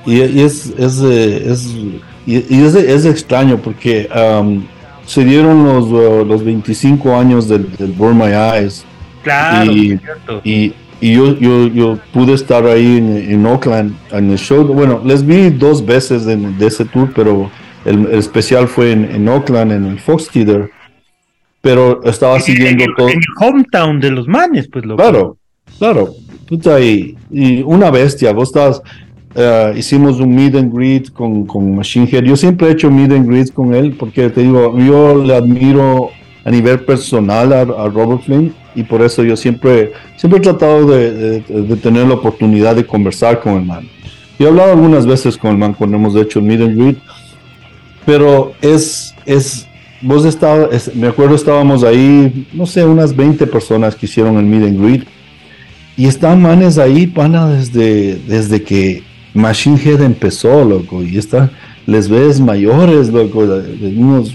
y, 0.07 0.23
y 0.23 0.41
es, 0.41 0.73
es, 0.79 1.01
eh, 1.03 1.51
es- 1.53 1.67
y, 2.27 2.45
y 2.49 2.65
es, 2.65 2.75
es 2.75 3.05
extraño 3.05 3.59
porque 3.59 4.09
um, 4.15 4.65
se 5.07 5.25
dieron 5.25 5.65
los, 5.65 5.85
uh, 5.87 6.25
los 6.25 6.45
25 6.45 7.17
años 7.17 7.49
del, 7.49 7.71
del 7.77 7.93
Burn 7.93 8.17
My 8.19 8.33
Eyes 8.33 8.85
Claro, 9.23 9.71
Y- 9.73 9.99
cierto. 9.99 10.41
y, 10.45 10.73
y 11.01 11.15
yo, 11.15 11.37
yo, 11.39 11.67
yo 11.69 11.99
pude 12.13 12.33
estar 12.35 12.65
ahí 12.67 12.97
en, 12.99 13.17
en 13.33 13.45
Oakland 13.47 13.95
en 14.13 14.31
el 14.31 14.39
show. 14.39 14.65
Bueno, 14.65 15.01
les 15.05 15.25
vi 15.27 15.51
dos 15.51 15.85
veces 15.85 16.27
en, 16.29 16.57
de 16.59 16.67
ese 16.69 16.85
tour, 16.85 17.13
pero 17.15 17.51
el, 17.85 18.07
el 18.07 18.19
especial 18.21 18.69
fue 18.69 18.93
en, 18.93 19.05
en 19.13 19.29
Oakland, 19.29 19.73
en 19.73 19.87
el 19.87 19.99
Fox 20.01 20.29
Theater. 20.29 20.71
Pero 21.61 22.03
estaba 22.05 22.37
en, 22.37 22.43
siguiendo 22.43 22.85
todo. 22.97 23.09
en 23.09 23.19
el 23.19 23.25
hometown 23.45 24.01
de 24.01 24.11
los 24.11 24.27
manes, 24.29 24.69
pues 24.73 24.85
lo 24.85 24.97
Claro, 24.97 25.37
claro. 25.79 26.11
Puta, 26.53 26.79
y, 26.81 27.17
y 27.31 27.63
una 27.63 27.91
bestia. 27.91 28.31
Vos 28.35 28.51
estás. 28.51 28.83
eh, 29.35 29.73
hicimos 29.79 30.21
un 30.21 30.35
meet 30.35 30.55
and 30.55 30.71
greet 30.71 31.11
con, 31.11 31.47
con 31.47 31.75
Machine 31.77 32.07
Head. 32.13 32.25
Yo 32.25 32.37
siempre 32.37 32.69
he 32.69 32.73
hecho 32.73 32.91
meet 32.91 33.11
and 33.11 33.27
greets 33.27 33.51
con 33.51 33.73
él 33.75 33.95
porque 33.99 34.29
te 34.29 34.43
digo, 34.43 34.79
yo 34.79 35.25
le 35.25 35.35
admiro 35.35 36.11
a 36.45 36.51
nivel 36.51 36.81
personal 36.81 37.55
a, 37.55 37.61
a 37.63 37.89
Robert 37.89 38.21
Flynn 38.25 38.53
y 38.75 38.83
por 38.83 39.01
eso 39.01 39.25
yo 39.25 39.35
siempre, 39.35 39.93
siempre 40.19 40.41
he 40.41 40.43
tratado 40.43 40.87
de, 40.89 41.41
de- 41.41 41.63
de 41.63 41.77
tener 41.77 42.07
la 42.07 42.15
oportunidad 42.17 42.77
de 42.77 42.85
conversar 42.85 43.41
con 43.41 43.55
el 43.55 43.65
man. 43.65 43.89
Yo 44.39 44.45
he 44.49 44.51
hablado 44.51 44.73
algunas 44.73 45.07
veces 45.07 45.39
con 45.39 45.53
el 45.53 45.57
man 45.57 45.73
cuando 45.73 45.97
hemos 45.97 46.15
hecho 46.17 46.39
el 46.41 46.45
meet 46.45 46.61
and 46.61 46.77
greet, 46.79 46.99
pero 48.05 48.53
es, 48.61 49.15
es, 49.25 49.67
vos 50.03 50.27
estabas, 50.27 50.95
me 50.95 51.07
acuerdo 51.07 51.35
estábamos 51.35 51.83
ahí, 51.83 52.47
no 52.53 52.67
sé, 52.67 52.85
unas 52.85 53.17
20 53.17 53.47
personas 53.47 53.95
que 53.97 54.05
hicieron 54.05 54.37
el 54.37 54.45
meet 54.45 54.65
and 54.65 54.79
greet 54.85 55.05
y 55.97 56.07
están 56.07 56.41
manes 56.41 56.79
ahí, 56.79 57.07
pana, 57.07 57.49
desde, 57.49 58.17
desde 58.27 58.63
que 58.63 59.03
Machine 59.35 59.79
Head 59.83 60.03
empezó, 60.03 60.65
loco, 60.65 61.03
y 61.03 61.19
está, 61.19 61.51
les 61.87 62.09
ves 62.09 62.41
mayores, 62.41 63.09
loco, 63.09 63.47
de, 63.47 63.89
unos 63.97 64.33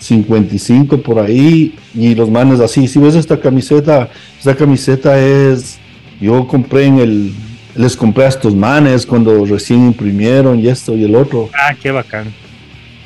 55 0.00 0.98
por 0.98 1.20
ahí, 1.20 1.74
y 1.94 2.14
los 2.14 2.28
manes 2.28 2.60
así, 2.60 2.88
si 2.88 2.98
ves 2.98 3.14
esta 3.14 3.40
camiseta, 3.40 4.08
esta 4.36 4.54
camiseta 4.54 5.18
es, 5.18 5.78
yo 6.20 6.46
compré 6.46 6.86
en 6.86 6.98
el, 6.98 7.32
les 7.76 7.96
compré 7.96 8.24
a 8.24 8.28
estos 8.28 8.54
manes 8.54 9.06
cuando 9.06 9.44
recién 9.44 9.86
imprimieron 9.86 10.58
y 10.58 10.68
esto 10.68 10.96
y 10.96 11.04
el 11.04 11.14
otro. 11.14 11.50
Ah, 11.54 11.74
qué 11.80 11.90
bacán. 11.90 12.32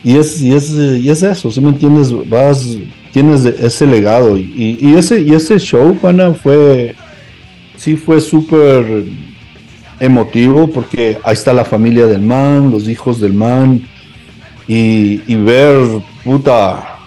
Y 0.03 0.17
es, 0.17 0.41
y 0.41 0.55
es, 0.55 0.71
y 0.71 1.09
es 1.11 1.23
eso, 1.23 1.51
si 1.51 1.61
me 1.61 1.69
entiendes? 1.69 2.13
Vas, 2.29 2.77
tienes 3.13 3.45
ese 3.45 3.87
legado. 3.87 4.37
Y, 4.39 4.79
y 4.81 4.95
ese, 4.95 5.21
y 5.21 5.35
ese 5.35 5.59
show, 5.59 5.97
pana, 5.97 6.33
fue, 6.33 6.95
sí 7.79 7.97
fue 7.97 8.21
súper 8.21 9.05
emotivo 10.01 10.69
porque 10.69 11.19
ahí 11.25 11.33
está 11.35 11.53
la 11.53 11.65
familia 11.65 12.07
del 12.07 12.23
man, 12.23 12.71
los 12.71 12.89
hijos 12.89 13.21
del 13.21 13.33
man. 13.35 13.83
Y, 14.67 15.23
y 15.27 15.35
ver, 15.37 15.79
puta, 16.25 16.99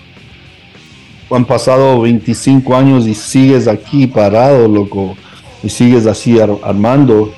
han 1.30 1.46
pasado 1.46 2.02
25 2.02 2.76
años 2.76 3.08
y 3.08 3.14
sigues 3.14 3.68
aquí 3.68 4.08
parado, 4.08 4.68
loco. 4.68 5.16
Y 5.64 5.70
sigues 5.70 6.08
así 6.08 6.40
ar- 6.40 6.58
armando. 6.64 7.34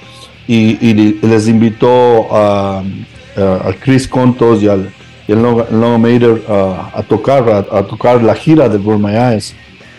Y, 0.47 0.77
y 0.86 1.19
les 1.21 1.47
invitó 1.47 2.27
a, 2.36 2.84
a, 3.38 3.73
Chris 3.81 4.07
Contos 4.07 4.61
y 4.63 4.67
al, 4.67 4.91
y 5.27 5.31
el 5.34 5.41
Long, 5.41 5.63
el 5.69 5.79
Long 5.79 6.01
Mater 6.01 6.41
a, 6.49 6.91
a 6.95 7.03
tocar 7.03 7.49
a, 7.49 7.57
a 7.79 7.84
tocar 7.84 8.21
la 8.23 8.36
gira 8.36 8.67
de 8.69 8.77
Burn 8.77 9.01
My 9.01 9.15
Eyes. 9.15 9.55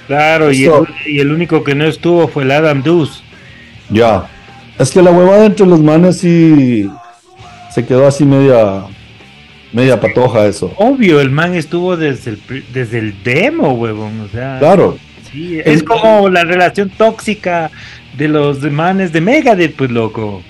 Claro, 0.06 0.52
y 0.52 0.64
el, 0.64 0.72
y 1.06 1.20
el 1.20 1.32
único 1.32 1.64
que 1.64 1.74
no 1.74 1.86
estuvo 1.86 2.28
fue 2.28 2.42
el 2.44 2.50
Adam 2.50 2.82
Deuce. 2.82 3.23
Ya. 3.94 4.28
Es 4.78 4.90
que 4.90 5.00
la 5.02 5.10
huevada 5.12 5.46
entre 5.46 5.66
los 5.66 5.80
manes 5.80 6.18
sí 6.18 6.88
se 7.72 7.84
quedó 7.86 8.06
así 8.06 8.24
media 8.24 8.84
media 9.72 10.00
patoja 10.00 10.46
eso. 10.46 10.72
Obvio, 10.76 11.20
el 11.20 11.30
man 11.30 11.54
estuvo 11.54 11.96
desde 11.96 12.32
el, 12.32 12.64
desde 12.72 12.98
el 12.98 13.22
demo, 13.24 13.72
huevón. 13.72 14.20
O 14.20 14.28
sea, 14.28 14.58
Claro. 14.58 14.98
sí, 15.30 15.58
es 15.60 15.66
El- 15.66 15.84
como 15.84 16.28
la 16.28 16.44
relación 16.44 16.90
tóxica 16.90 17.70
de 18.16 18.28
los 18.28 18.60
manes 18.70 19.12
de 19.12 19.20
Megadeth, 19.20 19.74
pues 19.76 19.90
loco. 19.90 20.42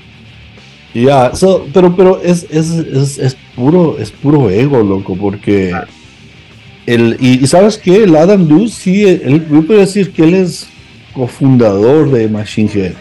Ya, 0.95 1.35
so, 1.35 1.67
pero 1.75 1.95
pero 1.97 2.21
es, 2.23 2.47
es, 2.51 2.71
es, 2.71 3.19
es 3.19 3.37
puro 3.57 3.97
es 3.99 4.11
puro 4.13 4.49
ego, 4.49 4.83
loco, 4.83 5.17
porque 5.17 5.73
Ah. 5.75 5.87
el 6.87 7.17
y, 7.21 7.43
y 7.43 7.47
sabes 7.47 7.77
qué, 7.79 8.05
el 8.05 8.15
Adam 8.17 8.47
Deuce 8.47 8.75
sí, 8.81 9.05
él, 9.05 9.45
yo 9.51 9.67
puedo 9.67 9.81
decir 9.81 10.13
que 10.13 10.23
él 10.23 10.35
es 10.35 10.69
cofundador 11.15 12.11
de 12.11 12.29
Machine 12.29 12.71
Head. 12.75 12.93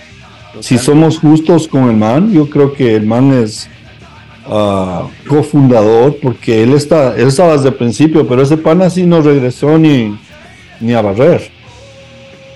Si 0.60 0.78
somos 0.78 1.20
justos 1.20 1.68
con 1.68 1.89
el 1.89 1.95
man, 1.95 2.32
yo 2.32 2.49
creo 2.49 2.74
que 2.74 2.95
el 2.95 3.06
man 3.06 3.34
es 3.34 3.70
ah, 4.45 5.08
cofundador, 5.28 6.18
porque 6.22 6.64
él, 6.64 6.74
está, 6.74 7.16
él 7.16 7.28
estaba 7.28 7.54
desde 7.54 7.70
el 7.70 7.76
principio, 7.76 8.28
pero 8.28 8.41
ese 8.41 8.58
pana 8.58 8.89
sí 8.89 9.04
no 9.04 9.22
regresó 9.22 9.78
ni, 9.78 10.16
ni 10.80 10.93
a 10.93 11.01
barrer. 11.01 11.49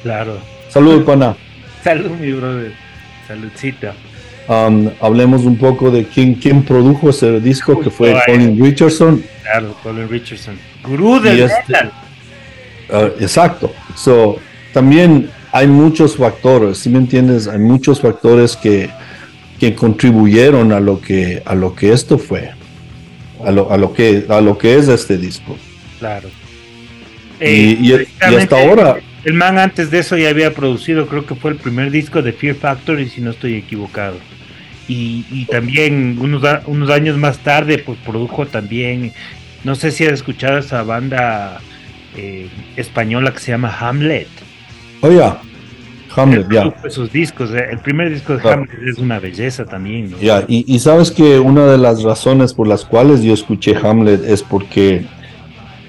Claro. 0.04 0.38
Salud, 0.70 1.04
pana. 1.04 1.36
Salud, 1.84 2.12
mi 2.12 2.32
brother. 2.32 2.74
Saludcita. 3.28 3.94
Um, 4.48 4.90
hablemos 5.02 5.44
un 5.44 5.58
poco 5.58 5.92
de 5.92 6.06
quién, 6.06 6.36
quién 6.36 6.64
produjo 6.64 7.10
ese 7.10 7.42
disco, 7.42 7.80
que 7.82 7.90
fue 7.90 8.18
Colin 8.26 8.62
Richardson. 8.64 9.22
Claro, 9.44 9.76
Colin 9.84 10.08
Richardson. 10.08 10.58
Gurú 10.84 11.20
del 11.20 11.42
este- 11.42 11.64
metal. 11.68 11.92
Ah, 12.90 13.10
exacto. 13.20 13.74
So, 13.96 14.38
también 14.74 15.30
hay 15.52 15.68
muchos 15.68 16.16
factores, 16.18 16.78
¿sí 16.80 16.90
me 16.90 16.98
entiendes? 17.00 17.48
Hay 17.48 17.60
muchos 17.60 18.02
factores 18.02 18.56
que, 18.56 18.90
que 19.60 19.74
contribuyeron 19.76 20.72
a 20.72 20.80
lo 20.80 21.00
que, 21.02 21.42
a 21.46 21.56
lo 21.56 21.74
que 21.76 21.92
esto 21.94 22.18
fue, 22.18 22.52
a 23.44 23.52
lo, 23.52 23.72
a 23.72 23.78
lo, 23.78 23.94
que, 23.94 24.26
a 24.30 24.42
lo 24.42 24.58
que 24.58 24.76
es 24.78 24.88
este 24.88 25.18
disco. 25.18 25.58
Claro. 26.00 26.30
Y- 27.40 27.44
Eh, 27.46 27.78
y- 27.80 27.92
y 27.92 27.96
precisamente, 27.96 28.44
hasta 28.56 28.60
ahora- 28.62 28.98
El 29.24 29.34
man 29.34 29.58
antes 29.58 29.92
de 29.92 30.00
eso 30.00 30.16
ya 30.18 30.30
había 30.30 30.54
producido, 30.54 31.08
creo 31.08 31.26
que 31.26 31.36
fue 31.36 31.52
el 31.52 31.58
primer 31.58 31.92
disco 31.92 32.22
de 32.22 32.32
Fear 32.34 32.56
Factory, 32.56 33.10
si 33.10 33.22
no 33.22 33.32
estoy 33.32 33.56
equivocado. 33.56 34.16
Y, 34.88 35.26
y 35.30 35.46
también 35.46 36.18
unos, 36.20 36.42
unos 36.66 36.90
años 36.90 37.18
más 37.18 37.40
tarde, 37.40 37.78
pues 37.80 37.98
produjo 38.06 38.46
también, 38.46 39.12
no 39.66 39.76
sé 39.76 39.92
si 39.92 40.06
has 40.06 40.14
escuchado 40.14 40.60
esa 40.60 40.82
banda 40.84 41.60
eh, 42.16 42.48
española 42.78 43.34
que 43.34 43.40
se 43.40 43.52
llama 43.52 43.76
Hamlet. 43.80 44.28
Oh, 45.02 45.38
Hamlet, 46.16 46.48
ya. 46.52 46.74
Esos 46.84 47.12
discos, 47.12 47.52
eh, 47.52 47.68
el 47.72 47.78
primer 47.80 48.10
disco 48.10 48.34
de 48.34 48.40
Claro. 48.40 48.64
Hamlet 48.64 48.90
es 48.90 48.98
una 48.98 49.20
belleza 49.20 49.66
también, 49.66 50.12
¿no? 50.12 50.18
Ya, 50.20 50.44
y, 50.48 50.66
y 50.74 50.80
sabes 50.80 51.12
que 51.12 51.40
una 51.40 51.68
de 51.68 51.78
las 51.78 52.02
razones 52.02 52.54
por 52.54 52.68
las 52.68 52.84
cuales 52.84 53.22
yo 53.22 53.34
escuché 53.34 53.76
Hamlet 53.76 54.24
es 54.26 54.42
porque 54.42 55.06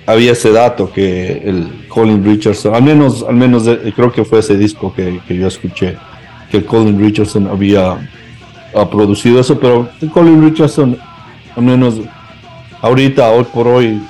había 0.07 0.33
ese 0.33 0.53
dato 0.53 0.93
que 0.93 1.43
el 1.45 1.87
Colin 1.89 2.25
Richardson, 2.25 2.75
al 2.75 2.83
menos, 2.83 3.25
al 3.27 3.37
menos 3.37 3.67
eh, 3.67 3.93
creo 3.97 4.13
que 4.13 4.25
fue 4.25 4.41
ese 4.41 4.57
disco 4.57 4.93
que, 4.93 5.21
que 5.27 5.37
yo 5.37 5.47
escuché, 5.47 5.97
que 6.51 6.59
el 6.59 6.65
Colin 6.67 6.99
Richardson 7.01 7.47
había 7.47 7.97
ha 8.75 8.91
producido 8.91 9.41
eso, 9.41 9.59
pero 9.59 9.89
el 10.01 10.11
Colin 10.11 10.43
Richardson, 10.43 10.99
al 11.57 11.63
menos 11.63 12.01
ahorita, 12.83 13.31
hoy 13.31 13.45
por 13.45 13.67
hoy, 13.67 14.01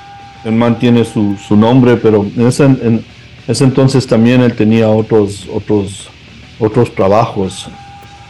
el 0.45 0.53
man 0.53 0.79
tiene 0.79 1.05
su, 1.05 1.37
su 1.37 1.57
nombre, 1.57 1.97
pero 1.97 2.27
en 2.37 2.47
ese, 2.47 2.65
en 2.65 3.05
ese 3.49 3.65
entonces 3.65 4.07
también 4.07 4.43
él 4.43 4.55
tenía 4.55 4.89
otros, 4.89 5.49
otros, 5.53 6.09
otros 6.61 6.95
trabajos. 6.95 7.69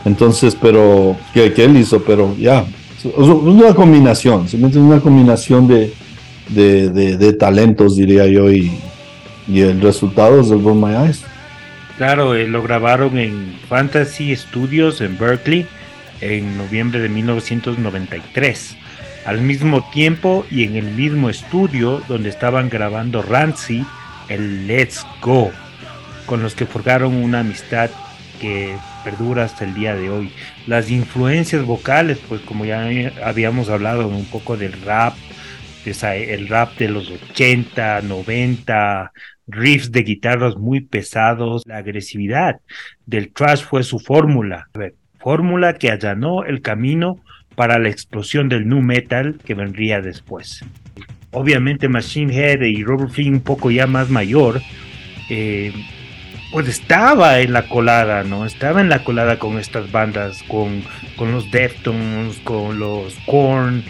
Entonces, 0.04 0.56
pero 0.60 1.16
que, 1.34 1.52
él 1.56 1.76
hizo, 1.76 2.02
pero 2.02 2.34
ya, 2.38 2.64
es 2.98 3.04
una 3.14 3.74
combinación, 3.74 4.46
una 4.74 5.00
combinación 5.00 5.66
de, 5.68 5.92
de, 6.48 6.88
de- 7.16 7.32
talentos, 7.32 7.96
diría 7.96 8.26
yo, 8.26 8.50
y, 8.50 8.70
y 9.48 9.60
el 9.60 9.80
resultado 9.80 10.40
es 10.40 10.50
el 10.50 10.58
Burn 10.58 10.80
My 10.80 10.94
Eyes. 10.94 11.22
Claro, 11.96 12.36
eh, 12.36 12.46
lo 12.46 12.62
grabaron 12.62 13.18
en 13.18 13.54
Fantasy 13.68 14.34
Studios 14.36 15.00
en 15.00 15.18
Berkeley 15.18 15.66
en 16.20 16.56
noviembre 16.56 17.00
de 17.00 17.08
1993. 17.08 18.76
Al 19.26 19.40
mismo 19.42 19.84
tiempo 19.90 20.46
y 20.50 20.62
en 20.62 20.76
el 20.76 20.86
mismo 20.92 21.28
estudio 21.28 22.00
donde 22.08 22.28
estaban 22.28 22.68
grabando 22.68 23.20
Rancy, 23.20 23.84
el 24.28 24.66
Let's 24.66 25.06
Go, 25.22 25.50
con 26.26 26.42
los 26.42 26.54
que 26.54 26.66
forjaron 26.66 27.14
una 27.14 27.40
amistad 27.40 27.90
que 28.40 28.76
perdura 29.04 29.44
hasta 29.44 29.64
el 29.64 29.74
día 29.74 29.94
de 29.94 30.10
hoy. 30.10 30.30
Las 30.66 30.90
influencias 30.90 31.64
vocales, 31.64 32.18
pues 32.28 32.40
como 32.42 32.64
ya 32.64 32.88
habíamos 33.24 33.68
hablado 33.68 34.06
un 34.08 34.26
poco 34.26 34.56
del 34.56 34.72
rap, 34.82 35.14
de 35.84 36.34
el 36.34 36.48
rap 36.48 36.76
de 36.76 36.88
los 36.88 37.10
80, 37.10 38.02
90, 38.02 39.12
riffs 39.46 39.90
de 39.90 40.02
guitarras 40.02 40.56
muy 40.56 40.80
pesados, 40.80 41.62
la 41.66 41.78
agresividad 41.78 42.60
del 43.06 43.32
trash 43.32 43.62
fue 43.62 43.82
su 43.82 43.98
fórmula, 43.98 44.68
fórmula 45.18 45.74
que 45.74 45.90
allanó 45.90 46.44
el 46.44 46.60
camino 46.60 47.20
para 47.54 47.78
la 47.78 47.88
explosión 47.88 48.48
del 48.48 48.68
nu 48.68 48.82
metal 48.82 49.40
que 49.44 49.54
vendría 49.54 50.00
después. 50.00 50.64
Obviamente 51.30 51.88
Machine 51.88 52.34
Head 52.34 52.62
y 52.62 52.82
Robert 52.82 53.10
Flynn 53.10 53.34
un 53.34 53.40
poco 53.40 53.70
ya 53.70 53.86
más 53.86 54.08
mayor, 54.08 54.62
eh, 55.28 55.72
pues 56.50 56.68
estaba 56.68 57.40
en 57.40 57.52
la 57.52 57.68
colada, 57.68 58.24
¿no? 58.24 58.46
Estaba 58.46 58.80
en 58.80 58.88
la 58.88 59.04
colada 59.04 59.38
con 59.38 59.58
estas 59.58 59.92
bandas, 59.92 60.42
con, 60.44 60.82
con 61.16 61.32
los 61.32 61.50
Deftones, 61.50 62.38
con 62.44 62.78
los 62.78 63.14
Korn, 63.26 63.84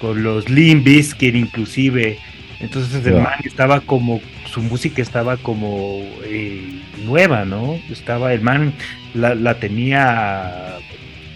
con 0.00 0.22
los 0.24 0.48
Limp 0.48 0.84
Bizkit 0.84 1.36
inclusive. 1.36 2.18
Entonces 2.58 3.06
el 3.06 3.14
man 3.14 3.38
estaba 3.44 3.80
como, 3.80 4.20
su 4.46 4.60
música 4.60 5.00
estaba 5.00 5.36
como 5.36 6.02
eh, 6.24 6.80
nueva, 7.04 7.44
¿no? 7.44 7.78
Estaba, 7.88 8.34
el 8.34 8.40
man 8.42 8.74
la, 9.14 9.34
la 9.34 9.54
tenía 9.54 10.76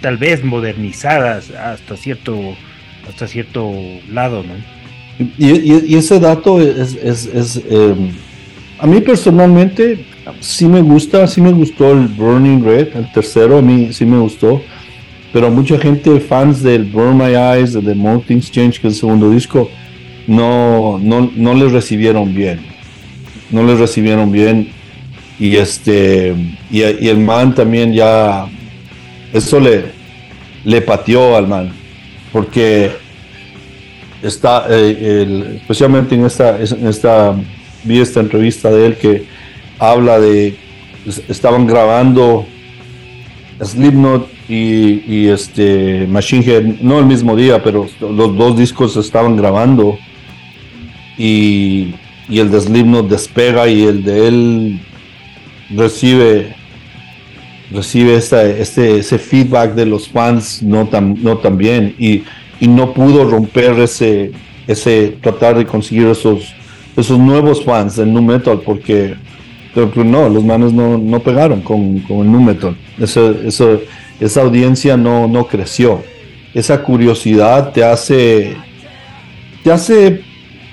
tal 0.01 0.19
vez 0.19 0.45
modernizada 0.45 1.37
hasta 1.39 1.97
cierto, 1.97 2.57
hasta 3.09 3.27
cierto 3.27 3.73
lado, 4.11 4.43
¿no? 4.43 4.55
Y, 5.39 5.95
ese 5.95 6.19
dato 6.19 6.61
es, 6.61 6.95
es- 6.95 7.63
eh, 7.71 7.95
a 8.79 8.87
mí 8.87 9.01
personalmente 9.01 10.05
sí 10.41 10.67
me 10.67 10.83
gusta, 10.83 11.27
sí 11.27 11.41
me 11.41 11.53
gustó 11.53 11.93
el 11.93 12.09
Burning 12.09 12.65
Red, 12.65 12.89
el 12.97 13.13
tercero 13.13 13.59
a 13.59 13.63
mí 13.63 13.93
sí 13.93 14.05
me 14.05 14.19
gustó, 14.19 14.61
pero 15.33 15.51
mucha 15.51 15.79
gente, 15.79 16.19
fans 16.21 16.63
del 16.63 16.85
Burn 16.85 17.17
My 17.17 17.35
Eyes, 17.35 17.73
de 17.75 17.83
The 17.83 17.95
More 17.95 18.23
Things 18.27 18.51
Change, 18.51 18.81
que 18.81 18.89
es 18.89 18.95
el 18.95 19.01
segundo 19.01 19.31
disco, 19.31 19.71
no, 20.27 20.99
no, 21.01 21.31
no 21.35 21.55
les 21.55 21.73
recibieron 21.73 22.35
bien, 22.35 22.61
no 23.51 23.63
les 23.65 23.79
recibieron 23.79 24.33
bien 24.33 24.69
y 25.39 25.57
este 25.57 26.35
y, 26.71 26.79
y 26.83 27.09
el 27.09 27.19
man 27.19 27.55
también 27.55 27.93
ya 27.93 28.47
eso 29.33 29.59
le, 29.61 29.87
le 30.65 30.81
pateó 30.81 31.37
al 31.37 31.47
man 31.49 31.73
porque 32.33 32.91
está, 34.25 34.67
eh, 34.71 35.57
especialmente 35.61 36.15
en 36.15 36.25
esta, 36.25 36.57
vi 37.85 38.01
esta 38.01 38.21
entrevista 38.21 38.71
de 38.71 38.87
él 38.87 38.97
que 38.97 39.25
habla 39.79 40.19
de, 40.19 40.57
es- 41.07 41.23
estaban 41.29 41.67
grabando 41.67 42.47
Slipknot 43.63 44.29
y, 44.49 45.29
este 45.29 46.07
Machine 46.09 46.45
Head, 46.45 46.63
no 46.81 46.99
el 46.99 47.07
mismo 47.07 47.37
día, 47.37 47.63
pero 47.63 47.87
los 48.01 48.37
dos 48.37 48.57
discos 48.59 48.97
estaban 48.97 49.37
grabando 49.37 49.97
y, 51.17 51.95
y 52.29 52.39
el 52.41 52.51
de 52.51 52.61
Slipknot 52.61 53.09
despega 53.09 53.69
y 53.69 53.85
el 53.85 54.03
de 54.05 54.29
él 54.29 54.81
recibe 55.71 56.55
recibe 57.73 58.17
este, 58.17 58.99
ese 58.99 59.19
feedback 59.19 59.75
de 59.75 59.87
los 59.87 60.09
fans 60.09 60.63
no 60.63 60.87
tan, 60.87 61.21
no 61.23 61.39
tan 61.39 61.57
bien. 61.57 61.95
Y, 61.99 62.23
y 62.61 62.69
no 62.69 62.93
pudo 62.93 63.25
romper 63.29 63.79
ese, 63.81 64.33
ese 64.67 65.17
tratar 65.21 65.57
de 65.57 65.67
conseguir 65.67 66.07
esos, 66.09 66.55
esos 66.97 67.19
nuevos 67.19 67.65
fans 67.65 67.97
del 67.97 68.13
nu 68.13 68.23
metal 68.23 68.61
porque 68.65 69.17
no, 70.05 70.29
los 70.29 70.45
manes 70.45 70.73
no, 70.73 70.97
no 70.99 71.21
pegaron 71.21 71.61
con, 71.61 71.99
con 72.01 72.19
el 72.21 72.31
nu 72.31 72.41
metal. 72.41 72.77
Eso- 72.99 73.35
esa 74.21 74.41
audiencia 74.43 74.97
no, 74.97 75.27
no 75.27 75.47
creció. 75.49 76.03
Esa 76.55 76.81
curiosidad 76.81 77.73
te 77.73 77.83
hace, 77.83 78.57
te 79.65 79.73
hace 79.73 80.23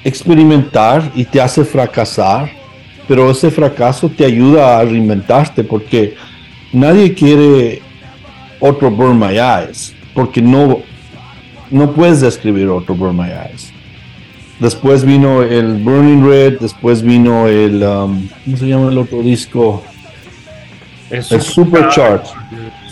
experimentar 0.04 1.12
y 1.16 1.26
te 1.26 1.42
hace 1.42 1.66
fracasar, 1.66 2.52
pero 3.08 3.32
ese 3.32 3.50
fracaso 3.50 4.10
te 4.10 4.24
ayuda 4.24 4.78
a 4.78 4.84
reinventarte 4.84 5.64
porque 5.64 6.16
nadie 6.72 7.14
quiere 7.16 7.82
otro 8.60 8.92
Burn 8.92 9.18
My 9.18 9.38
Eyes, 9.40 9.96
porque 10.14 10.42
no, 10.42 10.80
no 11.72 11.92
puedes 11.94 12.22
describir 12.22 12.68
otro 12.70 12.96
Burn 12.96 13.16
My 13.18 13.30
Eyes. 13.30 13.72
Después 14.60 15.04
vino 15.04 15.42
el 15.42 15.76
Burning 15.84 16.24
Red, 16.24 16.60
después 16.60 17.02
vino 17.02 17.48
el, 17.48 17.82
um, 17.84 18.28
¿cómo 18.46 18.58
se 18.58 18.68
llama 18.68 18.90
el 18.92 18.98
otro 19.00 19.22
disco? 19.24 19.82
El 21.10 21.42
Supercharged. 21.42 22.30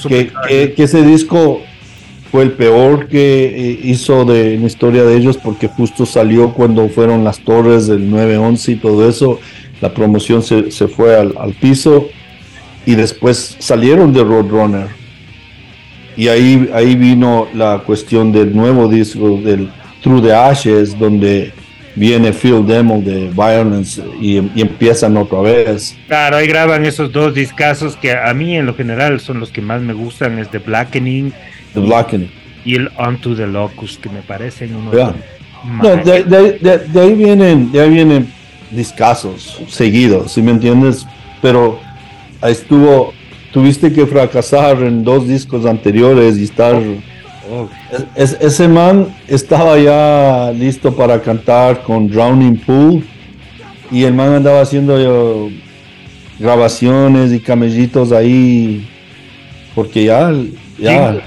Que, 0.07 0.31
que- 0.47 0.73
que 0.73 0.83
ese 0.83 1.03
disco 1.03 1.61
fue 2.31 2.43
el 2.43 2.51
peor 2.53 3.07
que 3.07 3.45
eh, 3.45 3.79
hizo 3.83 4.25
de, 4.25 4.55
en 4.55 4.61
la 4.61 4.67
historia 4.67 5.03
de 5.03 5.15
ellos 5.15 5.37
porque 5.37 5.67
justo 5.67 6.05
salió 6.05 6.53
cuando 6.53 6.87
fueron 6.89 7.23
las 7.23 7.39
torres 7.39 7.87
del 7.87 8.09
911 8.09 8.71
y 8.71 8.75
todo 8.77 9.07
eso. 9.07 9.39
La 9.81 9.93
promoción 9.93 10.41
se, 10.43 10.71
se 10.71 10.87
fue 10.87 11.15
al, 11.17 11.35
al 11.39 11.53
piso 11.53 12.07
y 12.85 12.95
después 12.95 13.55
salieron 13.59 14.11
de 14.13 14.23
Roadrunner. 14.23 14.87
Y 16.19 16.27
ahí, 16.27 16.69
ahí 16.73 16.95
vino 16.95 17.47
la 17.53 17.79
cuestión 17.85 18.31
del 18.31 18.55
nuevo 18.55 18.87
disco, 18.87 19.39
del 19.43 19.69
Through 20.03 20.23
the 20.23 20.33
Ashes, 20.33 20.97
donde 20.99 21.53
viene 21.95 22.31
Phil 22.33 22.65
Demo 22.65 23.01
de 23.01 23.29
Violence 23.29 24.01
y, 24.21 24.37
y 24.55 24.61
empiezan 24.61 25.15
otra 25.17 25.39
vez. 25.41 25.95
Claro, 26.07 26.37
ahí 26.37 26.47
graban 26.47 26.85
esos 26.85 27.11
dos 27.11 27.33
discazos 27.33 27.95
que 27.95 28.11
a 28.11 28.33
mí 28.33 28.55
en 28.57 28.65
lo 28.65 28.73
general 28.75 29.19
son 29.19 29.39
los 29.39 29.49
que 29.51 29.61
más 29.61 29.81
me 29.81 29.93
gustan, 29.93 30.39
es 30.39 30.49
The 30.49 30.59
Blackening 30.59 31.31
The 31.73 31.79
Blackening. 31.79 32.29
y 32.65 32.75
el 32.75 32.89
Onto 32.97 33.35
the 33.35 33.47
Locust, 33.47 34.01
que 34.01 34.09
me 34.09 34.21
parecen 34.21 34.75
unos. 34.75 34.93
Ya. 34.95 35.13
No, 35.81 35.95
de, 35.97 36.23
de- 36.23 36.53
de- 36.59 36.77
de 36.79 37.01
ahí 37.01 37.13
vienen, 37.15 37.71
de 37.71 37.81
ahí 37.81 37.89
vienen 37.89 38.27
discasos 38.71 39.61
seguidos, 39.67 40.31
¿sí 40.33 40.41
me 40.41 40.51
entiendes? 40.51 41.05
Pero 41.41 41.79
ahí 42.41 42.51
estuvo, 42.53 43.13
tuviste 43.51 43.91
que 43.91 44.05
fracasar 44.05 44.81
en 44.83 45.03
dos 45.03 45.27
discos 45.27 45.65
anteriores 45.65 46.37
y 46.37 46.43
estar. 46.43 46.75
Oh, 47.51 47.67
es- 48.15 48.33
es- 48.33 48.41
ese 48.41 48.67
man 48.67 49.07
estaba 49.27 49.77
ya 49.79 50.51
listo 50.55 50.95
para 50.95 51.21
cantar 51.21 51.81
con 51.83 52.07
Drowning 52.07 52.57
Pool 52.59 53.03
y 53.91 54.03
el 54.03 54.13
man 54.13 54.33
andaba 54.33 54.61
haciendo 54.61 55.01
yo, 55.01 55.49
grabaciones 56.37 57.33
y 57.33 57.39
camellitos 57.39 58.11
ahí 58.11 58.87
porque 59.75 60.05
ya, 60.05 60.31
ya, 60.77 61.13
Sí. 61.13 61.19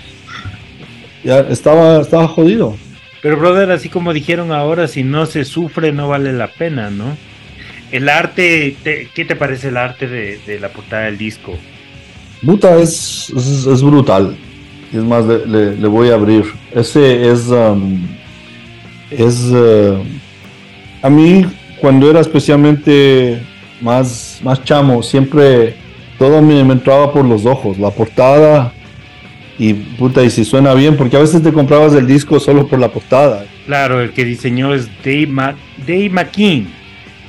ya 1.24 1.40
estaba, 1.40 2.00
estaba 2.00 2.28
jodido. 2.28 2.76
Pero, 3.20 3.36
brother, 3.36 3.70
así 3.70 3.88
como 3.88 4.12
dijeron 4.12 4.52
ahora, 4.52 4.88
si 4.88 5.02
no 5.04 5.26
se 5.26 5.44
sufre, 5.44 5.92
no 5.92 6.08
vale 6.08 6.32
la 6.32 6.48
pena, 6.48 6.90
¿no? 6.90 7.16
El 7.92 8.08
arte, 8.08 8.74
te- 8.82 9.08
¿qué 9.14 9.24
te 9.24 9.36
parece 9.36 9.68
el 9.68 9.76
arte 9.76 10.08
de, 10.08 10.38
de 10.46 10.58
la 10.58 10.70
portada 10.70 11.04
del 11.04 11.18
disco? 11.18 11.56
Puta, 12.44 12.76
es, 12.78 13.30
es, 13.36 13.82
brutal. 13.82 14.36
Es 14.92 15.02
más, 15.02 15.24
le, 15.26 15.76
le- 15.76 15.86
voy 15.88 16.10
a 16.10 16.14
abrir. 16.14 16.44
Ese 16.74 17.30
es. 17.30 17.48
um, 17.48 18.00
es. 19.10 19.40
uh, 19.50 20.02
a 21.02 21.08
mí, 21.10 21.46
cuando 21.80 22.10
era 22.10 22.20
especialmente 22.20 23.40
más, 23.80 24.40
más 24.42 24.62
chamo, 24.64 25.02
siempre 25.02 25.76
todo 26.18 26.42
me, 26.42 26.60
entraba 26.60 27.12
por 27.12 27.24
los 27.24 27.46
ojos. 27.46 27.78
La 27.78 27.90
portada. 27.90 28.72
Y 29.58 29.74
puta, 29.74 30.22
y 30.24 30.30
si 30.30 30.44
suena 30.44 30.74
bien, 30.74 30.96
porque 30.96 31.16
a 31.16 31.20
veces 31.20 31.42
te 31.42 31.52
comprabas 31.52 31.92
el 31.94 32.06
disco 32.06 32.40
solo 32.40 32.66
por 32.66 32.78
la 32.80 32.88
portada. 32.88 33.44
Claro, 33.66 34.00
el 34.00 34.10
que 34.12 34.24
diseñó 34.24 34.74
es 34.74 34.88
Dave, 35.04 35.26
Ma- 35.28 35.54
Dave 35.86 36.08
McKean. 36.10 36.66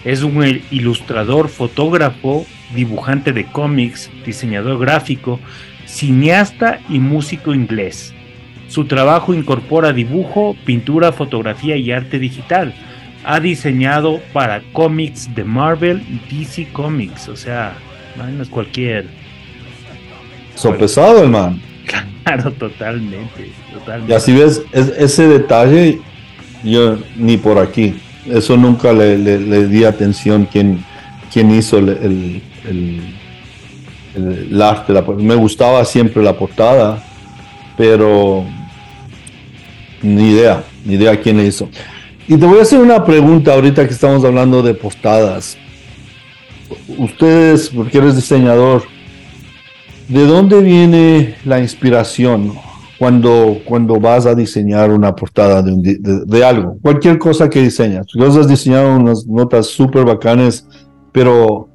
Es 0.04 0.24
un 0.24 0.62
ilustrador, 0.72 1.50
fotógrafo, 1.50 2.46
dibujante 2.76 3.32
de 3.34 3.46
cómics, 3.46 4.10
diseñador 4.26 4.80
gráfico, 4.80 5.40
cineasta 5.86 6.80
y 6.90 7.00
músico 7.00 7.54
inglés. 7.54 8.14
Su 8.68 8.86
trabajo 8.86 9.34
incorpora 9.34 9.94
dibujo, 9.94 10.56
pintura, 10.66 11.12
fotografía 11.12 11.76
y 11.78 11.92
arte 11.92 12.18
digital. 12.20 12.74
Ha 13.26 13.40
diseñado 13.40 14.20
para 14.34 14.62
cómics 14.74 15.34
de 15.36 15.44
Marvel 15.44 16.02
y 16.10 16.36
DC 16.40 16.70
Comics, 16.74 17.30
o 17.30 17.36
sea, 17.36 17.74
no 18.18 18.42
es 18.42 18.50
cualquier. 18.50 19.06
Sopesado 20.56 21.24
el 21.24 21.30
man. 21.30 21.62
Claro, 22.24 22.52
totalmente, 22.54 23.52
totalmente. 23.74 24.12
Y 24.14 24.16
así 24.16 24.34
ves, 24.34 24.62
es- 24.72 24.94
ese 24.98 25.28
detalle, 25.28 26.00
yo 26.64 26.98
ni 27.18 27.38
por 27.38 27.58
aquí. 27.60 27.96
Eso 28.26 28.56
nunca 28.56 28.94
le, 28.94 29.18
le- 29.18 29.40
le 29.40 29.68
di 29.68 29.84
atención 29.84 30.48
quién, 30.50 30.84
quién 31.32 31.52
hizo 31.52 31.78
el, 31.80 31.90
el- 31.90 32.42
el- 32.66 34.62
arte. 34.62 34.94
me 35.18 35.36
gustaba 35.36 35.84
siempre 35.86 36.22
la 36.24 36.38
portada, 36.38 37.04
pero 37.76 38.46
ni 40.02 40.30
idea, 40.32 40.64
ni 40.86 40.96
idea 40.96 41.20
quién 41.20 41.38
le 41.38 41.46
hizo. 41.48 41.68
Y 42.28 42.38
te 42.38 42.46
voy 42.46 42.60
a 42.60 42.62
hacer 42.62 42.80
una 42.80 43.04
pregunta 43.04 43.54
ahorita 43.54 43.88
que 43.88 43.94
estamos 43.94 44.24
hablando 44.24 44.62
de 44.62 44.74
portadas. 44.76 45.58
Ustedes, 46.98 47.70
porque 47.70 47.98
eres 47.98 48.16
diseñador, 48.16 48.84
¿De 50.08 50.26
dónde 50.26 50.62
viene 50.62 51.36
la 51.46 51.60
inspiración 51.60 52.54
cuando, 53.00 53.60
cuando 53.66 54.00
vas 54.00 54.26
a 54.26 54.36
diseñar 54.36 54.92
una 54.92 55.16
portada 55.16 55.62
de 55.64 56.46
algo? 56.46 56.78
Cualquier 56.82 57.18
cosa 57.18 57.50
que 57.50 57.62
diseñas. 57.62 58.06
Tú 58.08 58.24
has 58.24 58.48
diseñado 58.48 58.98
unas 58.98 59.26
notas 59.26 59.68
súper 59.68 60.04
bacanes, 60.04 60.68
pero 61.14 61.70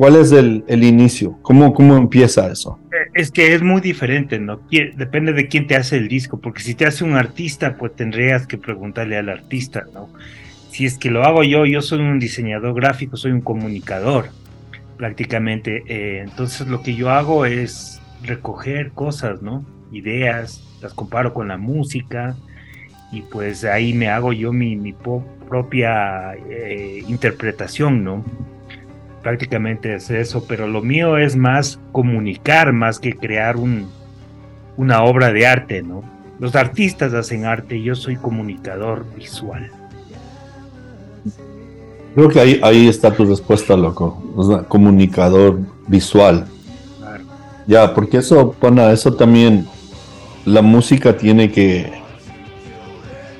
¿cuál 0.00 0.16
es 0.16 0.32
el, 0.32 0.64
el 0.66 0.82
inicio? 0.82 1.38
¿Cómo, 1.42 1.74
¿Cómo 1.74 1.94
empieza 1.98 2.50
eso? 2.50 2.78
Es 3.12 3.30
que 3.30 3.52
es 3.52 3.60
muy 3.60 3.82
diferente, 3.82 4.38
¿no? 4.38 4.58
Depende 4.96 5.34
de 5.34 5.46
quién 5.46 5.66
te 5.66 5.76
hace 5.76 5.98
el 5.98 6.08
disco, 6.08 6.40
porque 6.40 6.62
si 6.62 6.74
te 6.74 6.86
hace 6.86 7.04
un 7.04 7.16
artista, 7.16 7.76
pues 7.76 7.94
tendrías 7.94 8.46
que 8.46 8.56
preguntarle 8.56 9.18
al 9.18 9.28
artista, 9.28 9.84
¿no? 9.92 10.08
Si 10.70 10.86
es 10.86 10.96
que 10.96 11.10
lo 11.10 11.22
hago 11.24 11.42
yo, 11.42 11.66
yo 11.66 11.82
soy 11.82 11.98
un 11.98 12.18
diseñador 12.18 12.72
gráfico, 12.72 13.18
soy 13.18 13.32
un 13.32 13.42
comunicador, 13.42 14.30
prácticamente. 14.96 15.82
eh, 15.86 16.22
entonces 16.22 16.66
lo 16.66 16.82
que 16.82 16.94
yo 16.94 17.10
hago 17.10 17.44
es 17.44 18.00
recoger 18.22 18.92
cosas, 18.92 19.42
¿no? 19.42 19.66
Ideas, 19.92 20.64
las 20.80 20.94
comparo 20.94 21.34
con 21.34 21.48
la 21.48 21.58
música 21.58 22.36
y 23.12 23.20
pues 23.20 23.64
ahí 23.64 23.92
me 23.92 24.08
hago 24.08 24.32
yo 24.32 24.50
mi, 24.50 24.76
mi 24.76 24.94
propia 24.94 26.36
eh, 26.48 27.04
interpretación, 27.06 28.02
¿no? 28.02 28.24
Prácticamente 29.22 29.94
es 29.94 30.10
eso, 30.10 30.44
pero 30.48 30.66
lo 30.66 30.82
mío 30.82 31.18
es 31.18 31.36
más 31.36 31.78
comunicar 31.92 32.72
más 32.72 32.98
que 32.98 33.14
crear 33.16 33.56
un, 33.56 33.88
una 34.76 35.02
obra 35.02 35.32
de 35.32 35.46
arte, 35.46 35.82
¿no? 35.82 36.02
Los 36.38 36.56
artistas 36.56 37.12
hacen 37.12 37.44
arte, 37.44 37.82
yo 37.82 37.94
soy 37.94 38.16
comunicador 38.16 39.04
visual. 39.14 39.70
Creo 42.14 42.28
que 42.28 42.40
ahí, 42.40 42.60
ahí 42.62 42.88
está 42.88 43.12
tu 43.14 43.24
respuesta, 43.24 43.76
loco. 43.76 44.22
O 44.34 44.42
sea, 44.42 44.62
comunicador 44.62 45.58
visual. 45.86 46.46
Claro. 46.98 47.24
Ya, 47.66 47.94
porque 47.94 48.16
eso, 48.18 48.52
pana, 48.52 48.90
eso 48.90 49.14
también, 49.14 49.66
la 50.44 50.62
música 50.62 51.16
tiene 51.16 51.52
que, 51.52 51.92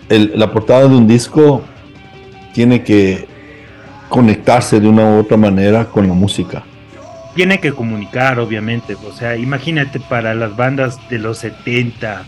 el- 0.09 0.33
la 0.37 0.53
portada 0.53 0.83
de 0.87 0.95
un 0.95 1.07
disco 1.09 1.63
tiene 2.53 2.85
que 2.85 3.27
conectarse 4.11 4.79
de 4.79 4.89
una 4.89 5.05
u 5.05 5.21
otra 5.21 5.39
manera 5.39 5.87
con 5.87 6.07
la 6.07 6.13
música. 6.13 6.63
Tiene 7.35 7.61
que 7.61 7.73
comunicar, 7.73 8.39
obviamente, 8.39 8.97
o 8.97 9.13
sea, 9.13 9.37
imagínate 9.37 10.01
para 10.01 10.35
las 10.35 10.55
bandas 10.55 10.99
de 11.09 11.19
los 11.19 11.39
70, 11.39 12.25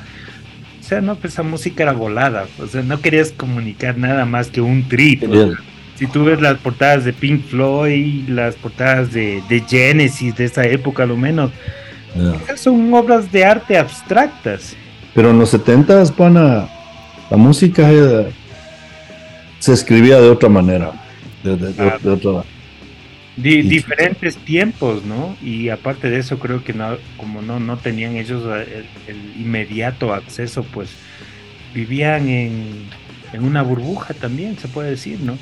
o 0.80 0.84
sea, 0.84 1.00
no, 1.00 1.16
pues 1.16 1.34
esa 1.34 1.42
música 1.42 1.82
era 1.82 1.92
volada, 1.92 2.46
o 2.58 2.66
sea, 2.66 2.82
no 2.82 3.00
querías 3.00 3.32
comunicar 3.32 3.98
nada 3.98 4.24
más 4.24 4.48
que 4.48 4.60
un 4.60 4.88
trip. 4.88 5.24
o 5.28 5.34
sea, 5.34 5.48
si 5.96 6.06
tú 6.06 6.24
ves 6.24 6.40
las 6.40 6.58
portadas 6.58 7.04
de 7.04 7.12
Pink 7.12 7.44
Floyd, 7.44 8.28
las 8.28 8.54
portadas 8.54 9.12
de, 9.12 9.42
de 9.48 9.60
Genesis 9.68 10.34
de 10.36 10.44
esa 10.44 10.64
época, 10.64 11.04
lo 11.04 11.16
menos, 11.16 11.50
son 12.56 12.92
obras 12.94 13.30
de 13.32 13.44
arte 13.44 13.76
abstractas. 13.76 14.76
Pero 15.14 15.30
en 15.30 15.38
los 15.38 15.50
70 15.50 16.04
pana, 16.16 16.68
la 17.30 17.36
música 17.36 17.88
se 19.58 19.72
escribía 19.72 20.20
de 20.20 20.30
otra 20.30 20.48
manera. 20.48 21.01
De- 21.42 21.56
de- 21.56 21.74
Ah. 21.82 21.98
de 22.02 22.42
Di- 23.34 23.62
diferentes 23.62 24.36
tiempos, 24.36 25.04
¿no? 25.06 25.36
Y 25.42 25.70
aparte 25.70 26.10
de 26.10 26.18
eso, 26.18 26.38
creo 26.38 26.62
que 26.62 26.74
no, 26.74 26.96
como 27.16 27.40
no, 27.40 27.58
no 27.60 27.78
tenían 27.78 28.16
ellos 28.16 28.42
eh, 28.46 28.84
el, 29.08 29.14
el 29.16 29.40
inmediato 29.40 30.12
acceso, 30.12 30.62
pues 30.64 30.90
vivían 31.72 32.28
en, 32.28 32.84
en 33.32 33.42
una 33.44 33.62
burbuja 33.62 34.12
también, 34.12 34.58
se 34.58 34.68
puede 34.68 34.90
decir, 34.90 35.18
¿no? 35.20 35.38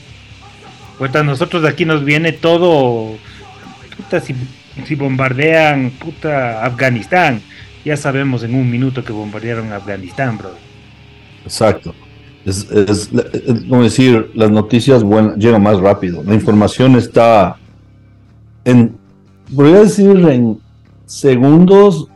Pues 0.98 1.14
a 1.16 1.24
nosotros 1.24 1.62
de 1.62 1.68
aquí 1.68 1.84
nos 1.84 2.05
viene 2.05 2.30
todo, 2.32 3.16
puta, 3.96 4.20
si, 4.20 4.36
si 4.86 4.94
bombardean, 4.94 5.90
puta, 5.90 6.64
Afganistán, 6.64 7.40
ya 7.84 7.96
sabemos 7.96 8.44
en 8.44 8.55
un 8.55 8.70
minuto 8.70 9.03
que 9.03 9.11
bombardearon 9.12 9.72
Afganistán, 9.72 10.38
bro. 10.38 10.55
Exacto. 11.44 11.92
Es, 12.45 12.70
es- 12.70 13.11
como 13.68 13.82
decir, 13.82 14.30
las 14.34 14.51
noticias 14.51 15.03
buenas 15.03 15.36
llegan 15.36 15.62
más 15.62 15.78
rápido. 15.78 16.22
La 16.24 16.34
información 16.34 16.97
está 16.97 17.57
en, 18.64 18.97
voy 19.51 19.72
a 19.72 19.80
decir, 19.80 20.11
en 20.28 20.59
segundos, 21.07 22.09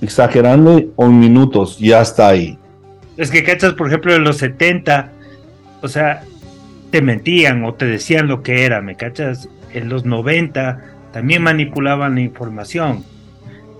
exagerando, 0.00 0.82
o 0.96 1.06
en 1.06 1.18
minutos, 1.20 1.78
ya 1.78 2.00
está 2.00 2.28
ahí. 2.28 2.58
Es 3.16 3.30
que 3.30 3.44
cachas, 3.44 3.74
por 3.74 3.86
ejemplo, 3.88 4.14
en 4.14 4.24
los 4.24 4.38
70, 4.38 5.12
o 5.82 5.88
sea, 5.88 6.22
te 6.90 7.00
mentían 7.00 7.64
o 7.64 7.74
te 7.74 7.86
decían 7.86 8.26
lo 8.28 8.42
que 8.42 8.64
era, 8.64 8.80
¿me 8.80 8.96
cachas? 8.96 9.48
En 9.72 9.88
los 9.88 10.04
90 10.04 10.80
también 11.12 11.42
manipulaban 11.42 12.16
la 12.16 12.20
información, 12.22 13.04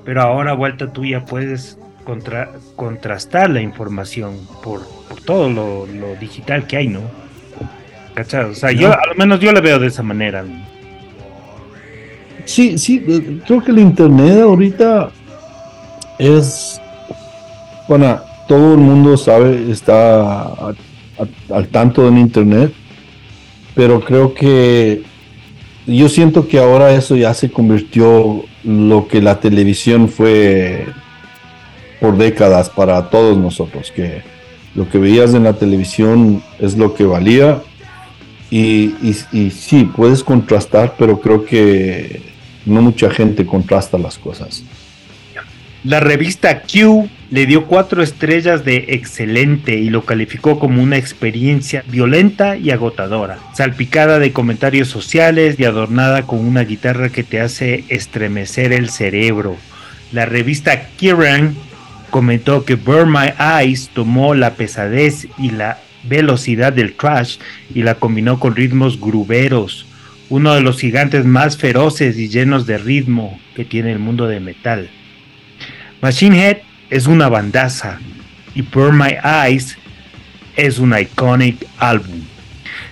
pero 0.04 0.22
ahora 0.22 0.52
a 0.52 0.54
vuelta 0.54 0.92
tuya 0.92 1.24
puedes 1.24 1.78
contra- 2.04 2.50
contrastar 2.76 3.50
la 3.50 3.60
información 3.60 4.34
por 4.62 4.82
todo 5.24 5.48
lo, 5.48 5.86
lo 5.86 6.14
digital 6.16 6.66
que 6.66 6.76
hay, 6.76 6.88
¿no? 6.88 7.00
¿Cachas? 8.14 8.46
O 8.50 8.54
sea, 8.54 8.70
yo, 8.72 8.92
a 8.92 9.06
lo 9.08 9.14
menos 9.16 9.40
yo 9.40 9.50
la 9.52 9.60
veo 9.60 9.78
de 9.78 9.88
esa 9.88 10.02
manera. 10.02 10.42
¿no? 10.42 10.64
Sí, 12.44 12.78
sí, 12.78 13.02
eh, 13.08 13.38
creo 13.46 13.62
que 13.62 13.70
el 13.72 13.78
internet 13.78 14.40
ahorita 14.42 15.10
es, 16.18 16.80
bueno, 17.88 18.20
todo 18.46 18.74
el 18.74 18.78
mundo 18.80 19.16
sabe, 19.16 19.70
está 19.70 20.42
a- 20.42 20.74
a- 21.18 21.54
al 21.54 21.68
tanto 21.68 22.04
del 22.04 22.18
internet, 22.18 22.72
pero 23.74 24.00
creo 24.00 24.34
que 24.34 25.02
yo 25.86 26.08
siento 26.08 26.46
que 26.46 26.58
ahora 26.58 26.92
eso 26.92 27.16
ya 27.16 27.34
se 27.34 27.50
convirtió 27.50 28.44
lo 28.62 29.08
que 29.08 29.20
la 29.20 29.40
televisión 29.40 30.08
fue 30.08 30.86
por 32.00 32.16
décadas 32.16 32.68
para 32.70 33.08
todos 33.10 33.36
nosotros, 33.38 33.90
que 33.90 34.22
lo 34.74 34.88
que 34.88 34.98
veías 34.98 35.34
en 35.34 35.44
la 35.44 35.54
televisión 35.54 36.42
es 36.58 36.76
lo 36.76 36.94
que 36.94 37.04
valía. 37.04 37.62
Y, 38.50 38.94
sí, 39.50 39.90
puedes 39.96 40.22
contrastar, 40.22 40.94
pero 40.96 41.20
creo 41.20 41.44
que 41.44 42.22
no 42.66 42.82
mucha 42.82 43.10
gente 43.10 43.44
contrasta 43.44 43.98
las 43.98 44.16
cosas. 44.16 44.62
La 45.82 46.00
revista 46.00 46.62
Q 46.62 47.08
le 47.30 47.46
dio 47.46 47.66
cuatro 47.66 48.02
estrellas 48.02 48.64
de 48.64 48.86
excelente 48.90 49.74
y 49.74 49.90
lo 49.90 50.04
calificó 50.04 50.58
como 50.58 50.82
una 50.82 50.96
experiencia 50.96 51.84
violenta 51.88 52.56
y 52.56 52.70
agotadora, 52.70 53.38
salpicada 53.54 54.18
de 54.18 54.32
comentarios 54.32 54.88
sociales 54.88 55.56
y 55.58 55.64
adornada 55.64 56.22
con 56.22 56.38
una 56.38 56.62
guitarra 56.62 57.10
que 57.10 57.24
te 57.24 57.40
hace 57.40 57.84
estremecer 57.88 58.72
el 58.72 58.88
cerebro. 58.88 59.56
La 60.12 60.26
revista 60.26 60.88
Kiran 60.96 61.56
comentó 62.14 62.64
que 62.64 62.76
Burn 62.76 63.10
My 63.10 63.32
Eyes 63.40 63.90
tomó 63.92 64.36
la 64.36 64.54
pesadez 64.54 65.26
y 65.36 65.50
la 65.50 65.80
velocidad 66.04 66.72
del 66.72 66.94
trash 66.94 67.38
y 67.74 67.82
la 67.82 67.96
combinó 67.96 68.38
con 68.38 68.54
ritmos 68.54 69.00
gruberos, 69.00 69.84
uno 70.30 70.54
de 70.54 70.60
los 70.60 70.78
gigantes 70.78 71.24
más 71.24 71.58
feroces 71.58 72.16
y 72.16 72.28
llenos 72.28 72.66
de 72.66 72.78
ritmo 72.78 73.40
que 73.56 73.64
tiene 73.64 73.90
el 73.90 73.98
mundo 73.98 74.28
de 74.28 74.38
metal. 74.38 74.90
Machine 76.02 76.38
Head 76.38 76.58
es 76.88 77.08
una 77.08 77.28
bandaza 77.28 77.98
y 78.54 78.62
Burn 78.62 78.96
My 78.96 79.16
Eyes 79.24 79.76
es 80.54 80.78
un 80.78 80.96
iconic 80.96 81.66
álbum. 81.78 82.20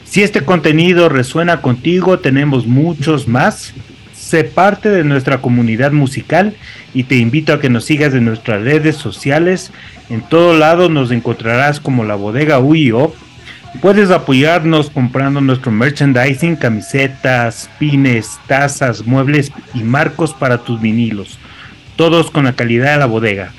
Si 0.03 0.25
este 0.25 0.45
contenido 0.45 1.09
resuena 1.09 1.63
contigo, 1.63 2.19
tenemos 2.19 2.67
muchos 2.67 3.29
más. 3.29 3.73
Sé 4.13 4.43
parte 4.43 4.89
de 4.89 5.05
nuestra 5.05 5.41
comunidad 5.41 5.93
musical 5.93 6.57
y 6.95 7.05
te 7.05 7.17
invito 7.17 7.53
a 7.53 7.61
que 7.61 7.71
nos 7.71 7.85
sigas 7.85 8.15
en 8.15 8.25
nuestras 8.25 8.63
redes 8.63 8.97
sociales. 8.97 9.73
En 10.11 10.23
todo 10.23 10.57
lado 10.57 10.89
nos 10.89 11.11
encontrarás 11.11 11.81
como 11.81 12.05
la 12.05 12.15
bodega 12.15 12.59
UIO. 12.59 13.15
Puedes 13.81 14.11
apoyarnos 14.11 14.91
comprando 14.91 15.41
nuestro 15.41 15.73
merchandising, 15.73 16.57
camisetas, 16.57 17.71
pines, 17.79 18.39
tazas, 18.47 19.07
muebles 19.07 19.51
y 19.75 19.83
marcos 19.83 20.35
para 20.35 20.59
tus 20.59 20.81
vinilos 20.81 21.39
todos 21.97 22.31
con 22.31 22.45
la 22.45 22.55
calidad 22.55 22.93
de 22.95 22.99
la 22.99 23.07
bodega. 23.07 23.53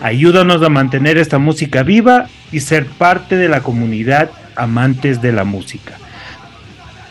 Ayúdanos 0.00 0.62
a 0.62 0.68
mantener 0.68 1.18
esta 1.18 1.38
música 1.38 1.82
viva 1.82 2.28
y 2.52 2.60
ser 2.60 2.86
parte 2.86 3.36
de 3.36 3.48
la 3.48 3.60
comunidad 3.60 4.30
amantes 4.56 5.20
de 5.20 5.32
la 5.32 5.44
música. 5.44 5.98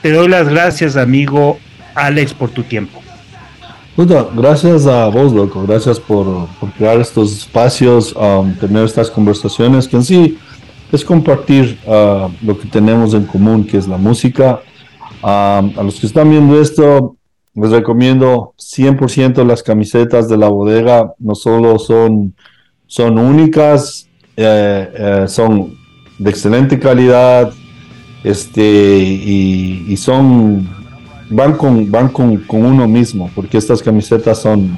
Te 0.01 0.11
doy 0.11 0.27
las 0.27 0.47
gracias, 0.47 0.97
amigo 0.97 1.59
Alex, 1.95 2.33
por 2.33 2.49
tu 2.49 2.63
tiempo. 2.63 3.03
Gracias 4.07 4.85
a 4.87 5.07
vos, 5.07 5.33
loco. 5.33 5.63
Gracias 5.67 5.99
por, 5.99 6.47
crear 6.77 6.99
estos 6.99 7.33
espacios, 7.37 8.15
um, 8.15 8.53
tener 8.55 8.85
estas 8.85 9.09
conversaciones, 9.09 9.87
que 9.87 9.97
en 9.97 10.03
sí 10.03 10.37
es 10.91 11.03
compartir 11.03 11.77
uh, 11.85 12.29
lo 12.41 12.57
que 12.57 12.67
tenemos 12.67 13.13
en 13.13 13.25
común, 13.25 13.65
que 13.65 13.77
es 13.77 13.87
la 13.87 13.97
música. 13.97 14.61
Um, 15.21 15.77
a 15.77 15.83
los 15.83 15.99
que 15.99 16.07
están 16.07 16.29
viendo 16.29 16.59
esto, 16.59 17.17
les 17.53 17.71
recomiendo 17.71 18.53
100% 18.57 19.45
las 19.45 19.63
camisetas 19.63 20.29
de 20.29 20.37
la 20.37 20.47
bodega. 20.47 21.13
No 21.19 21.35
solo 21.35 21.77
son, 21.79 22.33
son 22.87 23.17
únicas, 23.17 24.07
eh, 24.37 24.91
eh, 24.95 25.25
son 25.27 25.77
de 26.17 26.29
excelente 26.29 26.79
calidad 26.79 27.51
este, 28.23 28.61
y, 28.61 29.95
son, 29.97 30.69
van, 31.29 31.53
con, 31.53 31.89
van 31.89 32.09
con, 32.09 32.41
uno 32.49 32.87
mismo, 32.87 33.29
porque 33.35 33.57
estas 33.57 33.81
camisetas 33.81 34.41
son, 34.41 34.77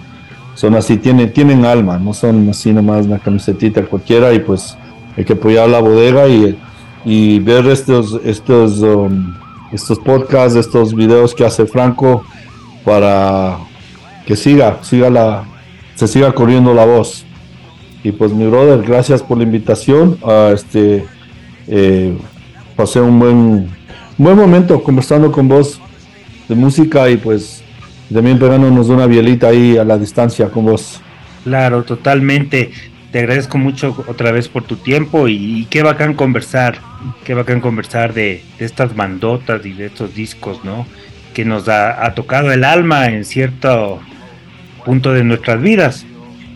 son 0.56 0.76
así, 0.76 0.97
tienen, 0.97 1.32
tienen 1.32 1.66
alma, 1.66 1.97
no 1.97 2.14
son 2.14 2.49
así 2.49 2.72
nomás 2.74 3.06
una 3.06 3.20
camisetita 3.20 3.86
cualquiera 3.86 4.34
y 4.34 4.39
pues 4.39 4.78
hay 5.18 5.26
que 5.26 5.34
apoyar 5.34 5.70
la 5.70 5.80
bodega 5.80 6.28
y, 6.28 6.58
y 7.06 7.39
ver 7.39 7.66
estos, 7.68 8.20
estos, 8.24 8.80
um, 8.80 9.34
estos 9.72 9.99
podcasts, 9.99 10.58
estos 10.58 10.93
videos 10.93 11.34
que 11.34 11.45
hace 11.45 11.66
Franco 11.66 12.24
para 12.84 13.58
que 14.26 14.36
siga, 14.36 14.80
siga 14.82 15.10
la, 15.10 15.45
se 15.95 16.08
siga 16.08 16.34
corriendo 16.34 16.74
la 16.74 16.86
voz. 16.86 17.26
Y 18.04 18.12
pues 18.12 18.32
mi 18.34 18.47
brother, 18.47 18.82
gracias 18.82 19.22
por 19.22 19.38
la 19.38 19.43
invitación. 19.43 20.18
a 20.24 20.52
este, 20.54 21.06
eh, 21.68 22.18
pasé 22.76 22.99
un 22.99 23.20
buen, 23.20 23.70
buen 24.18 24.36
momento 24.36 24.82
conversando 24.82 25.32
con 25.32 25.47
vos 25.47 25.81
de 26.52 26.56
música 26.56 27.10
y 27.10 27.18
pues 27.18 27.64
también 28.14 28.38
pegándonos 28.38 28.89
una 28.89 29.08
bielita 29.08 29.47
ahí 29.47 29.78
a 29.78 29.84
la 29.84 29.97
distancia 29.97 30.49
con 30.49 30.66
vos. 30.66 31.02
Claro, 31.43 31.84
totalmente. 31.84 32.72
Te 33.12 33.20
agradezco 33.20 33.58
mucho 33.58 34.06
otra 34.08 34.32
vez 34.32 34.47
por 34.47 34.64
tu 34.64 34.76
tiempo 34.76 35.28
y, 35.28 35.66
qué 35.70 35.84
bacán 35.84 36.14
conversar, 36.14 36.78
qué 37.26 37.34
bacán 37.34 37.60
conversar 37.60 38.14
de, 38.14 38.43
de 38.60 38.66
estas 38.66 38.95
bandotas 38.95 39.66
y 39.66 39.74
de 39.74 39.88
estos 39.88 40.14
discos, 40.14 40.64
¿no? 40.64 40.86
que 41.34 41.45
nos 41.45 41.68
ha, 41.68 42.14
tocado 42.14 42.52
el 42.52 42.64
alma 42.64 43.08
en 43.08 43.26
cierto 43.26 43.99
punto 44.86 45.14
de 45.14 45.24
nuestras 45.24 45.62
vidas. 45.62 46.06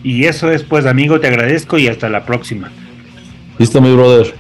Y 0.03 0.25
eso 0.25 0.51
es 0.51 0.63
pues 0.63 0.85
amigo, 0.85 1.19
te 1.19 1.27
agradezco 1.27 1.77
y 1.77 1.87
hasta 1.87 2.09
la 2.09 2.25
próxima. 2.25 2.71
Listo 3.57 3.81
mi 3.81 3.93
brother. 3.93 4.35